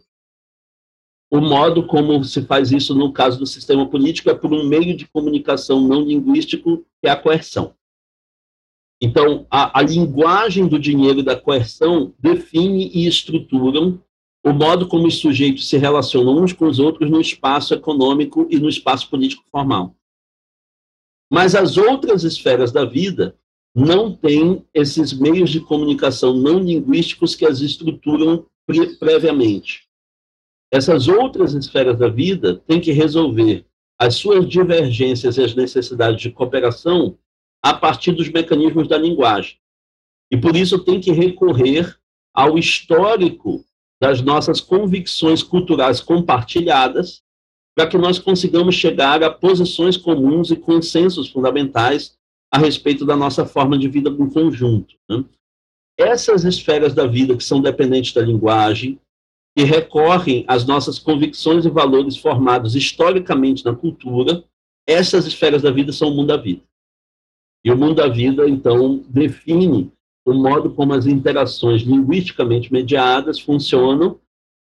[1.32, 4.94] O modo como se faz isso no caso do sistema político é por um meio
[4.94, 7.74] de comunicação não linguístico, que é a coerção.
[9.00, 14.02] Então, a, a linguagem do dinheiro e da coerção define e estruturam
[14.44, 18.58] o modo como os sujeitos se relacionam uns com os outros no espaço econômico e
[18.58, 19.96] no espaço político formal.
[21.32, 23.34] Mas as outras esferas da vida
[23.74, 29.88] não têm esses meios de comunicação não linguísticos que as estruturam pre previamente.
[30.70, 33.66] Essas outras esferas da vida têm que resolver
[33.98, 37.18] as suas divergências e as necessidades de cooperação
[37.62, 39.56] a partir dos mecanismos da linguagem.
[40.30, 41.96] E por isso tem que recorrer
[42.34, 43.64] ao histórico
[44.00, 47.22] das nossas convicções culturais compartilhadas,
[47.74, 52.13] para que nós consigamos chegar a posições comuns e consensos fundamentais
[52.54, 54.94] a respeito da nossa forma de vida em conjunto.
[55.10, 55.24] Né?
[55.98, 59.00] Essas esferas da vida que são dependentes da linguagem,
[59.58, 64.44] que recorrem às nossas convicções e valores formados historicamente na cultura,
[64.86, 66.62] essas esferas da vida são o mundo da vida.
[67.64, 69.90] E o mundo da vida, então, define
[70.24, 74.20] o modo como as interações linguisticamente mediadas funcionam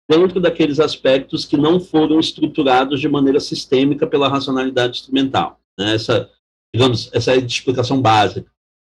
[0.10, 5.60] dentro daqueles aspectos que não foram estruturados de maneira sistêmica pela racionalidade instrumental.
[5.78, 5.94] Né?
[5.94, 6.33] Essa
[6.74, 8.52] digamos, essa é a explicação básica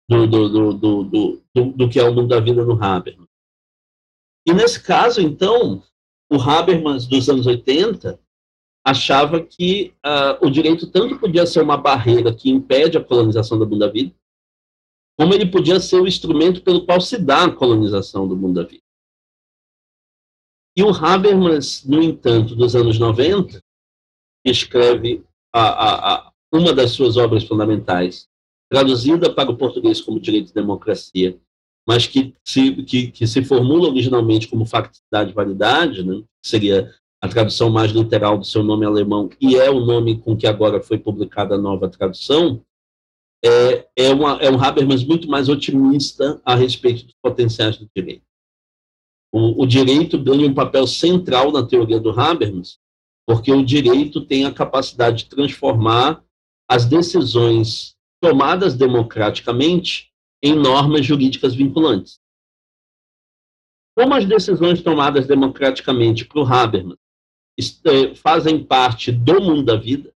[0.08, 1.42] do, do, do, do,
[1.72, 3.28] do, que é o mundo da vida no Habermas.
[4.46, 5.82] E nesse caso, então,
[6.30, 8.18] o Habermas dos anos 80
[8.84, 13.66] achava que uh, o direito tanto podia ser uma barreira que impede a colonização do
[13.66, 14.14] mundo da vida,
[15.18, 18.68] como ele podia ser o instrumento pelo qual se dá a colonização do mundo da
[18.68, 18.82] vida.
[20.76, 23.60] E o Habermas, no entanto, dos anos 90,
[24.46, 25.62] escreve a,
[26.27, 28.28] a, uma das suas obras fundamentais,
[28.70, 31.38] traduzida para o português como Direito e Democracia,
[31.86, 37.28] mas que se, que, que se formula originalmente como Facticidade e Validade, né, seria a
[37.28, 40.98] tradução mais literal do seu nome alemão, e é o nome com que agora foi
[40.98, 42.62] publicada a nova tradução,
[43.44, 48.22] é, é, uma, é um Habermas muito mais otimista a respeito dos potenciais do direito.
[49.32, 52.78] O, o direito ganha um papel central na teoria do Habermas,
[53.26, 56.24] porque o direito tem a capacidade de transformar
[56.68, 60.12] as decisões tomadas democraticamente
[60.42, 62.20] em normas jurídicas vinculantes.
[63.96, 66.98] Como as decisões tomadas democraticamente para o Habermas
[67.58, 70.12] eh, fazem parte do mundo da vida,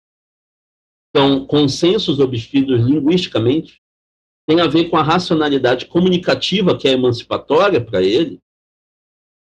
[1.15, 3.81] são consensos obtidos linguisticamente,
[4.47, 8.39] tem a ver com a racionalidade comunicativa que é emancipatória para ele.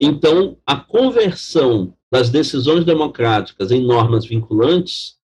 [0.00, 5.16] Então, a conversão das decisões democráticas em normas vinculantes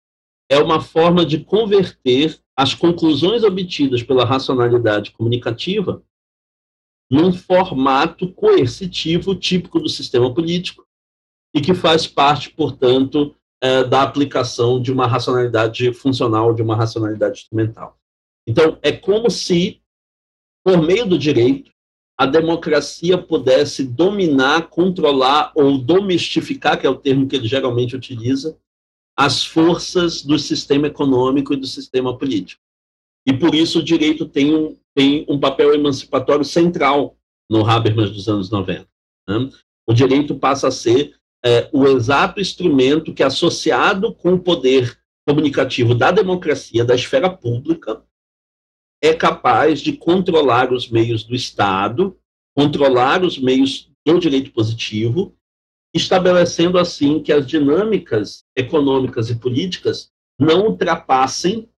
[0.48, 6.02] é uma forma de converter as conclusões obtidas pela racionalidade comunicativa
[7.10, 10.86] num formato coercitivo típico do sistema político
[11.54, 17.40] e que faz parte, portanto, é, da aplicação de uma racionalidade funcional, de uma racionalidade
[17.40, 17.98] instrumental.
[18.46, 19.80] Então, é como se,
[20.64, 21.70] por meio do direito,
[22.18, 28.58] a democracia pudesse dominar, controlar ou domestificar, que é o termo que ele geralmente utiliza,
[29.18, 32.62] as forças do sistema econômico e do sistema político.
[33.26, 37.16] E por isso o direito tem um, tem um papel emancipatório central
[37.50, 38.88] no Habermas dos anos 90.
[39.28, 39.50] Né?
[39.88, 44.96] O direito passa a ser é, o exato instrumento que, associado com o poder
[45.26, 48.00] comunicativo da democracia, da esfera pública,
[49.02, 52.16] é capaz de controlar os meios do Estado,
[52.56, 55.36] controlar os meios do direito positivo
[55.94, 61.68] estabelecendo assim que as dinâmicas econômicas e políticas não ultrapassem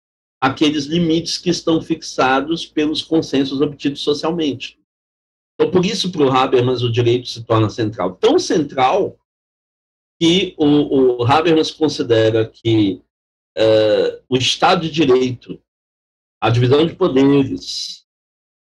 [0.40, 4.78] aqueles limites que estão fixados pelos consensos obtidos socialmente.
[5.54, 8.16] Então, por isso, para o Habermas, o direito se torna central.
[8.16, 9.18] Tão central
[10.18, 13.02] que o, o Habermas considera que
[13.56, 15.60] é, o Estado de Direito,
[16.42, 18.06] a divisão de poderes,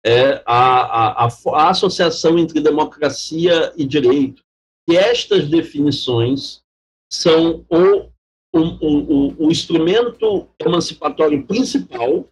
[0.06, 4.44] é, a, a, a, associação entre democracia e direito,
[4.92, 6.62] que estas definições
[7.10, 8.12] são o,
[8.54, 12.30] o, o, o instrumento emancipatório principal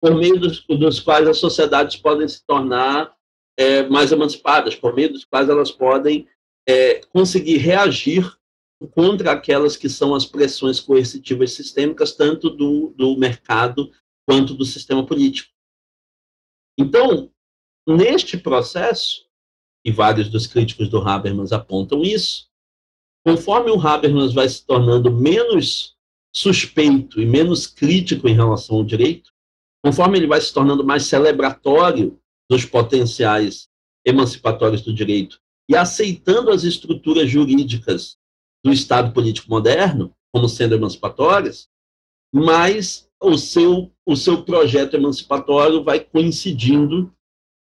[0.00, 3.14] por meio dos, dos quais as sociedades podem se tornar
[3.58, 6.26] é, mais emancipadas, por meio dos quais elas podem
[6.66, 8.34] é, conseguir reagir
[8.92, 13.92] contra aquelas que são as pressões coercitivas sistêmicas, tanto do, do mercado
[14.26, 15.52] quanto do sistema político.
[16.78, 17.30] Então,
[17.86, 19.27] neste processo,
[19.84, 22.48] e vários dos críticos do Habermas apontam isso,
[23.24, 25.96] conforme o Habermas vai se tornando menos
[26.34, 29.32] suspeito e menos crítico em relação ao direito,
[29.84, 32.18] conforme ele vai se tornando mais celebratório
[32.50, 33.68] dos potenciais
[34.04, 38.16] emancipatórios do direito e aceitando as estruturas jurídicas
[38.64, 41.68] do Estado político moderno como sendo emancipatórias,
[42.32, 47.12] mas o seu, o seu projeto emancipatório vai coincidindo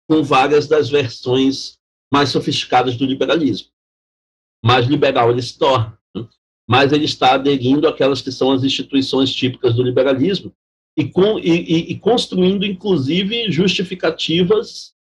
[0.09, 1.76] com várias das versões
[2.11, 3.69] mais sofisticadas do liberalismo.
[4.63, 6.27] Mais liberal ele se torna, né?
[6.67, 10.53] mas ele está aderindo àquelas que são as instituições típicas do liberalismo
[10.97, 14.93] e, com, e, e construindo, inclusive, justificativas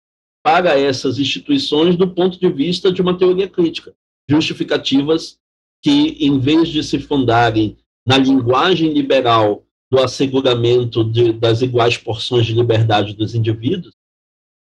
[0.45, 3.95] para essas instituições do ponto de vista de uma teoria crítica.
[4.29, 5.39] Justificativas
[5.83, 7.77] que, em vez de se fundarem
[8.07, 13.95] na linguagem liberal do asseguramento de, das iguais porções de liberdade dos indivíduos,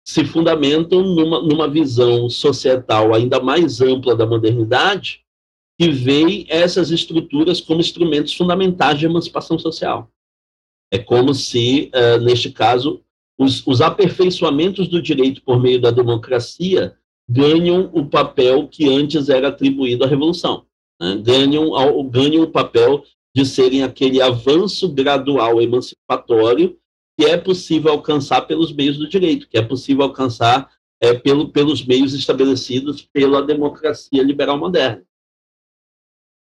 [0.06, 5.22] se fundamentam numa, numa visão societal ainda mais ampla da modernidade,
[5.80, 10.10] que vê essas estruturas como instrumentos fundamentais de emancipação social.
[10.92, 13.02] É como se, uh, neste caso,
[13.38, 16.96] os, os aperfeiçoamentos do direito por meio da democracia
[17.28, 20.66] ganham o papel que antes era atribuído à revolução.
[21.02, 21.16] Né?
[21.24, 21.72] Ganham,
[22.10, 23.04] ganham o papel
[23.36, 26.78] de serem aquele avanço gradual emancipatório
[27.18, 30.72] que é possível alcançar pelos meios do direito, que é possível alcançar
[31.02, 35.04] é, pelo, pelos meios estabelecidos pela democracia liberal moderna.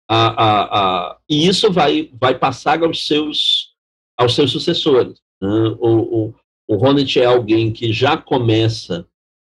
[0.10, 3.74] A, a, a, e isso vai, vai passar aos seus,
[4.18, 5.22] aos seus sucessores.
[5.42, 5.50] Né?
[5.80, 6.36] O, o,
[6.68, 9.08] o Honneth é alguém que já começa,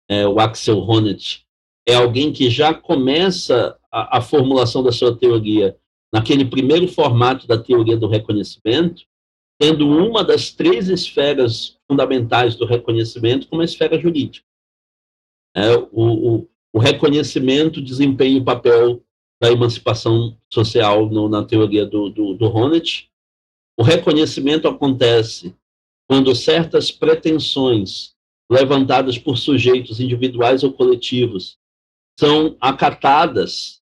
[0.09, 1.45] é, o Axel Honneth,
[1.87, 5.77] é alguém que já começa a, a, formulação da sua teoria
[6.11, 9.03] naquele primeiro formato da teoria do reconhecimento,
[9.59, 14.45] tendo uma das três esferas fundamentais do reconhecimento como a esfera jurídica.
[15.55, 19.01] É, o, o, o, reconhecimento desempenha o papel
[19.41, 23.07] da emancipação social no, na teoria do, do, do Honneth.
[23.77, 25.55] O reconhecimento acontece
[26.07, 28.13] quando certas pretensões
[28.51, 31.57] levantadas por sujeitos individuais ou coletivos
[32.19, 33.81] são acatadas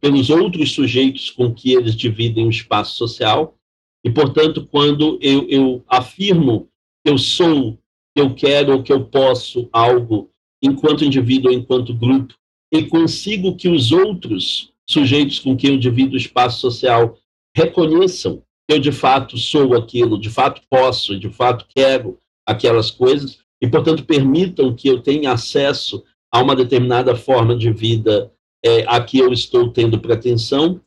[0.00, 3.57] pelos outros sujeitos com que eles dividem o espaço social,
[4.04, 6.68] e, portanto, quando eu, eu afirmo
[7.04, 7.78] que eu sou,
[8.14, 10.30] que eu quero ou que eu posso algo
[10.62, 12.34] enquanto indivíduo ou enquanto grupo,
[12.72, 17.16] e consigo que os outros sujeitos com quem eu divido o espaço social
[17.56, 23.66] reconheçam eu de fato sou aquilo, de fato posso, de fato quero aquelas coisas, e,
[23.66, 28.30] portanto, permitam que eu tenha acesso a uma determinada forma de vida
[28.62, 30.80] é, a que eu estou tendo pretensão.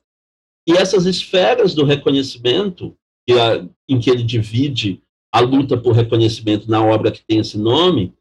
[0.67, 2.95] E essas esferas do reconhecimento,
[3.27, 5.01] que a, em que ele divide
[5.33, 8.13] a luta por reconhecimento na obra que tem esse nome,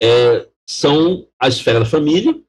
[0.00, 2.40] é, são a esfera da família,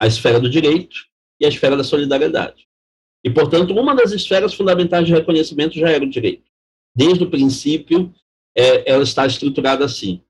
[0.00, 1.06] a esfera do direito
[1.40, 2.66] e a esfera da solidariedade.
[3.24, 6.50] E, portanto, uma das esferas fundamentais de reconhecimento já era o direito.
[6.94, 8.12] Desde o princípio,
[8.56, 10.22] é, ela está estruturada assim.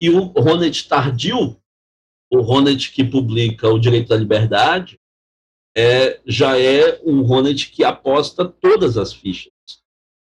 [0.00, 1.60] E o Ronet tardio,
[2.30, 5.00] o Ronet que publica O Direito da Liberdade,
[5.76, 9.52] é, já é um Ronet que aposta todas as fichas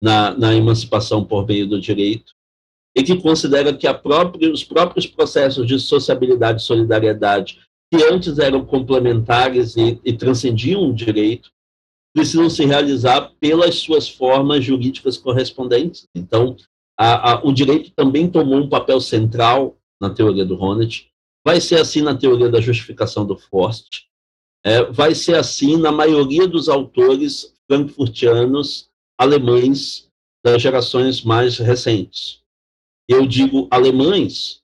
[0.03, 2.33] na, na emancipação por meio do direito
[2.97, 7.61] e que considera que própria, os próprios processos de sociabilidade e solidariedade,
[7.93, 11.51] que antes eram complementares e, e transcendiam o direito,
[12.15, 16.09] precisam se realizar pelas suas formas jurídicas correspondentes.
[16.15, 16.57] Então,
[16.99, 21.07] a, a, o direito também tomou um papel central na teoria do Honneth,
[21.47, 24.07] vai ser assim na teoria da justificação do Forst,
[24.65, 28.88] é, vai ser assim na maioria dos autores frankfurtianos
[29.19, 30.09] alemães
[30.45, 32.43] das gerações mais recentes.
[33.09, 34.62] Eu digo alemães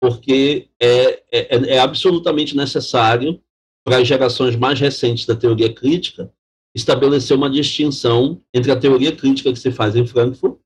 [0.00, 3.40] porque é, é, é absolutamente necessário
[3.84, 6.32] para as gerações mais recentes da teoria crítica
[6.74, 10.58] estabeleceu uma distinção entre a teoria crítica que se faz em Frankfurt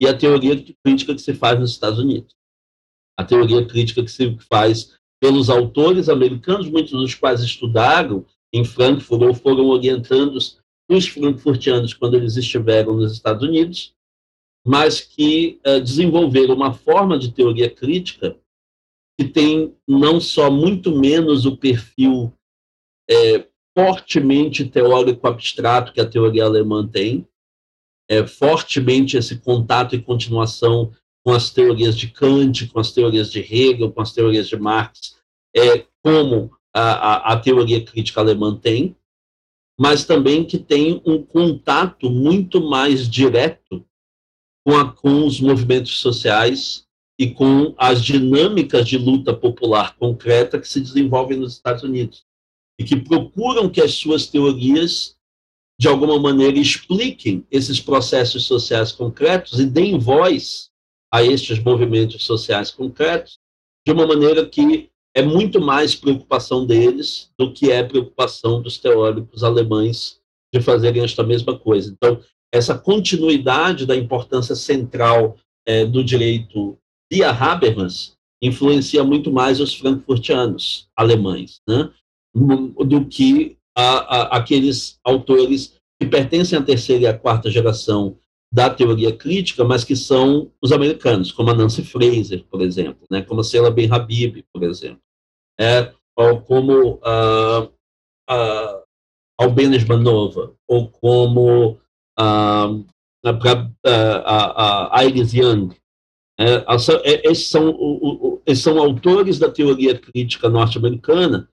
[0.00, 2.34] e a teoria crítica que se faz nos Estados Unidos.
[3.18, 9.22] A teoria crítica que se faz pelos autores americanos, muitos dos quais estudaram em Frankfurt
[9.22, 10.38] ou foram orientando
[10.92, 13.94] os frankfurtianos quando eles estiveram nos Estados Unidos,
[14.64, 18.36] mas que uh, desenvolveram uma forma de teoria crítica
[19.18, 22.32] que tem não só muito menos o perfil
[23.10, 23.46] é,
[23.76, 27.26] fortemente teórico abstrato que a teoria alemã tem,
[28.08, 30.92] é, fortemente esse contato e continuação
[31.24, 35.20] com as teorias de Kant, com as teorias de Hegel, com as teorias de Marx,
[35.54, 38.96] é, como a, a, a teoria crítica alemã tem,
[39.82, 43.84] mas também que tem um contato muito mais direto
[44.64, 46.86] com, a, com os movimentos sociais
[47.18, 52.24] e com as dinâmicas de luta popular concreta que se desenvolvem nos Estados Unidos
[52.78, 55.16] e que procuram que as suas teorias
[55.80, 60.70] de alguma maneira expliquem esses processos sociais concretos e deem voz
[61.12, 63.36] a estes movimentos sociais concretos
[63.84, 69.44] de uma maneira que é muito mais preocupação deles do que é preocupação dos teóricos
[69.44, 70.20] alemães
[70.52, 71.90] de fazerem esta mesma coisa.
[71.90, 72.20] Então,
[72.52, 75.36] essa continuidade da importância central
[75.66, 76.78] é, do direito
[77.10, 81.90] via Habermas influencia muito mais os frankfurtianos alemães, né,
[82.34, 88.16] do que a, a, aqueles autores que pertencem à terceira e à quarta geração
[88.52, 93.22] da teoria crítica, mas que são os americanos, como a Nancy Fraser, por exemplo, né,
[93.22, 95.00] como a Sheila Ben Habib, por exemplo,
[95.58, 97.64] é, ou como uh,
[98.30, 98.82] uh,
[99.40, 101.78] Albenes Manova, ou como
[102.20, 102.86] uh,
[103.24, 105.74] a, a, Iris Young.
[106.38, 106.64] É,
[107.24, 111.48] esses, são, o, esses são autores da teoria crítica norte-americana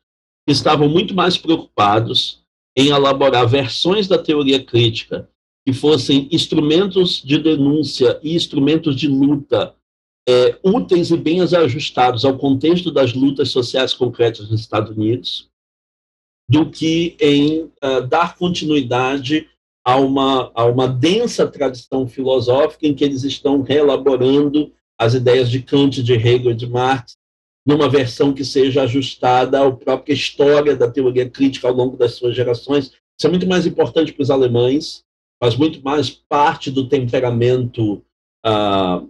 [0.47, 2.43] que estavam muito mais preocupados
[2.76, 5.30] em elaborar versões da teoria crítica
[5.69, 9.75] que fossem instrumentos de denúncia e instrumentos de luta
[10.27, 15.47] é, úteis e bem ajustados ao contexto das lutas sociais concretas nos Estados Unidos,
[16.49, 19.47] do que em uh, dar continuidade
[19.85, 25.61] a uma, a uma densa tradição filosófica em que eles estão reelaborando as ideias de
[25.61, 27.15] Kant, de Hegel, de Marx,
[27.63, 32.35] numa versão que seja ajustada à própria história da teoria crítica ao longo das suas
[32.35, 32.87] gerações.
[32.87, 35.03] Isso é muito mais importante para os alemães,
[35.41, 38.03] faz muito mais parte do temperamento
[38.45, 39.10] uh,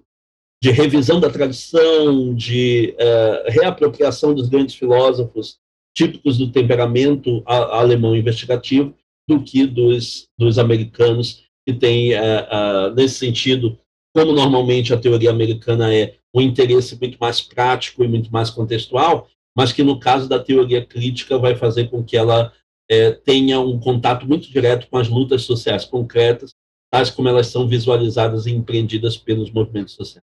[0.62, 5.58] de revisão da tradição, de uh, reapropriação dos grandes filósofos
[5.96, 8.94] típicos do temperamento alemão investigativo,
[9.28, 13.78] do que dos, dos americanos, que tem, uh, uh, nesse sentido,
[14.16, 19.28] como normalmente a teoria americana é, um interesse muito mais prático e muito mais contextual,
[19.56, 22.52] mas que no caso da teoria crítica vai fazer com que ela
[22.90, 26.56] é, tenha um contato muito direto com as lutas sociais concretas,
[26.92, 30.26] tais como elas são visualizadas e empreendidas pelos movimentos sociais.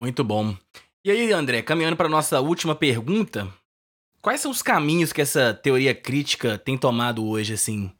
[0.00, 0.56] Muito bom.
[1.04, 3.52] E aí, André, caminhando para nossa última pergunta,
[4.20, 7.92] quais são os caminhos que essa teoria crítica tem tomado hoje, assim,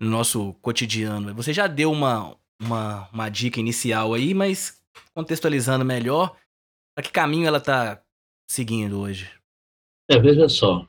[0.00, 1.34] no nosso cotidiano?
[1.34, 4.82] Você já deu uma, uma, uma dica inicial aí, mas
[5.14, 6.36] contextualizando melhor,
[6.94, 8.02] para que caminho ela está
[8.48, 9.30] seguindo hoje?
[10.10, 10.86] É, veja só.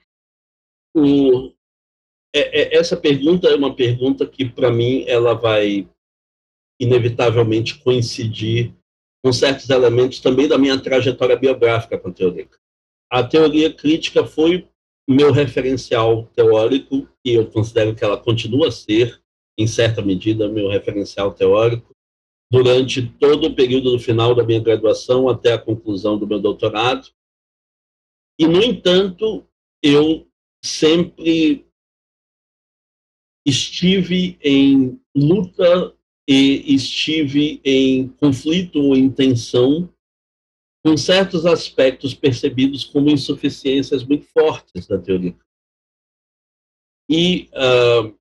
[0.95, 1.51] O,
[2.33, 5.89] é, é, essa pergunta é uma pergunta que, para mim, ela vai
[6.79, 8.73] inevitavelmente coincidir
[9.23, 12.47] com certos elementos também da minha trajetória biográfica com a teoria.
[13.11, 14.67] A teoria crítica foi
[15.07, 19.21] meu referencial teórico, e eu considero que ela continua a ser,
[19.57, 21.93] em certa medida, meu referencial teórico,
[22.51, 27.07] durante todo o período do final da minha graduação até a conclusão do meu doutorado.
[28.39, 29.45] E, no entanto,
[29.83, 30.27] eu
[30.65, 31.65] sempre
[33.45, 35.95] estive em luta
[36.27, 39.93] e estive em conflito ou em tensão
[40.83, 45.35] com certos aspectos percebidos como insuficiências muito fortes da teoria.
[47.09, 48.15] E uh,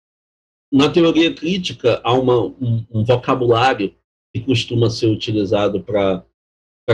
[0.73, 3.95] na teoria crítica há uma, um, um, vocabulário
[4.35, 6.27] que costuma ser utilizado para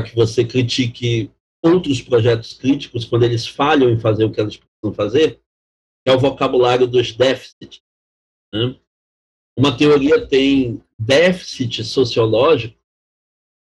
[0.05, 1.31] que você critique
[1.62, 5.40] outros projetos críticos quando eles falham em fazer o que eles precisam fazer,
[6.05, 7.82] que é o vocabulário dos déficits.
[8.52, 8.77] Né?
[9.57, 12.78] Uma teoria tem déficit sociológico,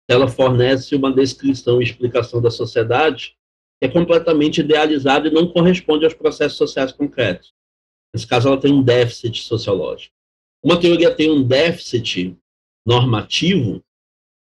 [0.10, 3.38] ela fornece uma descrição e explicação da sociedade
[3.80, 7.54] que é completamente idealizada e não corresponde aos processos sociais concretos.
[8.14, 10.14] Nesse caso, ela tem um déficit sociológico.
[10.64, 12.38] Uma teoria tem um déficit
[12.86, 13.84] normativo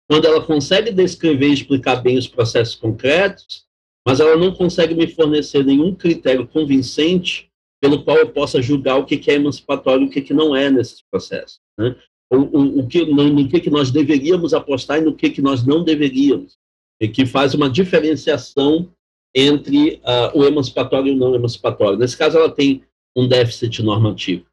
[0.09, 3.68] quando ela consegue descrever e explicar bem os processos concretos,
[4.09, 9.05] mas ela não consegue me fornecer nenhum critério convincente pelo qual eu possa julgar o
[9.05, 11.61] que é emancipatório e o que não é nesses processos.
[11.79, 11.95] Né?
[12.33, 15.63] O, o, o que, no, que, que nós deveríamos apostar e no que, que nós
[15.63, 16.57] não deveríamos.
[16.99, 18.91] E que faz uma diferenciação
[19.35, 21.99] entre uh, o emancipatório e o não emancipatório.
[21.99, 22.83] Nesse caso, ela tem
[23.15, 24.47] um déficit normativo.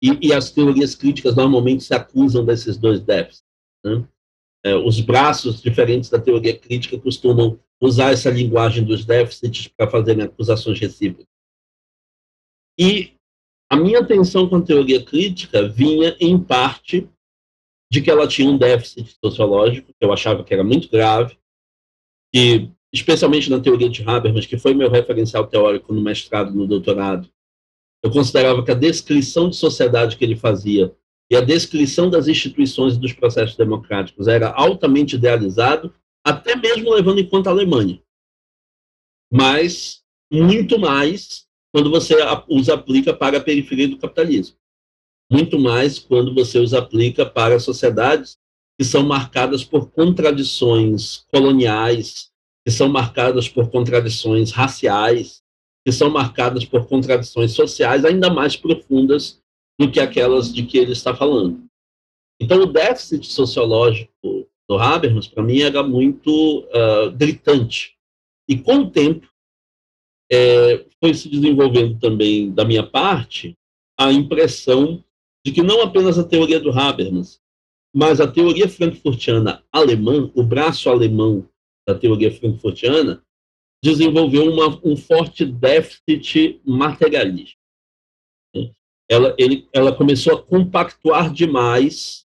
[0.00, 3.42] E, e as teorias críticas normalmente se acusam desses dois déficits.
[3.84, 4.06] Né?
[4.64, 10.24] É, os braços diferentes da teoria crítica costumam usar essa linguagem dos déficits para fazerem
[10.24, 11.26] acusações recíprocas.
[12.78, 13.12] E
[13.70, 17.08] a minha atenção com a teoria crítica vinha, em parte,
[17.92, 21.38] de que ela tinha um déficit sociológico, que eu achava que era muito grave,
[22.32, 26.66] que, especialmente na teoria de Habermas, que foi meu referencial teórico no mestrado e no
[26.66, 27.28] doutorado,
[28.02, 30.94] eu considerava que a descrição de sociedade que ele fazia
[31.34, 35.92] e a descrição das instituições e dos processos democráticos era altamente idealizado,
[36.24, 38.00] até mesmo levando em conta a Alemanha.
[39.32, 42.14] Mas muito mais quando você
[42.48, 44.56] os aplica para a periferia do capitalismo.
[45.28, 48.38] Muito mais quando você os aplica para sociedades
[48.78, 52.30] que são marcadas por contradições coloniais,
[52.64, 55.42] que são marcadas por contradições raciais,
[55.84, 59.42] que são marcadas por contradições sociais ainda mais profundas
[59.78, 61.64] do que aquelas de que ele está falando.
[62.40, 67.96] Então, o déficit sociológico do Habermas, para mim, era muito uh, gritante.
[68.48, 69.28] E, com o tempo,
[70.30, 73.56] é, foi se desenvolvendo também, da minha parte,
[73.98, 75.04] a impressão
[75.44, 77.40] de que não apenas a teoria do Habermas,
[77.94, 81.48] mas a teoria frankfurtiana alemã, o braço alemão
[81.86, 83.22] da teoria frankfurtiana,
[83.82, 87.58] desenvolveu uma, um forte déficit materialista.
[89.08, 92.24] Ela, ele, ela começou a compactuar demais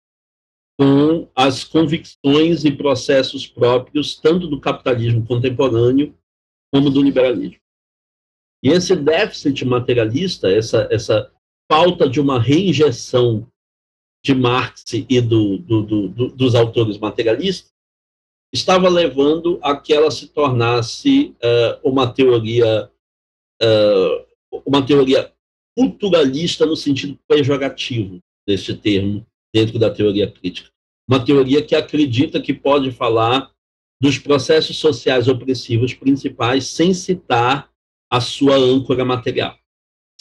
[0.78, 6.16] com as convicções e processos próprios, tanto do capitalismo contemporâneo
[6.72, 7.60] como do liberalismo.
[8.62, 11.30] E esse déficit materialista, essa, essa
[11.70, 13.46] falta de uma reinjeção
[14.24, 17.72] de Marx e do, do, do, dos autores materialistas,
[18.52, 22.90] estava levando a que ela se tornasse uh, uma teoria
[23.62, 24.34] uh,
[24.64, 25.33] uma teoria
[25.76, 30.70] culturalista no sentido pejorativo deste termo dentro da teoria crítica.
[31.08, 33.50] Uma teoria que acredita que pode falar
[34.00, 37.70] dos processos sociais opressivos principais sem citar
[38.10, 39.56] a sua âncora material,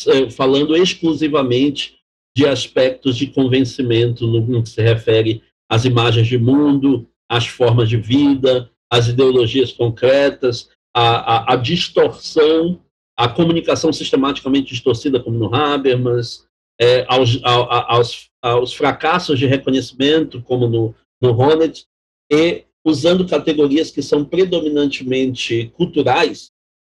[0.07, 1.99] eh, falando exclusivamente
[2.35, 7.97] de aspectos de convencimento no que se refere às imagens de mundo, as formas de
[7.97, 12.80] vida, as ideologias concretas, a, a distorção,
[13.18, 16.48] a comunicação sistematicamente distorcida, como no Habermas,
[16.80, 21.85] é, aos, aos, aos, fracassos de reconhecimento, como no, no Honneth,
[22.31, 26.52] e usando categorias que são predominantemente culturais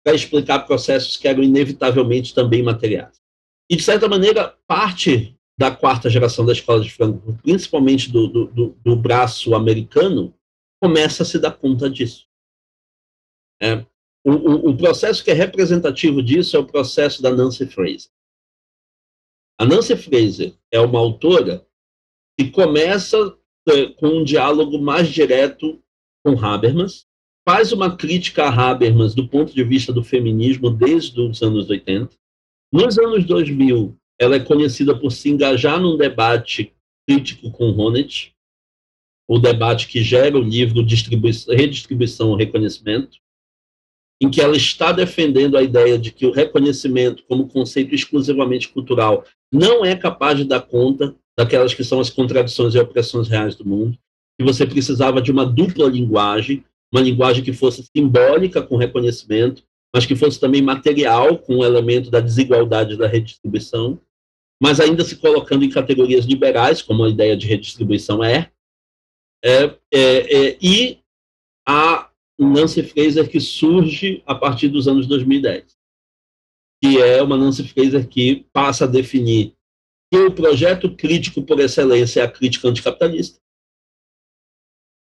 [0.04, 3.20] para explicar processos que eram inevitavelmente também materiais.
[3.70, 8.76] E, de certa maneira, parte da quarta geração da escola de Frankfurt, principalmente do, do,
[8.84, 10.34] do braço americano,
[10.82, 12.26] começa a se dar conta disso.
[13.62, 13.86] É,
[14.24, 18.10] o, o, o, processo que é representativo disso é o processo da Nancy Fraser.
[19.58, 21.66] A Nancy Fraser é uma autora
[22.38, 23.36] que começa
[23.68, 25.80] é, com um diálogo mais direto
[26.24, 27.06] com Habermas,
[27.46, 32.16] faz uma crítica a Habermas do ponto de vista do feminismo desde os anos 80.
[32.72, 36.72] Nos anos 2000, ela é conhecida por se engajar num debate
[37.06, 38.32] crítico com Honneth,
[39.28, 40.84] o debate que gera o livro
[41.48, 43.18] Redistribuição ou Reconhecimento,
[44.20, 49.24] em que ela está defendendo a ideia de que o reconhecimento, como conceito exclusivamente cultural,
[49.52, 53.66] não é capaz de dar conta daquelas que são as contradições e opressões reais do
[53.66, 53.98] mundo,
[54.38, 59.62] que você precisava de uma dupla linguagem, uma linguagem que fosse simbólica com reconhecimento,
[59.94, 64.00] mas que fosse também material, com o elemento da desigualdade da redistribuição,
[64.62, 68.50] mas ainda se colocando em categorias liberais, como a ideia de redistribuição é,
[69.44, 70.98] é, é, é e
[71.66, 75.76] a Nancy Fraser que surge a partir dos anos 2010,
[76.82, 79.54] que é uma Nancy Fraser que passa a definir
[80.12, 83.40] que o projeto crítico por excelência é a crítica anticapitalista,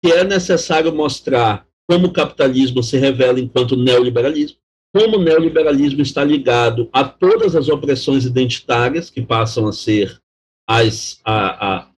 [0.04, 4.58] que é necessário mostrar como o capitalismo se revela enquanto neoliberalismo,
[4.94, 10.20] como o neoliberalismo está ligado a todas as opressões identitárias que passam a ser
[10.68, 11.92] as, a, a,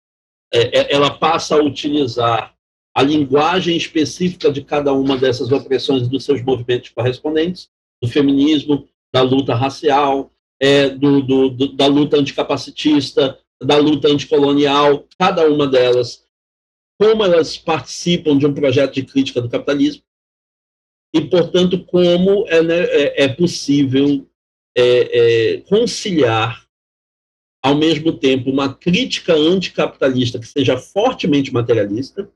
[0.53, 2.55] é, é, ela passa a utilizar
[2.95, 7.71] a linguagem específica de cada uma dessas opressões dos seus movimentos correspondentes,
[8.03, 15.07] do feminismo, da luta racial, é, do, do, do, da luta anticapacitista, da luta anticolonial,
[15.19, 16.25] cada uma delas,
[17.01, 20.03] como elas participam de um projeto de crítica do capitalismo,
[21.15, 24.27] e, portanto, como é, né, é, é possível
[24.77, 26.67] é, é, conciliar,
[27.63, 32.31] ao mesmo tempo, uma crítica anticapitalista que seja fortemente materialista,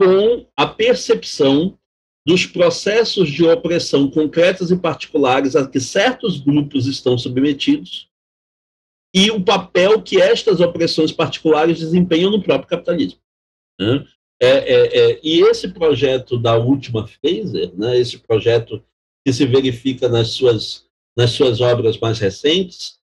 [0.00, 1.78] com a percepção
[2.26, 8.08] dos processos de opressão concretas e particulares a que certos grupos estão submetidos
[9.14, 13.20] e o papel que estas opressões particulares desempenham no próprio capitalismo.
[13.78, 14.06] Né?
[14.40, 18.82] É, é, é, e esse projeto da última Fraser, né, esse projeto
[19.22, 22.98] que se verifica nas suas, nas suas obras mais recentes,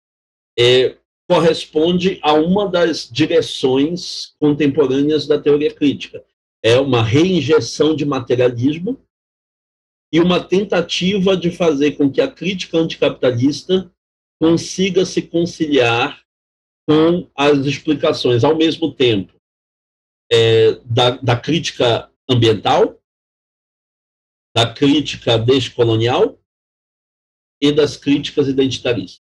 [0.59, 0.97] é,
[1.28, 6.24] corresponde a uma das direções contemporâneas da teoria crítica.
[6.66, 9.01] É uma reinjeção de materialismo
[10.12, 13.88] e uma tentativa de fazer com que a crítica anticapitalista
[14.43, 16.26] consiga se conciliar
[16.84, 19.32] com as explicações, ao mesmo tempo,
[20.32, 23.01] é, da, da crítica ambiental,
[24.52, 26.36] da crítica descolonial
[27.62, 29.22] e das críticas identitaristas.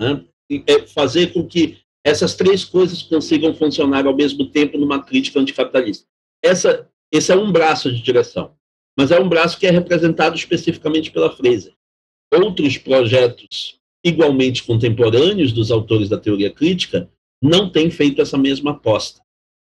[0.00, 0.26] Né?
[0.66, 6.08] É fazer com que essas três coisas consigam funcionar ao mesmo tempo numa crítica anticapitalista.
[6.42, 8.54] Essa, esse é um braço de direção,
[8.96, 11.74] mas é um braço que é representado especificamente pela Fraser.
[12.32, 17.10] Outros projetos igualmente contemporâneos dos autores da teoria crítica
[17.42, 19.20] não têm feito essa mesma aposta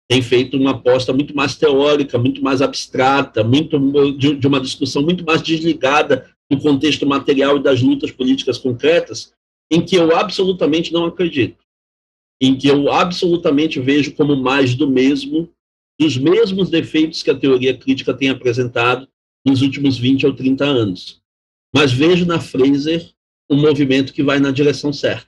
[0.09, 3.77] tem feito uma aposta muito mais teórica, muito mais abstrata, muito
[4.17, 9.31] de, de, uma discussão muito mais desligada do contexto material e das lutas políticas concretas,
[9.71, 11.63] em que eu absolutamente não acredito,
[12.41, 15.47] em que eu absolutamente vejo como mais do mesmo,
[15.99, 19.07] dos mesmos defeitos que a teoria crítica tem apresentado
[19.45, 21.21] nos últimos 20 ou 30 anos.
[21.75, 23.11] Mas vejo na Fraser
[23.49, 25.27] um movimento que vai na direção certa.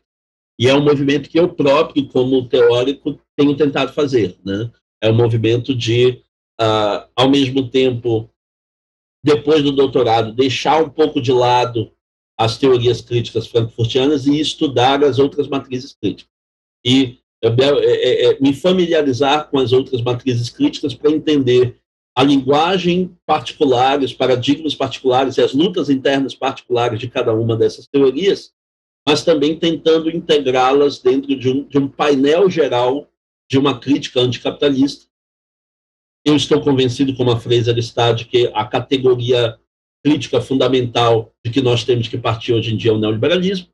[0.60, 4.38] E é um movimento que eu próprio, como teórico, tenho tentado fazer.
[4.46, 4.72] Né?
[5.02, 6.22] É um movimento de,
[6.60, 8.30] uh, ao mesmo tempo,
[9.24, 11.92] depois do doutorado, deixar um pouco de lado
[12.40, 16.32] as teorias críticas frankfurtianas e estudar as outras matrizes críticas.
[16.86, 21.76] E é, é, é, me familiarizar com as outras matrizes críticas para entender
[22.16, 27.88] a linguagem particular, os paradigmas particulares e as lutas internas particulares de cada uma dessas
[27.88, 28.52] teorias,
[29.08, 33.08] mas também tentando integrá-las dentro de um, de um painel geral
[33.50, 35.06] de uma crítica anticapitalista.
[36.24, 39.58] Eu estou convencido, como a Fraser está, de que a categoria
[40.04, 43.68] crítica fundamental de que nós temos que partir hoje em dia é o neoliberalismo,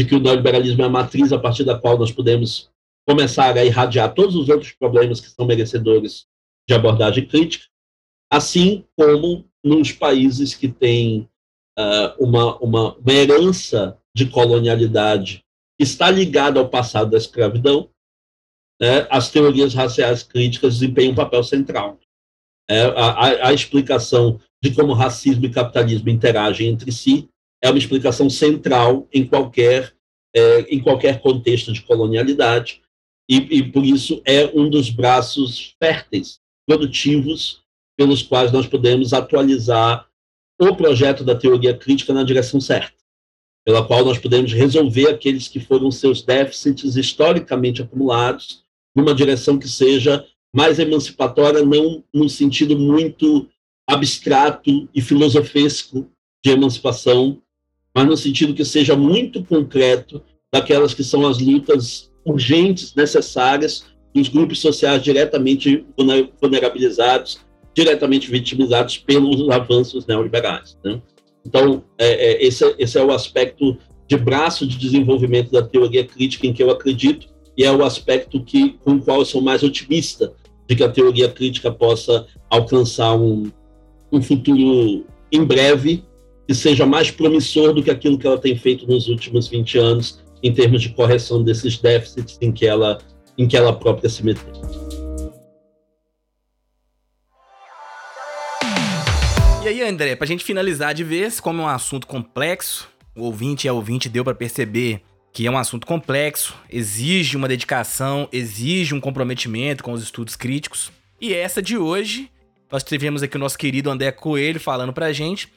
[0.00, 2.70] de que o neoliberalismo é a matriz a partir da qual nós podemos
[3.06, 6.26] começar a irradiar todos os outros problemas que são merecedores
[6.66, 7.66] de abordagem crítica,
[8.32, 11.28] assim como nos países que têm
[11.78, 15.44] uh, uma, uma, uma herança de colonialidade
[15.78, 17.90] que está ligada ao passado da escravidão,
[18.80, 21.98] né, as teorias raciais críticas desempenham um papel central.
[22.70, 27.28] É, a, a, explicação de como racismo e capitalismo interagem entre si
[27.62, 29.92] é uma explicação central em qualquer,
[30.34, 32.80] é, em qualquer contexto de colonialidade,
[33.28, 37.62] e, e por isso é um dos braços férteis, produtivos,
[37.96, 40.08] pelos quais nós podemos atualizar
[40.60, 42.94] o projeto da teoria crítica na direção certa,
[43.64, 48.64] pela qual nós podemos resolver aqueles que foram seus déficits historicamente acumulados,
[48.96, 53.48] numa direção que seja mais emancipatória, não no sentido muito
[53.88, 56.10] abstrato e filosofesco
[56.44, 57.40] de emancipação,
[57.94, 60.22] mas no sentido que seja muito concreto
[60.52, 63.84] daquelas que são as lutas urgentes, necessárias
[64.14, 65.86] dos grupos sociais diretamente
[66.40, 67.40] vulnerabilizados
[67.74, 70.76] diretamente vitimizados pelos avanços neoliberais.
[70.84, 71.00] Né?
[71.46, 73.76] Então, é, é, esse, esse é o aspecto
[74.06, 78.42] de braço de desenvolvimento da teoria crítica em que eu acredito e é o aspecto
[78.42, 80.32] que, com o qual eu sou mais otimista
[80.68, 83.50] de que a teoria crítica possa alcançar um,
[84.10, 86.04] um futuro em breve
[86.50, 90.20] que seja mais promissor do que aquilo que ela tem feito nos últimos 20 anos
[90.42, 92.98] em termos de correção desses déficits em que ela,
[93.38, 94.52] em que ela própria se meteu.
[99.62, 103.68] E aí, André, pra gente finalizar de vez, como é um assunto complexo, o ouvinte
[103.68, 105.02] a ouvinte deu para perceber
[105.32, 110.90] que é um assunto complexo, exige uma dedicação, exige um comprometimento com os estudos críticos.
[111.20, 112.28] E essa de hoje,
[112.72, 115.48] nós tivemos aqui o nosso querido André Coelho falando pra gente.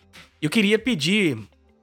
[0.41, 1.37] Eu queria pedir,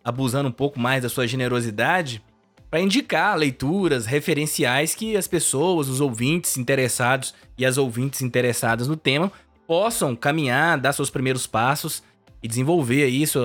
[0.04, 2.22] abusando um pouco mais da sua generosidade,
[2.70, 8.96] para indicar leituras referenciais que as pessoas, os ouvintes interessados e as ouvintes interessadas no
[8.96, 9.32] tema
[9.66, 12.02] possam caminhar, dar seus primeiros passos
[12.42, 13.40] e desenvolver isso,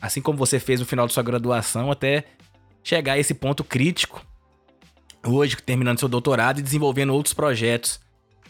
[0.00, 2.24] assim como você fez no final de sua graduação, até
[2.82, 4.24] chegar a esse ponto crítico,
[5.24, 8.00] hoje terminando seu doutorado e desenvolvendo outros projetos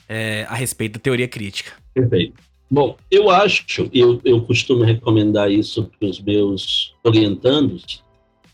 [0.09, 1.73] é, a respeito da teoria crítica.
[1.93, 2.48] Perfeito.
[2.71, 8.05] Bom, eu acho, eu, eu costumo recomendar isso para os meus orientandos,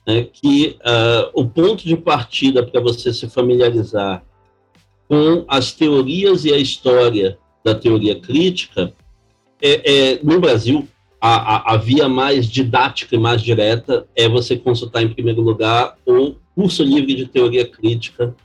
[0.06, 4.24] né, que uh, o ponto de partida para você se familiarizar
[5.08, 8.92] com as teorias e a história da teoria crítica
[9.60, 10.86] é, é, no Brasil,
[11.20, 15.96] a, a, a, via mais didática e mais direta é você consultar, em primeiro lugar,
[16.06, 18.36] o curso livre de teoria crítica,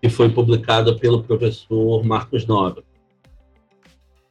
[0.00, 2.85] que foi publicado pelo professor Marcos Nobre.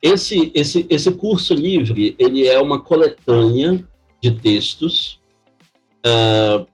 [0.06, 3.84] Esse, esse, esse curso livre ele é uma coletânea
[4.22, 5.20] de textos
[6.06, 6.68] uh,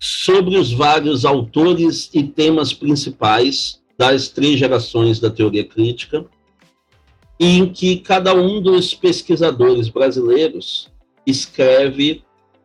[0.00, 6.26] sobre os vários autores e temas principais das três gerações da teoria crítica,
[7.38, 10.90] em que cada um dos pesquisadores brasileiros
[11.24, 12.24] escreve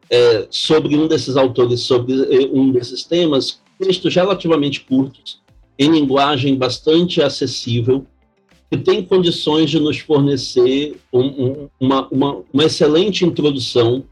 [0.10, 5.40] é, sobre um desses autores, sobre é, um desses temas, textos relativamente curtos,
[5.78, 8.08] em linguagem bastante acessível,
[8.74, 14.04] que tem condições de nos fornecer um, um, uma, uma, uma excelente introdução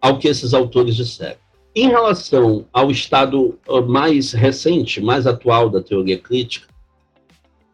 [0.00, 1.38] ao que esses autores disseram.
[1.72, 6.66] Em relação ao estado uh, mais recente, mais atual da teoria crítica,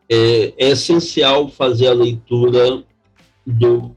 [0.06, 2.84] é, é essencial fazer a leitura
[3.46, 3.96] do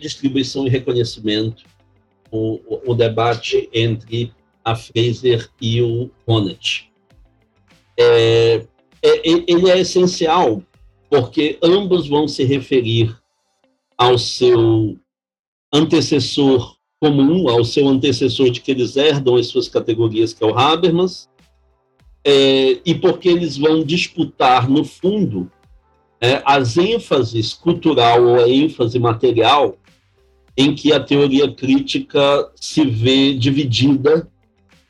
[0.00, 1.64] distribuição e reconhecimento,
[2.30, 4.32] o, o, debate entre
[4.64, 6.86] a Fraser e o Honneth.
[7.98, 8.64] É,
[9.02, 10.62] é, ele é essencial
[11.10, 13.16] porque ambos vão se referir
[13.96, 14.96] ao seu
[15.72, 20.58] antecessor comum, ao seu antecessor de que eles herdam as suas categorias, que é o
[20.58, 21.28] Habermas,
[22.24, 25.50] é, e porque eles vão disputar, no fundo,
[26.20, 29.76] é, as ênfases cultural ou a ênfase material
[30.56, 34.28] em que a teoria crítica se vê dividida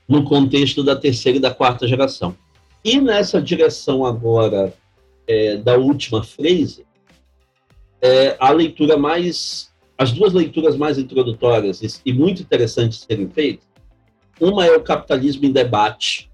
[0.09, 2.37] no contexto da terceira e da quarta geração.
[2.85, 4.73] E nessa direção agora
[5.27, 6.87] é, da última frase,
[8.01, 13.67] é, a leitura mais, as duas leituras mais introdutórias e, muito interessantes serem feitas,
[14.41, 16.31] uma é o Capitalismo em Debate,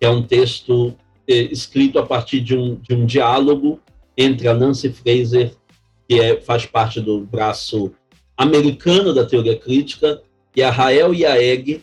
[0.00, 0.94] é um texto
[1.28, 3.80] é, escrito a partir de um, de um diálogo
[4.16, 5.54] entre a Nancy Fraser,
[6.08, 7.92] que é, faz parte do braço
[8.36, 10.22] americano da teoria crítica,
[10.56, 11.82] e a Rael Yaeg,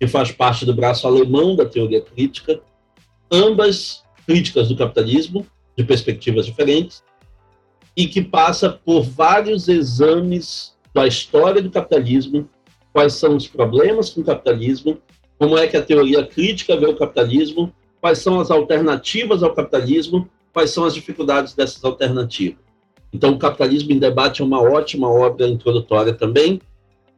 [0.00, 2.60] que faz parte do braço alemão da teoria crítica,
[3.30, 5.46] ambas críticas do capitalismo,
[5.78, 7.04] de perspectivas diferentes,
[7.96, 12.50] e que passa por vários exames da história do capitalismo,
[12.92, 15.00] quais são os problemas com o capitalismo
[15.38, 20.28] como é que a teoria crítica vê o capitalismo, quais são as alternativas ao capitalismo,
[20.52, 22.58] quais são as dificuldades dessas alternativas.
[23.12, 26.60] Então, o Capitalismo em Debate é uma ótima obra introdutória também.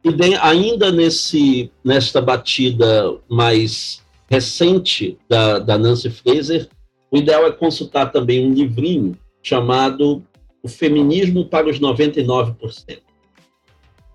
[0.03, 6.69] E bem, ainda nesse, nesta batida mais recente da, da Nancy Fraser,
[7.11, 10.23] o ideal é consultar também um livrinho chamado
[10.63, 12.99] O Feminismo para os 99%.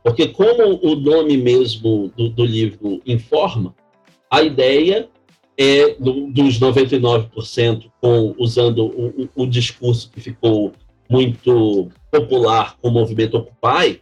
[0.03, 3.75] Porque, como o nome mesmo do, do livro informa,
[4.31, 5.09] a ideia
[5.59, 10.73] é do, dos 99%, com, usando o, o, discurso que ficou
[11.11, 14.01] muito popular com o movimento Occupy,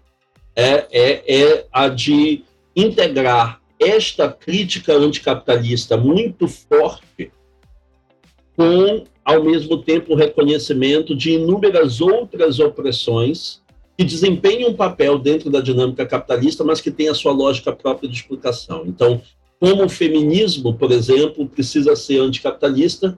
[0.54, 2.44] é, é, é a de
[2.76, 7.32] integrar esta crítica anticapitalista muito forte
[8.56, 13.62] com, ao mesmo tempo, o reconhecimento de inúmeras outras opressões
[13.96, 18.08] que desempenham um papel dentro da dinâmica capitalista, mas que tem a sua lógica própria
[18.08, 18.84] de explicação.
[18.86, 19.20] Então,
[19.60, 23.16] como o feminismo, por exemplo, precisa ser anticapitalista,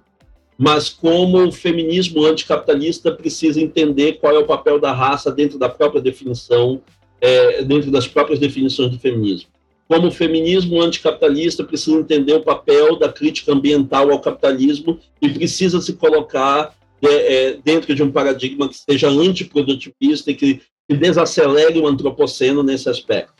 [0.59, 5.69] mas como o feminismo anticapitalista precisa entender qual é o papel da raça dentro da
[5.69, 6.81] própria definição,
[7.21, 9.49] é, dentro das próprias definições do feminismo.
[9.89, 15.81] Como o feminismo anticapitalista precisa entender o papel da crítica ambiental ao capitalismo e precisa
[15.81, 21.79] se colocar é, é, dentro de um paradigma que seja antiprodutivista e que, que desacelere
[21.79, 23.37] o antropoceno nesse aspecto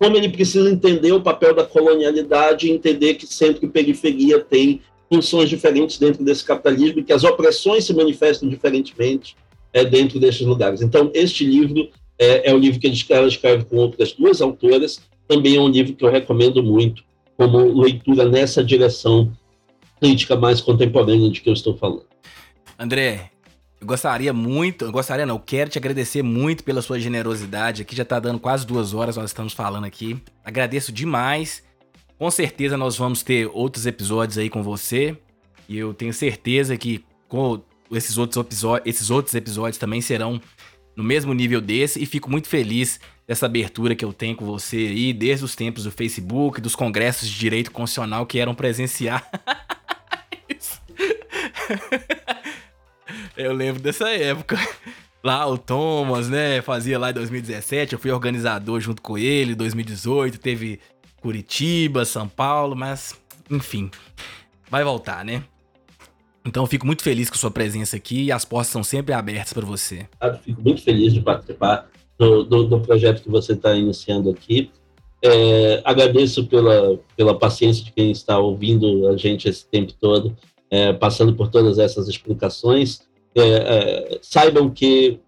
[0.00, 4.80] como ele precisa entender o papel da colonialidade e entender que sempre periferia tem
[5.12, 9.36] funções diferentes dentro desse capitalismo e que as opressões se manifestam diferentemente
[9.74, 10.80] é, dentro desses lugares.
[10.80, 15.54] Então, este livro é, é o livro que ela escreve com outras duas autoras, também
[15.54, 17.04] é um livro que eu recomendo muito
[17.36, 19.32] como leitura nessa direção
[20.00, 22.04] crítica mais contemporânea de que eu estou falando.
[22.76, 23.30] André,
[23.80, 27.82] eu gostaria muito, eu gostaria não, eu quero te agradecer muito pela sua generosidade.
[27.82, 30.20] Aqui já tá dando quase duas horas, nós estamos falando aqui.
[30.44, 31.62] Agradeço demais.
[32.18, 35.16] Com certeza nós vamos ter outros episódios aí com você.
[35.68, 37.60] E eu tenho certeza que com
[37.92, 40.40] esses outros, esses outros episódios também serão
[40.96, 42.02] no mesmo nível desse.
[42.02, 45.84] E fico muito feliz dessa abertura que eu tenho com você aí, desde os tempos
[45.84, 49.22] do Facebook, dos congressos de direito constitucional que eram presenciais.
[53.36, 54.58] Eu lembro dessa época.
[55.22, 60.38] Lá o Thomas, né, fazia lá em 2017, eu fui organizador junto com ele, 2018,
[60.38, 60.80] teve
[61.20, 63.14] Curitiba, São Paulo, mas
[63.50, 63.90] enfim,
[64.70, 65.44] vai voltar, né?
[66.44, 69.52] Então eu fico muito feliz com sua presença aqui e as portas são sempre abertas
[69.52, 70.06] para você.
[70.42, 71.88] Fico muito feliz de participar
[72.18, 74.70] do, do, do projeto que você está iniciando aqui.
[75.22, 80.34] É, agradeço pela, pela paciência de quem está ouvindo a gente esse tempo todo,
[80.70, 83.02] é, passando por todas essas explicações.
[83.34, 85.20] É, é saibam que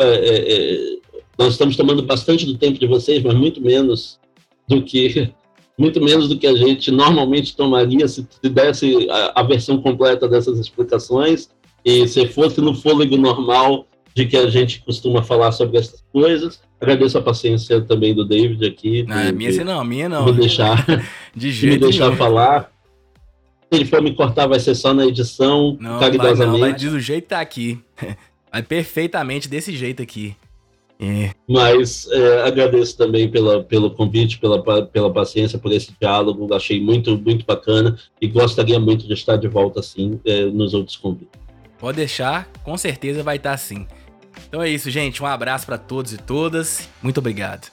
[0.00, 0.96] é, é,
[1.38, 4.18] nós estamos tomando bastante do tempo de vocês, mas muito menos
[4.66, 5.30] do que
[5.78, 10.28] muito menos do que a gente normalmente tomaria se, se desse a, a, versão completa
[10.28, 11.48] dessas explicações
[11.84, 16.60] e se fosse no fôlego normal de que a gente costuma falar sobre essas coisas.
[16.80, 19.02] Agradeço a paciência também do David aqui.
[19.02, 20.24] Não, de, minha de, não, minha não.
[20.24, 20.86] Me deixar,
[21.34, 22.70] de jeito me deixar falar.
[23.72, 26.60] Se ele for me cortar, vai ser só na edição, não, caridosamente.
[26.60, 27.80] Vai, não, vai do jeito que tá aqui.
[28.52, 30.36] Vai perfeitamente desse jeito aqui.
[31.04, 31.30] É.
[31.46, 36.52] Mas é, agradeço também pela, pelo convite, pela, pela paciência, por esse diálogo.
[36.54, 40.96] Achei muito, muito bacana e gostaria muito de estar de volta assim é, nos outros
[40.96, 41.28] convites.
[41.78, 43.86] Pode deixar, com certeza vai estar sim.
[44.48, 45.22] Então é isso, gente.
[45.22, 46.88] Um abraço para todos e todas.
[47.02, 47.70] Muito obrigado.